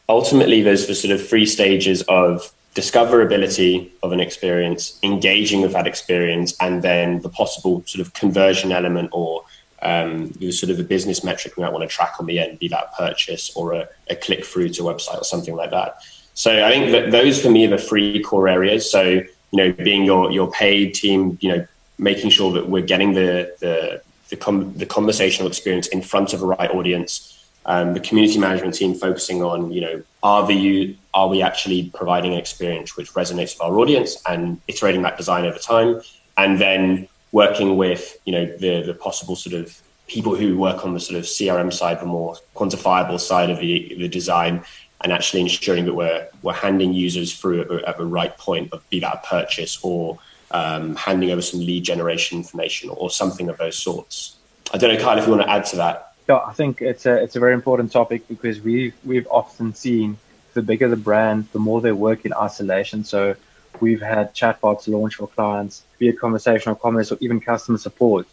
ultimately, 0.09 0.61
there's 0.61 0.87
the 0.87 0.95
sort 0.95 1.13
of 1.13 1.25
three 1.25 1.45
stages 1.45 2.01
of 2.09 2.51
discoverability 2.77 3.89
of 4.03 4.11
an 4.11 4.19
experience, 4.19 4.99
engaging 5.01 5.61
with 5.61 5.73
that 5.73 5.87
experience, 5.87 6.55
and 6.61 6.83
then 6.83 7.21
the 7.21 7.29
possible 7.29 7.83
sort 7.87 8.05
of 8.05 8.13
conversion 8.13 8.71
element 8.71 9.09
or 9.11 9.43
um, 9.81 10.31
sort 10.51 10.69
of 10.69 10.79
a 10.79 10.83
business 10.83 11.23
metric 11.23 11.57
we 11.57 11.63
might 11.63 11.73
want 11.73 11.81
to 11.81 11.87
track 11.87 12.13
on 12.19 12.27
the 12.27 12.37
end, 12.37 12.59
be 12.59 12.67
that 12.67 12.95
purchase 12.95 13.55
or 13.55 13.73
a, 13.73 13.89
a 14.11 14.15
click 14.15 14.45
through 14.45 14.69
to 14.69 14.87
a 14.87 14.93
website 14.93 15.19
or 15.19 15.23
something 15.23 15.55
like 15.55 15.71
that. 15.71 15.97
So 16.35 16.63
I 16.63 16.69
think 16.69 16.91
that 16.91 17.09
those 17.11 17.41
for 17.41 17.49
me 17.49 17.65
are 17.65 17.69
the 17.69 17.79
three 17.79 18.21
core 18.21 18.47
areas. 18.47 18.89
So 18.89 19.01
you 19.03 19.57
know, 19.57 19.71
being 19.71 20.03
your 20.03 20.31
your 20.31 20.51
paid 20.51 20.93
team, 20.93 21.37
you 21.41 21.49
know, 21.49 21.67
making 21.97 22.29
sure 22.29 22.51
that 22.53 22.69
we're 22.69 22.85
getting 22.85 23.13
the 23.13 23.55
the 23.59 24.01
the, 24.29 24.35
com- 24.35 24.73
the 24.77 24.85
conversational 24.85 25.47
experience 25.47 25.87
in 25.87 26.01
front 26.01 26.33
of 26.33 26.41
the 26.41 26.45
right 26.45 26.69
audience. 26.69 27.33
Um, 27.65 27.93
the 27.93 27.99
community 27.99 28.39
management 28.39 28.75
team 28.75 28.93
focusing 28.93 29.43
on, 29.43 29.71
you 29.71 29.81
know, 29.81 30.03
are 30.27 30.45
the 30.45 30.93
are 31.13 31.29
we 31.29 31.41
actually 31.41 31.89
providing 31.95 32.33
an 32.33 32.39
experience 32.39 32.97
which 32.97 33.13
resonates 33.13 33.53
with 33.53 33.61
our 33.61 33.79
audience 33.79 34.21
and 34.27 34.59
iterating 34.67 35.01
that 35.03 35.15
design 35.15 35.45
over 35.45 35.57
time, 35.57 36.01
and 36.35 36.59
then 36.59 37.07
working 37.31 37.77
with, 37.77 38.03
you 38.25 38.33
know, 38.33 38.45
the 38.57 38.81
the 38.81 38.93
possible 38.93 39.37
sort 39.37 39.55
of 39.55 39.81
people 40.07 40.35
who 40.35 40.57
work 40.57 40.83
on 40.85 40.93
the 40.93 40.99
sort 40.99 41.17
of 41.17 41.23
CRM 41.23 41.71
side, 41.71 42.01
the 42.01 42.05
more 42.05 42.35
quantifiable 42.57 43.17
side 43.17 43.49
of 43.49 43.59
the 43.59 43.95
the 43.97 44.09
design, 44.09 44.61
and 45.01 45.13
actually 45.13 45.39
ensuring 45.39 45.85
that 45.85 45.93
we're 45.93 46.27
we're 46.41 46.61
handing 46.67 46.93
users 46.93 47.33
through 47.39 47.61
at 47.61 47.69
the, 47.69 47.77
at 47.87 47.97
the 47.97 48.05
right 48.05 48.37
point 48.37 48.73
of 48.73 48.77
be 48.89 48.99
that 48.99 49.15
a 49.23 49.27
purchase 49.27 49.79
or 49.81 50.19
um, 50.51 50.97
handing 50.97 51.31
over 51.31 51.41
some 51.41 51.61
lead 51.61 51.83
generation 51.85 52.37
information 52.39 52.89
or 52.89 53.09
something 53.09 53.47
of 53.47 53.57
those 53.57 53.77
sorts. 53.77 54.35
I 54.73 54.77
don't 54.77 54.93
know, 54.93 55.01
Kyle, 55.01 55.17
if 55.17 55.25
you 55.25 55.31
want 55.31 55.43
to 55.43 55.49
add 55.49 55.65
to 55.67 55.77
that. 55.77 56.06
Yeah, 56.27 56.39
I 56.45 56.51
think 56.53 56.81
it's 56.81 57.05
a 57.05 57.15
it's 57.23 57.37
a 57.37 57.39
very 57.39 57.53
important 57.53 57.91
topic 57.91 58.27
because 58.27 58.59
we've 58.59 58.93
we've 59.05 59.27
often 59.27 59.73
seen 59.73 60.17
the 60.53 60.61
bigger 60.61 60.89
the 60.89 60.97
brand, 60.97 61.47
the 61.53 61.59
more 61.59 61.79
they 61.79 61.93
work 61.93 62.25
in 62.25 62.33
isolation. 62.33 63.05
So 63.05 63.35
we've 63.79 64.01
had 64.01 64.33
chatbots 64.33 64.87
launch 64.89 65.15
for 65.15 65.27
clients, 65.27 65.83
be 65.99 66.09
it 66.09 66.19
conversational 66.19 66.75
commerce 66.75 67.11
or 67.11 67.17
even 67.21 67.39
customer 67.39 67.77
support, 67.77 68.27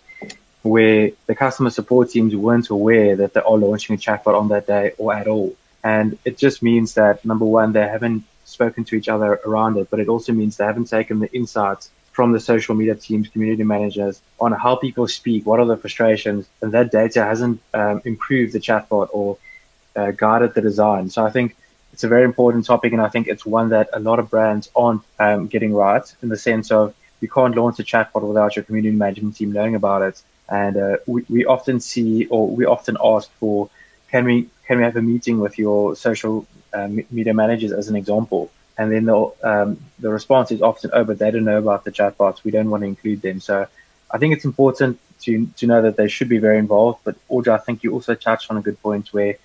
where 0.63 1.13
the 1.27 1.35
customer 1.37 1.71
support 1.71 2.11
teams 2.11 2.35
weren't 2.35 2.69
aware 2.71 3.15
that 3.17 3.35
they 3.35 3.41
are 3.41 3.59
launching 3.59 3.95
a 3.95 3.99
chatbot 3.99 4.35
on 4.35 4.49
that 4.49 4.67
day 4.67 4.93
or 4.99 5.15
at 5.15 5.29
all. 5.29 5.55
And 5.85 6.19
it 6.25 6.37
just 6.37 6.63
means 6.63 6.95
that 6.95 7.25
number 7.25 7.45
one, 7.45 7.73
they 7.73 7.87
haven't 7.87 8.25
spoken 8.45 8.85
to 8.85 8.97
each 8.97 9.09
other 9.09 9.39
around 9.47 9.77
it, 9.77 9.89
but 9.91 10.01
it 10.01 10.09
also 10.09 10.33
means 10.33 10.57
they 10.57 10.65
haven't 10.65 10.89
taken 10.89 11.21
the 11.21 11.33
insights 11.33 11.91
from 12.15 12.29
the 12.33 12.41
social 12.53 12.75
media 12.81 12.95
teams, 12.95 13.25
community 13.35 13.65
managers 13.65 14.15
on 14.45 14.51
how 14.53 14.73
people 14.77 15.07
speak, 15.21 15.41
what 15.49 15.59
are 15.61 15.69
the 15.73 15.77
frustrations, 15.77 16.43
and 16.61 16.71
that 16.77 16.93
data 17.01 17.21
hasn't 17.31 17.57
um, 17.81 17.97
improved 18.13 18.53
the 18.57 18.63
chatbot 18.69 19.09
or 19.19 19.37
uh, 19.97 20.11
guided 20.25 20.55
the 20.55 20.63
design. 20.71 21.05
So 21.15 21.27
I 21.29 21.31
think 21.31 21.57
it's 21.93 22.05
a 22.05 22.09
very 22.09 22.25
important 22.33 22.63
topic, 22.73 22.91
and 22.93 23.03
I 23.03 23.09
think 23.09 23.27
it's 23.27 23.45
one 23.45 23.69
that 23.71 23.87
a 23.93 24.01
lot 24.09 24.19
of 24.21 24.31
brands 24.31 24.71
aren't 24.75 25.03
um, 25.19 25.41
getting 25.55 25.73
right 25.75 26.07
in 26.23 26.29
the 26.35 26.41
sense 26.49 26.71
of 26.71 26.95
you 27.21 27.29
can't 27.29 27.55
launch 27.61 27.79
a 27.81 27.85
chatbot 27.93 28.23
without 28.23 28.55
your 28.55 28.65
community 28.65 28.97
management 29.05 29.37
team 29.37 29.51
knowing 29.53 29.75
about 29.75 30.03
it. 30.03 30.23
And 30.49 30.77
uh, 30.77 30.97
we, 31.07 31.25
we 31.29 31.41
often 31.57 31.81
see, 31.81 32.27
or 32.27 32.43
we 32.49 32.65
often 32.65 32.97
ask 33.03 33.31
for, 33.41 33.71
can 34.11 34.25
we 34.25 34.49
can 34.67 34.79
we 34.79 34.85
have 34.85 34.97
a 34.97 35.03
meeting 35.03 35.41
with 35.41 35.59
your 35.59 35.97
social 35.97 36.47
uh, 36.73 36.89
media 37.19 37.35
managers 37.35 37.73
as 37.73 37.89
an 37.89 37.97
example? 37.97 38.51
And 38.77 38.91
then 38.93 39.05
the 39.05 39.33
um, 39.43 39.79
the 39.99 40.11
response 40.11 40.51
is 40.51 40.63
often, 40.63 40.91
"Oh, 40.93 41.05
but 41.05 41.19
they 41.19 41.31
don't 41.31 41.45
know 41.45 41.59
about 41.59 41.85
the 41.85 41.93
chatbots. 41.93 42.45
We 42.45 42.51
don't 42.51 42.71
want 42.71 42.83
to 42.83 42.87
include 42.87 43.23
them." 43.23 43.41
So, 43.41 43.67
I 44.11 44.19
think 44.19 44.35
it's 44.35 44.45
important 44.45 44.99
to 45.23 45.47
to 45.57 45.67
know 45.67 45.83
that 45.83 45.97
they 45.97 46.09
should 46.09 46.29
be 46.29 46.39
very 46.39 46.59
involved. 46.59 47.01
But 47.05 47.17
Audrey, 47.29 47.53
I 47.53 47.59
think 47.59 47.83
you 47.83 47.93
also 47.93 48.15
touched 48.15 48.51
on 48.51 48.57
a 48.57 48.63
good 48.63 48.81
point 48.83 49.09
where 49.13 49.37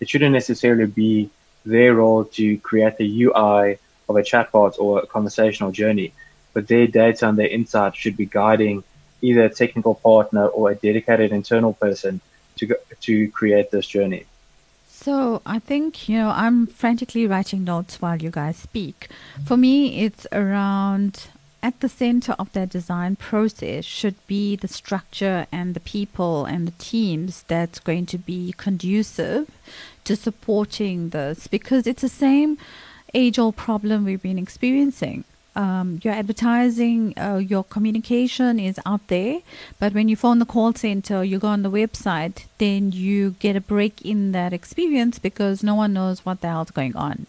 it 0.00 0.08
shouldn't 0.08 0.32
necessarily 0.32 0.86
be 0.86 1.30
their 1.64 1.94
role 1.94 2.24
to 2.24 2.58
create 2.58 2.96
the 2.96 3.22
UI 3.24 3.78
of 4.08 4.16
a 4.16 4.22
chatbot 4.22 4.78
or 4.78 5.00
a 5.00 5.06
conversational 5.06 5.72
journey, 5.72 6.12
but 6.52 6.68
their 6.68 6.86
data 6.86 7.28
and 7.28 7.38
their 7.38 7.48
insights 7.48 7.98
should 7.98 8.16
be 8.16 8.26
guiding 8.26 8.84
either 9.22 9.44
a 9.44 9.50
technical 9.50 9.94
partner 9.94 10.46
or 10.46 10.70
a 10.70 10.74
dedicated 10.74 11.32
internal 11.32 11.72
person 11.72 12.20
to 12.56 12.76
to 13.00 13.30
create 13.30 13.70
this 13.70 13.86
journey. 13.86 14.26
So 14.98 15.40
I 15.46 15.60
think, 15.60 16.08
you 16.08 16.16
know, 16.18 16.30
I'm 16.30 16.66
frantically 16.66 17.26
writing 17.26 17.62
notes 17.64 18.00
while 18.00 18.16
you 18.16 18.30
guys 18.30 18.56
speak. 18.56 19.08
For 19.44 19.56
me, 19.56 20.00
it's 20.00 20.26
around 20.32 21.28
at 21.62 21.78
the 21.80 21.88
center 21.88 22.34
of 22.38 22.50
that 22.54 22.70
design 22.70 23.14
process 23.14 23.84
should 23.84 24.16
be 24.26 24.56
the 24.56 24.66
structure 24.66 25.46
and 25.52 25.74
the 25.74 25.80
people 25.80 26.44
and 26.46 26.66
the 26.66 26.78
teams 26.78 27.44
that's 27.46 27.78
going 27.78 28.06
to 28.06 28.18
be 28.18 28.54
conducive 28.56 29.50
to 30.04 30.16
supporting 30.16 31.10
this 31.10 31.46
because 31.46 31.86
it's 31.86 32.02
the 32.02 32.08
same 32.08 32.56
age 33.14 33.38
old 33.38 33.54
problem 33.54 34.04
we've 34.04 34.22
been 34.22 34.38
experiencing 34.38 35.24
um, 35.56 36.00
your 36.04 36.12
advertising, 36.12 37.14
uh, 37.18 37.36
your 37.36 37.64
communication 37.64 38.60
is 38.60 38.78
out 38.84 39.08
there, 39.08 39.40
but 39.80 39.94
when 39.94 40.08
you 40.08 40.14
phone 40.14 40.38
the 40.38 40.44
call 40.44 40.74
center, 40.74 41.24
you 41.24 41.38
go 41.38 41.48
on 41.48 41.62
the 41.62 41.70
website, 41.70 42.44
then 42.58 42.92
you 42.92 43.34
get 43.38 43.56
a 43.56 43.60
break 43.60 44.02
in 44.02 44.32
that 44.32 44.52
experience 44.52 45.18
because 45.18 45.62
no 45.62 45.74
one 45.74 45.94
knows 45.94 46.24
what 46.24 46.42
the 46.42 46.48
hell's 46.48 46.70
going 46.70 46.94
on. 46.94 47.26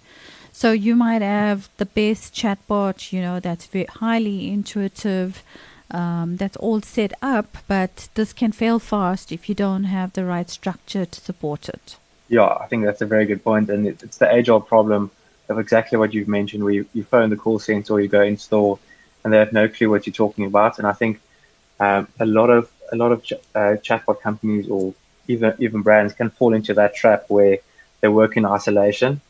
So 0.51 0.71
you 0.71 0.95
might 0.95 1.21
have 1.21 1.69
the 1.77 1.85
best 1.85 2.33
chatbot, 2.33 3.13
you 3.13 3.21
know, 3.21 3.39
that's 3.39 3.65
very 3.65 3.85
highly 3.85 4.51
intuitive, 4.51 5.41
um, 5.89 6.35
that's 6.35 6.57
all 6.57 6.81
set 6.81 7.13
up, 7.21 7.57
but 7.67 8.09
this 8.15 8.33
can 8.33 8.51
fail 8.51 8.77
fast 8.77 9.31
if 9.31 9.47
you 9.47 9.55
don't 9.55 9.85
have 9.85 10.13
the 10.13 10.25
right 10.25 10.49
structure 10.49 11.05
to 11.05 11.21
support 11.21 11.69
it. 11.69 11.95
Yeah, 12.27 12.47
I 12.47 12.67
think 12.67 12.83
that's 12.83 13.01
a 13.01 13.05
very 13.05 13.25
good 13.25 13.41
point, 13.41 13.69
and 13.69 13.87
it's 13.87 14.17
the 14.17 14.29
age-old 14.29 14.67
problem 14.67 15.11
of 15.49 15.59
exactly 15.59 15.97
what 15.97 16.13
you've 16.13 16.27
mentioned, 16.27 16.63
where 16.63 16.73
you, 16.73 16.85
you 16.93 17.03
phone 17.03 17.29
the 17.29 17.35
call 17.37 17.59
center 17.59 17.93
or 17.93 18.01
you 18.01 18.07
go 18.07 18.21
in 18.21 18.37
store, 18.37 18.79
and 19.23 19.33
they 19.33 19.37
have 19.37 19.53
no 19.53 19.67
clue 19.67 19.89
what 19.89 20.05
you're 20.05 20.13
talking 20.13 20.45
about. 20.45 20.77
And 20.77 20.87
I 20.87 20.93
think 20.93 21.19
um, 21.79 22.07
a 22.19 22.25
lot 22.25 22.49
of 22.49 22.71
a 22.91 22.95
lot 22.95 23.11
of 23.11 23.23
ch- 23.23 23.33
uh, 23.55 23.75
chatbot 23.87 24.21
companies 24.21 24.69
or 24.69 24.93
even 25.27 25.53
even 25.59 25.81
brands 25.81 26.13
can 26.13 26.29
fall 26.29 26.53
into 26.53 26.73
that 26.75 26.95
trap 26.95 27.25
where 27.27 27.57
they 28.01 28.07
work 28.07 28.37
in 28.37 28.45
isolation, 28.45 29.21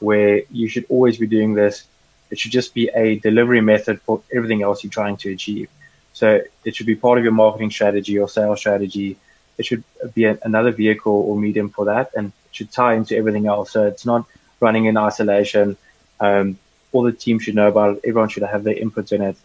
where 0.00 0.42
you 0.50 0.68
should 0.68 0.86
always 0.88 1.18
be 1.18 1.26
doing 1.26 1.54
this. 1.54 1.84
It 2.30 2.38
should 2.38 2.52
just 2.52 2.74
be 2.74 2.88
a 2.94 3.18
delivery 3.18 3.60
method 3.60 4.00
for 4.02 4.22
everything 4.34 4.62
else 4.62 4.82
you're 4.82 4.90
trying 4.90 5.16
to 5.18 5.32
achieve. 5.32 5.68
So 6.12 6.40
it 6.64 6.74
should 6.74 6.86
be 6.86 6.96
part 6.96 7.18
of 7.18 7.24
your 7.24 7.32
marketing 7.32 7.70
strategy 7.70 8.18
or 8.18 8.28
sales 8.28 8.60
strategy. 8.60 9.16
It 9.58 9.66
should 9.66 9.84
be 10.14 10.24
a, 10.24 10.38
another 10.42 10.72
vehicle 10.72 11.12
or 11.12 11.36
medium 11.36 11.68
for 11.68 11.84
that, 11.86 12.10
and 12.16 12.28
it 12.28 12.54
should 12.56 12.72
tie 12.72 12.94
into 12.94 13.16
everything 13.16 13.46
else. 13.46 13.70
So 13.72 13.86
it's 13.86 14.06
not 14.06 14.26
running 14.60 14.86
in 14.86 14.96
isolation. 14.96 15.76
Um, 16.20 16.58
all 16.92 17.02
the 17.02 17.12
team 17.12 17.38
should 17.38 17.54
know 17.54 17.68
about 17.68 17.96
it. 17.96 18.00
Everyone 18.04 18.28
should 18.28 18.44
have 18.44 18.64
their 18.64 18.76
input 18.76 19.12
in 19.12 19.22
it, 19.22 19.36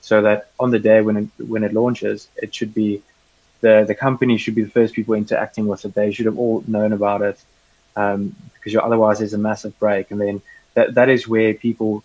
so 0.00 0.22
that 0.22 0.50
on 0.60 0.70
the 0.70 0.78
day 0.78 1.00
when 1.00 1.16
it, 1.16 1.44
when 1.46 1.64
it 1.64 1.72
launches, 1.72 2.28
it 2.36 2.54
should 2.54 2.74
be 2.74 3.02
the 3.60 3.84
the 3.86 3.94
company 3.94 4.38
should 4.38 4.54
be 4.54 4.62
the 4.62 4.70
first 4.70 4.94
people 4.94 5.14
interacting 5.14 5.66
with 5.66 5.84
it. 5.84 5.94
They 5.94 6.12
should 6.12 6.26
have 6.26 6.38
all 6.38 6.62
known 6.66 6.92
about 6.92 7.22
it, 7.22 7.42
um, 7.96 8.34
because 8.54 8.76
otherwise 8.76 9.18
there's 9.18 9.34
a 9.34 9.38
massive 9.38 9.78
break, 9.78 10.10
and 10.10 10.20
then 10.20 10.42
that 10.74 10.94
that 10.94 11.08
is 11.08 11.26
where 11.26 11.54
people 11.54 12.04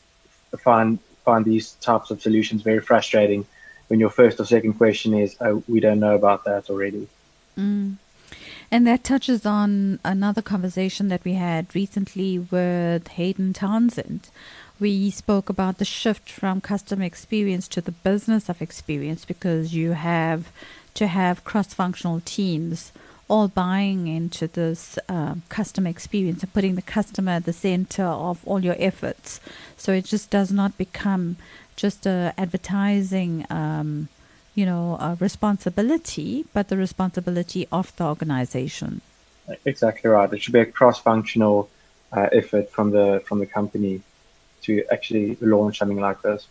find 0.57 0.99
find 1.25 1.45
these 1.45 1.73
types 1.73 2.11
of 2.11 2.21
solutions 2.21 2.61
very 2.61 2.79
frustrating. 2.79 3.45
When 3.87 3.99
your 3.99 4.09
first 4.09 4.39
or 4.39 4.45
second 4.45 4.73
question 4.73 5.13
is, 5.13 5.35
"Oh, 5.39 5.63
we 5.67 5.79
don't 5.79 5.99
know 5.99 6.15
about 6.15 6.45
that 6.45 6.69
already." 6.69 7.07
Mm. 7.57 7.97
And 8.73 8.87
that 8.87 9.03
touches 9.03 9.45
on 9.45 9.99
another 10.03 10.41
conversation 10.41 11.07
that 11.09 11.23
we 11.23 11.33
had 11.33 11.75
recently 11.75 12.39
with 12.39 13.07
Hayden 13.09 13.53
Townsend. 13.53 14.29
We 14.79 15.11
spoke 15.11 15.47
about 15.47 15.77
the 15.77 15.85
shift 15.85 16.27
from 16.27 16.59
customer 16.59 17.03
experience 17.03 17.67
to 17.67 17.81
the 17.81 17.91
business 17.91 18.49
of 18.49 18.63
experience 18.63 19.25
because 19.25 19.75
you 19.75 19.91
have 19.91 20.51
to 20.95 21.05
have 21.05 21.43
cross 21.43 21.71
functional 21.71 22.23
teams 22.25 22.91
all 23.27 23.47
buying 23.47 24.07
into 24.07 24.47
this 24.47 24.97
uh, 25.07 25.35
customer 25.49 25.91
experience 25.91 26.41
and 26.41 26.51
putting 26.51 26.73
the 26.73 26.81
customer 26.81 27.33
at 27.33 27.45
the 27.45 27.53
center 27.53 28.05
of 28.05 28.39
all 28.43 28.65
your 28.65 28.75
efforts. 28.79 29.39
So 29.77 29.93
it 29.93 30.05
just 30.05 30.31
does 30.31 30.51
not 30.51 30.79
become 30.79 31.37
just 31.75 32.07
a 32.07 32.33
advertising 32.39 33.45
um, 33.51 34.07
you 34.55 34.65
know, 34.65 34.97
a 34.99 35.17
responsibility, 35.19 36.45
but 36.53 36.67
the 36.67 36.77
responsibility 36.77 37.67
of 37.71 37.95
the 37.95 38.05
organization. 38.05 39.01
Exactly 39.65 40.09
right. 40.09 40.31
It 40.31 40.41
should 40.41 40.53
be 40.53 40.59
a 40.59 40.65
cross-functional 40.65 41.69
uh, 42.11 42.29
effort 42.31 42.71
from 42.71 42.91
the 42.91 43.21
from 43.25 43.39
the 43.39 43.45
company 43.45 44.01
to 44.63 44.83
actually 44.91 45.37
launch 45.41 45.79
something 45.79 45.99
like 45.99 46.21
this. 46.21 46.47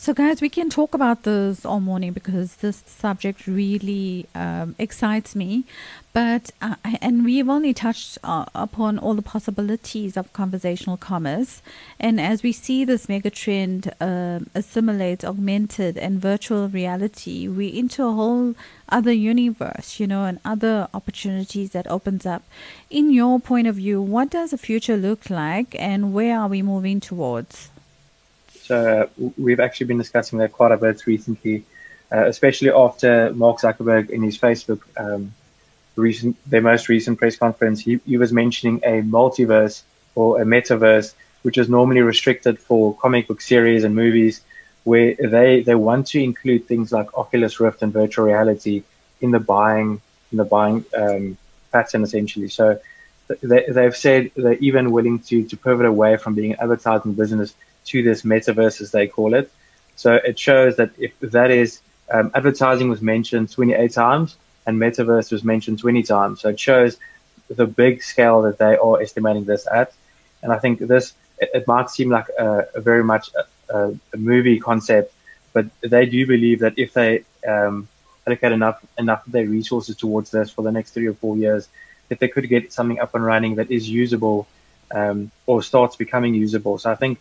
So, 0.00 0.14
guys, 0.14 0.40
we 0.40 0.48
can 0.48 0.70
talk 0.70 0.94
about 0.94 1.24
this 1.24 1.66
all 1.66 1.80
morning 1.80 2.12
because 2.12 2.54
this 2.56 2.84
subject 2.86 3.48
really 3.48 4.28
um, 4.32 4.76
excites 4.78 5.34
me. 5.34 5.64
But, 6.12 6.52
uh, 6.62 6.76
and 7.02 7.24
we've 7.24 7.48
only 7.48 7.74
touched 7.74 8.16
uh, 8.22 8.44
upon 8.54 9.00
all 9.00 9.14
the 9.14 9.22
possibilities 9.22 10.16
of 10.16 10.32
conversational 10.32 10.98
commerce. 10.98 11.62
And 11.98 12.20
as 12.20 12.44
we 12.44 12.52
see 12.52 12.84
this 12.84 13.08
mega 13.08 13.28
trend 13.28 13.92
uh, 14.00 14.38
assimilate 14.54 15.24
augmented 15.24 15.98
and 15.98 16.20
virtual 16.20 16.68
reality, 16.68 17.48
we're 17.48 17.74
into 17.74 18.04
a 18.04 18.12
whole 18.12 18.54
other 18.88 19.12
universe, 19.12 19.98
you 19.98 20.06
know, 20.06 20.26
and 20.26 20.38
other 20.44 20.86
opportunities 20.94 21.72
that 21.72 21.90
opens 21.90 22.24
up. 22.24 22.44
In 22.88 23.12
your 23.12 23.40
point 23.40 23.66
of 23.66 23.74
view, 23.74 24.00
what 24.00 24.30
does 24.30 24.52
the 24.52 24.58
future 24.58 24.96
look 24.96 25.28
like 25.28 25.74
and 25.76 26.14
where 26.14 26.38
are 26.38 26.48
we 26.48 26.62
moving 26.62 27.00
towards? 27.00 27.70
Uh, 28.70 29.06
we've 29.36 29.60
actually 29.60 29.86
been 29.86 29.98
discussing 29.98 30.38
that 30.38 30.52
quite 30.52 30.72
a 30.72 30.76
bit 30.76 31.06
recently, 31.06 31.64
uh, 32.12 32.26
especially 32.26 32.70
after 32.70 33.32
Mark 33.34 33.60
Zuckerberg 33.60 34.10
in 34.10 34.22
his 34.22 34.38
Facebook 34.38 34.80
um, 34.96 35.34
recent, 35.96 36.36
their 36.48 36.62
most 36.62 36.88
recent 36.88 37.18
press 37.18 37.36
conference, 37.36 37.80
he, 37.80 38.00
he 38.06 38.16
was 38.16 38.32
mentioning 38.32 38.80
a 38.84 39.02
multiverse 39.02 39.82
or 40.14 40.40
a 40.40 40.44
metaverse, 40.44 41.14
which 41.42 41.58
is 41.58 41.68
normally 41.68 42.00
restricted 42.00 42.58
for 42.58 42.94
comic 42.96 43.28
book 43.28 43.40
series 43.40 43.84
and 43.84 43.94
movies, 43.94 44.40
where 44.84 45.14
they, 45.14 45.60
they 45.60 45.74
want 45.74 46.06
to 46.08 46.22
include 46.22 46.66
things 46.66 46.92
like 46.92 47.16
Oculus 47.16 47.60
Rift 47.60 47.82
and 47.82 47.92
virtual 47.92 48.26
reality 48.26 48.82
in 49.20 49.30
the 49.30 49.40
buying 49.40 50.00
in 50.30 50.38
the 50.38 50.44
buying 50.44 50.84
um, 50.96 51.36
pattern 51.72 52.02
essentially. 52.02 52.48
So 52.48 52.78
they, 53.42 53.64
they've 53.68 53.96
said 53.96 54.30
they're 54.36 54.54
even 54.54 54.90
willing 54.90 55.18
to 55.20 55.44
to 55.44 55.56
pivot 55.56 55.86
away 55.86 56.16
from 56.16 56.34
being 56.34 56.52
an 56.52 56.58
advertising 56.60 57.14
business 57.14 57.54
to 57.88 58.02
this 58.02 58.22
metaverse, 58.22 58.80
as 58.80 58.90
they 58.90 59.06
call 59.06 59.34
it. 59.34 59.50
So 59.96 60.14
it 60.14 60.38
shows 60.38 60.76
that 60.76 60.90
if 60.98 61.18
that 61.20 61.50
is 61.50 61.80
um, 62.10 62.30
advertising 62.34 62.88
was 62.88 63.02
mentioned 63.02 63.50
28 63.50 63.92
times 63.92 64.36
and 64.66 64.78
metaverse 64.78 65.32
was 65.32 65.44
mentioned 65.44 65.78
20 65.78 66.02
times. 66.02 66.40
So 66.40 66.50
it 66.50 66.60
shows 66.60 66.96
the 67.48 67.66
big 67.66 68.02
scale 68.02 68.42
that 68.42 68.58
they 68.58 68.76
are 68.76 69.00
estimating 69.00 69.44
this 69.44 69.66
at. 69.70 69.92
And 70.42 70.52
I 70.52 70.58
think 70.58 70.78
this, 70.80 71.14
it, 71.38 71.50
it 71.54 71.66
might 71.66 71.90
seem 71.90 72.10
like 72.10 72.26
a, 72.38 72.66
a 72.74 72.80
very 72.80 73.02
much 73.02 73.30
a, 73.70 73.94
a, 74.12 74.16
movie 74.16 74.60
concept, 74.60 75.12
but 75.52 75.66
they 75.80 76.06
do 76.06 76.26
believe 76.26 76.60
that 76.60 76.74
if 76.76 76.92
they 76.92 77.24
um, 77.46 77.88
allocate 78.26 78.52
enough 78.52 78.84
enough 78.98 79.26
of 79.26 79.32
their 79.32 79.46
resources 79.46 79.96
towards 79.96 80.30
this 80.30 80.50
for 80.50 80.62
the 80.62 80.72
next 80.72 80.92
three 80.92 81.06
or 81.06 81.14
four 81.14 81.36
years, 81.36 81.68
that 82.08 82.20
they 82.20 82.28
could 82.28 82.48
get 82.48 82.72
something 82.72 83.00
up 83.00 83.14
and 83.14 83.24
running 83.24 83.56
that 83.56 83.70
is 83.70 83.88
usable 83.88 84.46
um, 84.90 85.30
or 85.46 85.62
starts 85.62 85.96
becoming 85.96 86.34
usable. 86.34 86.78
So 86.78 86.90
I 86.90 86.94
think 86.94 87.18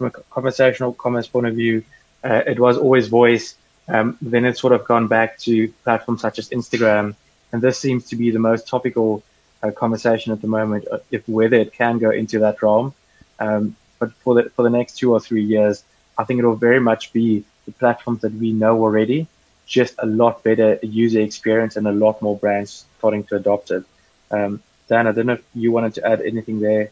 from 0.00 0.06
a 0.06 0.10
conversational 0.30 0.94
commerce 0.94 1.28
point 1.28 1.46
of 1.46 1.54
view, 1.54 1.84
uh, 2.24 2.42
it 2.46 2.58
was 2.58 2.78
always 2.78 3.08
voice. 3.08 3.54
Um, 3.86 4.16
then 4.22 4.46
it's 4.46 4.58
sort 4.58 4.72
of 4.72 4.86
gone 4.86 5.08
back 5.08 5.38
to 5.40 5.68
platforms 5.84 6.22
such 6.22 6.38
as 6.38 6.48
Instagram, 6.48 7.14
and 7.52 7.60
this 7.60 7.78
seems 7.78 8.08
to 8.08 8.16
be 8.16 8.30
the 8.30 8.38
most 8.38 8.66
topical 8.66 9.22
uh, 9.62 9.70
conversation 9.72 10.32
at 10.32 10.40
the 10.40 10.46
moment, 10.48 10.86
uh, 10.90 11.00
if 11.10 11.28
whether 11.28 11.56
it 11.56 11.74
can 11.74 11.98
go 11.98 12.10
into 12.10 12.38
that 12.38 12.62
realm. 12.62 12.94
Um, 13.40 13.76
but 13.98 14.12
for 14.22 14.32
the 14.36 14.48
for 14.50 14.62
the 14.62 14.70
next 14.70 14.96
two 14.96 15.12
or 15.12 15.20
three 15.20 15.44
years, 15.44 15.84
I 16.16 16.24
think 16.24 16.40
it 16.40 16.46
will 16.46 16.56
very 16.70 16.80
much 16.80 17.12
be 17.12 17.44
the 17.66 17.72
platforms 17.72 18.22
that 18.22 18.32
we 18.32 18.52
know 18.52 18.82
already, 18.82 19.26
just 19.66 19.94
a 19.98 20.06
lot 20.06 20.42
better 20.42 20.78
user 20.82 21.20
experience 21.20 21.76
and 21.76 21.86
a 21.86 21.92
lot 21.92 22.22
more 22.22 22.38
brands 22.38 22.86
starting 22.98 23.24
to 23.24 23.36
adopt 23.36 23.70
it. 23.70 23.84
Um, 24.30 24.62
Dan, 24.88 25.06
I 25.06 25.12
don't 25.12 25.26
know 25.26 25.34
if 25.34 25.44
you 25.54 25.72
wanted 25.72 25.94
to 25.94 26.06
add 26.06 26.22
anything 26.22 26.60
there. 26.60 26.90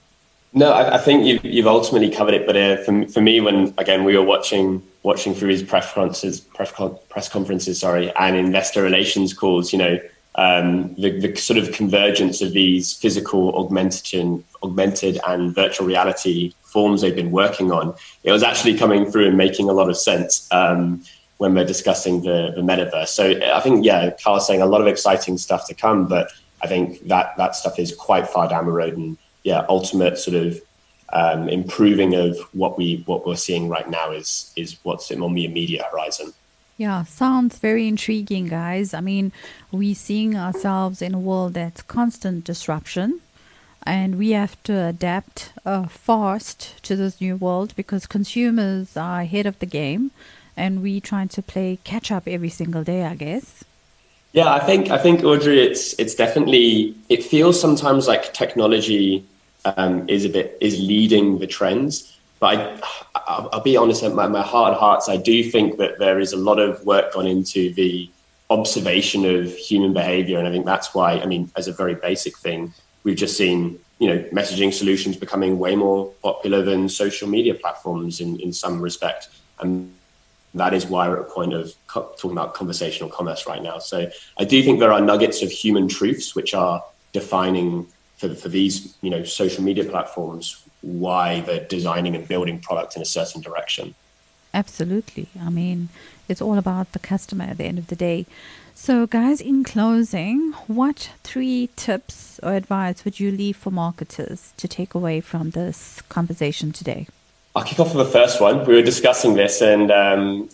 No, 0.53 0.73
I, 0.73 0.95
I 0.95 0.99
think 0.99 1.27
you've, 1.27 1.45
you've 1.45 1.67
ultimately 1.67 2.11
covered 2.11 2.35
it. 2.35 2.47
But 2.47 2.57
uh, 2.57 2.77
for, 2.79 3.07
for 3.09 3.21
me, 3.21 3.41
when 3.41 3.75
again 3.79 4.05
we 4.05 4.17
were 4.17 4.25
watching 4.25 4.83
watching 5.03 5.35
through 5.35 5.51
his 5.51 5.63
press 5.63 5.93
conferences, 5.93 6.41
press, 6.41 6.73
press 7.09 7.29
conferences, 7.29 7.81
sorry, 7.81 8.15
and 8.17 8.37
investor 8.37 8.83
relations 8.83 9.33
calls, 9.33 9.73
you 9.73 9.79
know, 9.79 9.99
um, 10.35 10.95
the, 10.95 11.19
the 11.19 11.35
sort 11.37 11.59
of 11.59 11.73
convergence 11.73 12.43
of 12.43 12.53
these 12.53 12.95
physical, 12.95 13.55
augmented, 13.57 14.45
augmented 14.63 15.19
and 15.27 15.55
virtual 15.55 15.87
reality 15.87 16.53
forms 16.63 17.01
they've 17.01 17.17
been 17.17 17.31
working 17.31 17.73
on, 17.73 17.95
it 18.23 18.33
was 18.33 18.43
actually 18.43 18.77
coming 18.77 19.11
through 19.11 19.27
and 19.27 19.37
making 19.37 19.69
a 19.69 19.73
lot 19.73 19.89
of 19.89 19.97
sense 19.97 20.47
um, 20.53 21.03
when 21.39 21.55
we're 21.55 21.65
discussing 21.65 22.23
the, 22.23 22.53
the 22.55 22.63
metaverse. 22.63 23.09
So 23.09 23.41
I 23.53 23.61
think, 23.61 23.85
yeah, 23.85 24.11
Kyle's 24.23 24.47
saying 24.47 24.63
a 24.63 24.67
lot 24.67 24.81
of 24.81 24.87
exciting 24.87 25.39
stuff 25.39 25.67
to 25.69 25.75
come, 25.75 26.07
but 26.07 26.31
I 26.61 26.67
think 26.67 27.07
that 27.09 27.37
that 27.37 27.55
stuff 27.55 27.79
is 27.79 27.95
quite 27.95 28.29
far 28.29 28.49
down 28.49 28.67
the 28.67 28.73
road, 28.73 28.97
and 28.97 29.17
yeah, 29.43 29.65
ultimate 29.69 30.19
sort 30.19 30.37
of 30.37 30.61
um, 31.13 31.49
improving 31.49 32.15
of 32.15 32.39
what 32.53 32.77
we 32.77 33.03
what 33.07 33.27
we're 33.27 33.37
seeing 33.37 33.69
right 33.69 33.89
now 33.89 34.11
is 34.11 34.53
is 34.57 34.77
what's 34.83 35.11
on 35.11 35.35
the 35.35 35.45
immediate 35.45 35.85
horizon. 35.91 36.33
Yeah, 36.77 37.03
sounds 37.05 37.59
very 37.59 37.89
intriguing, 37.89 38.47
guys. 38.47 38.95
I 38.95 39.01
mean, 39.01 39.33
we're 39.73 39.97
seeing 39.97 40.37
ourselves 40.37 41.03
in 41.03 41.13
a 41.13 41.19
world 41.19 41.55
that's 41.55 41.83
constant 41.83 42.45
disruption 42.45 43.21
and 43.89 44.19
we 44.19 44.33
have 44.33 44.63
to 44.65 44.87
adapt 44.87 45.53
uh, 45.65 45.87
fast 45.87 46.83
to 46.83 46.95
this 46.95 47.23
new 47.23 47.37
world 47.37 47.75
because 47.75 48.07
consumers 48.07 48.99
are 48.99 49.21
ahead 49.21 49.47
of 49.47 49.59
the 49.61 49.67
game 49.67 50.11
and 50.57 50.83
we're 50.83 51.01
trying 51.01 51.29
to 51.29 51.41
play 51.41 51.79
catch 51.85 52.13
up 52.13 52.25
every 52.27 52.51
single 52.51 52.85
day 52.85 53.05
i 53.05 53.15
guess 53.15 53.65
yeah 54.33 54.53
i 54.53 54.59
think 54.59 54.91
i 54.91 54.99
think 54.99 55.25
audrey 55.25 55.61
it's 55.61 55.95
it's 55.99 56.15
definitely 56.15 56.95
it 57.09 57.23
feels 57.23 57.61
sometimes 57.61 58.07
like 58.07 58.33
technology 58.35 59.25
um, 59.65 60.09
is 60.09 60.25
a 60.25 60.29
bit 60.29 60.57
is 60.61 60.79
leading 60.79 61.39
the 61.39 61.47
trends 61.47 62.15
but 62.41 62.57
I, 62.57 62.81
I'll, 63.27 63.49
I'll 63.53 63.61
be 63.61 63.77
honest 63.77 64.05
at 64.05 64.15
my, 64.15 64.29
my 64.29 64.43
heart 64.43 64.75
of 64.75 64.81
hearts 64.81 65.09
i 65.09 65.17
do 65.17 65.43
think 65.43 65.79
that 65.79 65.99
there 65.99 66.21
is 66.21 66.33
a 66.33 66.37
lot 66.37 66.59
of 66.59 66.85
work 66.85 67.13
gone 67.13 67.27
into 67.27 67.73
the 67.75 68.09
observation 68.51 69.25
of 69.27 69.55
human 69.55 69.93
behavior 69.93 70.39
and 70.39 70.47
i 70.47 70.51
think 70.51 70.65
that's 70.65 70.95
why 70.95 71.19
i 71.19 71.27
mean 71.27 71.51
as 71.57 71.69
a 71.69 71.73
very 71.73 71.95
basic 71.95 72.37
thing 72.39 72.73
we've 73.05 73.17
just 73.17 73.37
seen 73.37 73.79
you 73.99 74.09
know 74.09 74.23
messaging 74.31 74.73
solutions 74.73 75.17
becoming 75.17 75.59
way 75.59 75.75
more 75.75 76.07
popular 76.23 76.63
than 76.63 76.89
social 76.89 77.29
media 77.29 77.55
platforms 77.55 78.21
in, 78.21 78.39
in 78.41 78.53
some 78.53 78.81
respect 78.81 79.29
and 79.61 79.93
that 80.55 80.75
is 80.75 80.87
why 80.87 81.09
we're 81.09 81.21
at 81.21 81.29
a 81.29 81.31
point 81.31 81.53
of 81.53 81.75
co- 81.87 82.11
talking 82.17 82.33
about 82.33 82.55
conversational 82.55 83.11
commerce 83.11 83.47
right 83.47 83.63
now. 83.63 83.79
So 83.79 84.11
i 84.39 84.45
do 84.45 84.63
think 84.63 84.81
there 84.81 84.93
are 84.93 85.01
nuggets 85.01 85.43
of 85.43 85.51
human 85.51 85.89
truths 85.89 86.35
which 86.35 86.55
are 86.55 86.83
defining 87.13 87.87
for, 88.17 88.35
for 88.35 88.49
these 88.49 88.97
you 89.01 89.11
know 89.11 89.25
social 89.25 89.63
media 89.63 89.85
platforms 89.85 90.63
why 90.81 91.41
they're 91.41 91.65
designing 91.67 92.15
and 92.15 92.27
building 92.27 92.61
products 92.61 92.97
in 92.97 93.03
a 93.03 93.07
certain 93.07 93.41
direction. 93.41 93.95
Absolutely. 94.55 95.29
I 95.41 95.51
mean 95.51 95.89
it's 96.29 96.43
all 96.43 96.59
about 96.59 96.93
the 96.93 96.99
customer 96.99 97.45
at 97.45 97.59
the 97.59 97.65
end 97.65 97.79
of 97.79 97.87
the 97.89 97.97
day. 97.97 98.27
So, 98.75 99.09
guys, 99.09 99.41
in 99.41 99.65
closing, 99.65 100.53
what 100.69 101.11
three 101.25 101.69
tips 101.75 102.39
or 102.45 102.53
advice 102.53 103.05
would 103.05 103.19
you 103.19 103.33
leave 103.33 103.57
for 103.57 103.73
marketers 103.73 104.53
to 104.57 104.69
take 104.69 104.95
away 104.95 105.21
from 105.21 105.51
this 105.51 106.01
conversation 106.03 106.71
today? 106.71 107.09
I'll 107.59 107.65
kick 107.65 107.81
off 107.81 107.93
with 107.93 108.07
the 108.07 108.13
first 108.13 108.41
one. 108.41 108.65
We 108.67 108.75
were 108.75 108.83
discussing 108.83 109.35
this, 109.35 109.61
and 109.61 109.91
um, 109.91 110.49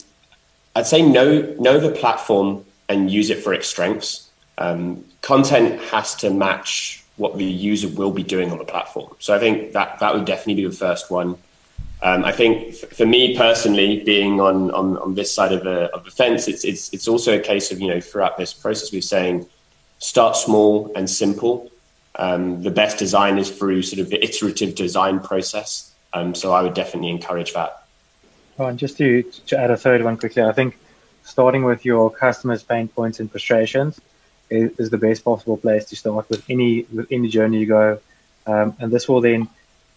I'd 0.74 0.86
say 0.86 1.02
know 1.02 1.54
know 1.60 1.78
the 1.78 1.90
platform 1.90 2.64
and 2.88 3.10
use 3.10 3.28
it 3.28 3.44
for 3.44 3.52
its 3.52 3.68
strengths. 3.68 4.30
Um, 4.56 5.04
content 5.20 5.82
has 5.82 6.14
to 6.16 6.30
match 6.30 7.04
what 7.18 7.36
the 7.36 7.44
user 7.44 7.88
will 7.88 8.10
be 8.10 8.22
doing 8.22 8.50
on 8.50 8.56
the 8.56 8.64
platform. 8.64 9.14
So 9.18 9.34
I 9.34 9.38
think 9.38 9.72
that 9.72 9.98
that 9.98 10.14
would 10.14 10.24
definitely 10.24 10.54
be 10.54 10.66
the 10.66 10.74
first 10.74 11.10
one. 11.10 11.36
Um, 12.02 12.24
I 12.24 12.32
think 12.32 12.74
for 12.74 13.04
me 13.04 13.36
personally, 13.36 14.02
being 14.02 14.40
on, 14.40 14.70
on, 14.70 14.96
on 14.96 15.14
this 15.14 15.30
side 15.30 15.52
of 15.52 15.62
the, 15.62 15.94
of 15.94 16.04
the 16.06 16.10
fence, 16.10 16.48
it's, 16.48 16.64
it's, 16.64 16.90
it's 16.94 17.06
also 17.06 17.36
a 17.36 17.40
case 17.40 17.70
of, 17.70 17.80
you 17.80 17.88
know, 17.88 18.00
throughout 18.00 18.38
this 18.38 18.54
process, 18.54 18.92
we're 18.92 19.02
saying 19.02 19.46
start 19.98 20.36
small 20.36 20.90
and 20.96 21.08
simple. 21.08 21.70
Um, 22.16 22.62
the 22.62 22.70
best 22.70 22.98
design 22.98 23.36
is 23.36 23.50
through 23.50 23.82
sort 23.82 24.00
of 24.00 24.08
the 24.08 24.22
iterative 24.24 24.74
design 24.74 25.20
process. 25.20 25.93
Um, 26.14 26.34
so 26.34 26.52
I 26.52 26.62
would 26.62 26.74
definitely 26.74 27.10
encourage 27.10 27.52
that. 27.54 27.84
Oh, 28.58 28.66
and 28.66 28.78
just 28.78 28.96
to, 28.98 29.22
to 29.48 29.58
add 29.58 29.70
a 29.70 29.76
third 29.76 30.02
one 30.02 30.16
quickly, 30.16 30.42
I 30.42 30.52
think 30.52 30.78
starting 31.24 31.64
with 31.64 31.84
your 31.84 32.08
customers' 32.10 32.62
pain 32.62 32.86
points 32.86 33.18
and 33.18 33.30
frustrations 33.30 34.00
is, 34.48 34.78
is 34.78 34.90
the 34.90 34.98
best 34.98 35.24
possible 35.24 35.56
place 35.56 35.86
to 35.86 35.96
start 35.96 36.28
with 36.30 36.44
any 36.48 36.82
with 36.92 37.08
any 37.10 37.28
journey 37.28 37.58
you 37.58 37.66
go, 37.66 37.98
um, 38.46 38.76
and 38.78 38.92
this 38.92 39.08
will 39.08 39.20
then 39.20 39.48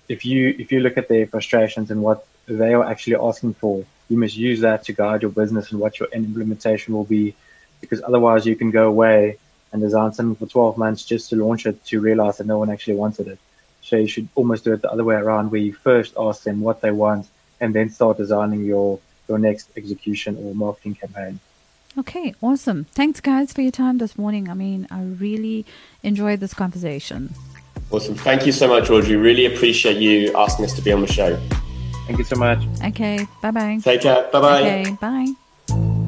if 0.09 0.25
you 0.25 0.55
if 0.57 0.71
you 0.71 0.79
look 0.79 0.97
at 0.97 1.07
their 1.07 1.27
frustrations 1.27 1.91
and 1.91 2.01
what 2.01 2.25
they 2.47 2.73
are 2.73 2.83
actually 2.85 3.17
asking 3.17 3.53
for, 3.53 3.85
you 4.09 4.17
must 4.17 4.35
use 4.35 4.61
that 4.61 4.85
to 4.85 4.93
guide 4.93 5.21
your 5.21 5.31
business 5.31 5.71
and 5.71 5.79
what 5.79 5.99
your 5.99 6.09
implementation 6.09 6.93
will 6.93 7.03
be, 7.03 7.35
because 7.81 8.01
otherwise 8.01 8.45
you 8.45 8.55
can 8.55 8.71
go 8.71 8.87
away 8.87 9.37
and 9.71 9.81
design 9.81 10.13
something 10.13 10.35
for 10.35 10.49
12 10.49 10.77
months 10.77 11.03
just 11.03 11.29
to 11.29 11.35
launch 11.35 11.65
it 11.65 11.83
to 11.85 11.99
realize 11.99 12.37
that 12.37 12.47
no 12.47 12.57
one 12.57 12.69
actually 12.69 12.95
wanted 12.95 13.27
it. 13.27 13.39
So 13.87 13.95
you 13.95 14.07
should 14.07 14.27
almost 14.35 14.65
do 14.65 14.73
it 14.73 14.81
the 14.81 14.91
other 14.91 15.05
way 15.05 15.15
around, 15.15 15.49
where 15.49 15.61
you 15.61 15.73
first 15.73 16.13
ask 16.19 16.43
them 16.43 16.59
what 16.59 16.81
they 16.81 16.91
want 16.91 17.29
and 17.61 17.73
then 17.73 17.89
start 17.89 18.17
designing 18.17 18.65
your 18.65 18.99
your 19.29 19.39
next 19.39 19.69
execution 19.77 20.35
or 20.37 20.53
marketing 20.53 20.95
campaign. 20.95 21.39
Okay, 21.97 22.35
awesome. 22.41 22.83
Thanks, 22.91 23.21
guys, 23.21 23.53
for 23.53 23.61
your 23.61 23.71
time 23.71 23.97
this 23.97 24.17
morning. 24.17 24.49
I 24.49 24.53
mean, 24.53 24.87
I 24.91 25.01
really 25.01 25.65
enjoyed 26.03 26.41
this 26.41 26.53
conversation. 26.53 27.33
Awesome. 27.89 28.15
Thank 28.15 28.45
you 28.45 28.51
so 28.51 28.67
much, 28.67 28.89
Audrey. 28.89 29.15
Really 29.15 29.45
appreciate 29.45 29.97
you 29.97 30.35
asking 30.35 30.65
us 30.65 30.73
to 30.73 30.81
be 30.81 30.91
on 30.91 30.99
the 31.01 31.07
show. 31.07 31.39
Thank 32.07 32.19
you 32.19 32.25
so 32.25 32.35
much. 32.35 32.59
Okay, 32.83 33.25
bye 33.41 33.51
bye. 33.51 33.79
Take 33.81 34.01
care. 34.01 34.27
Bye 34.33 34.41
bye. 34.41 34.61
Okay, 34.61 34.97
bye. 34.99 35.27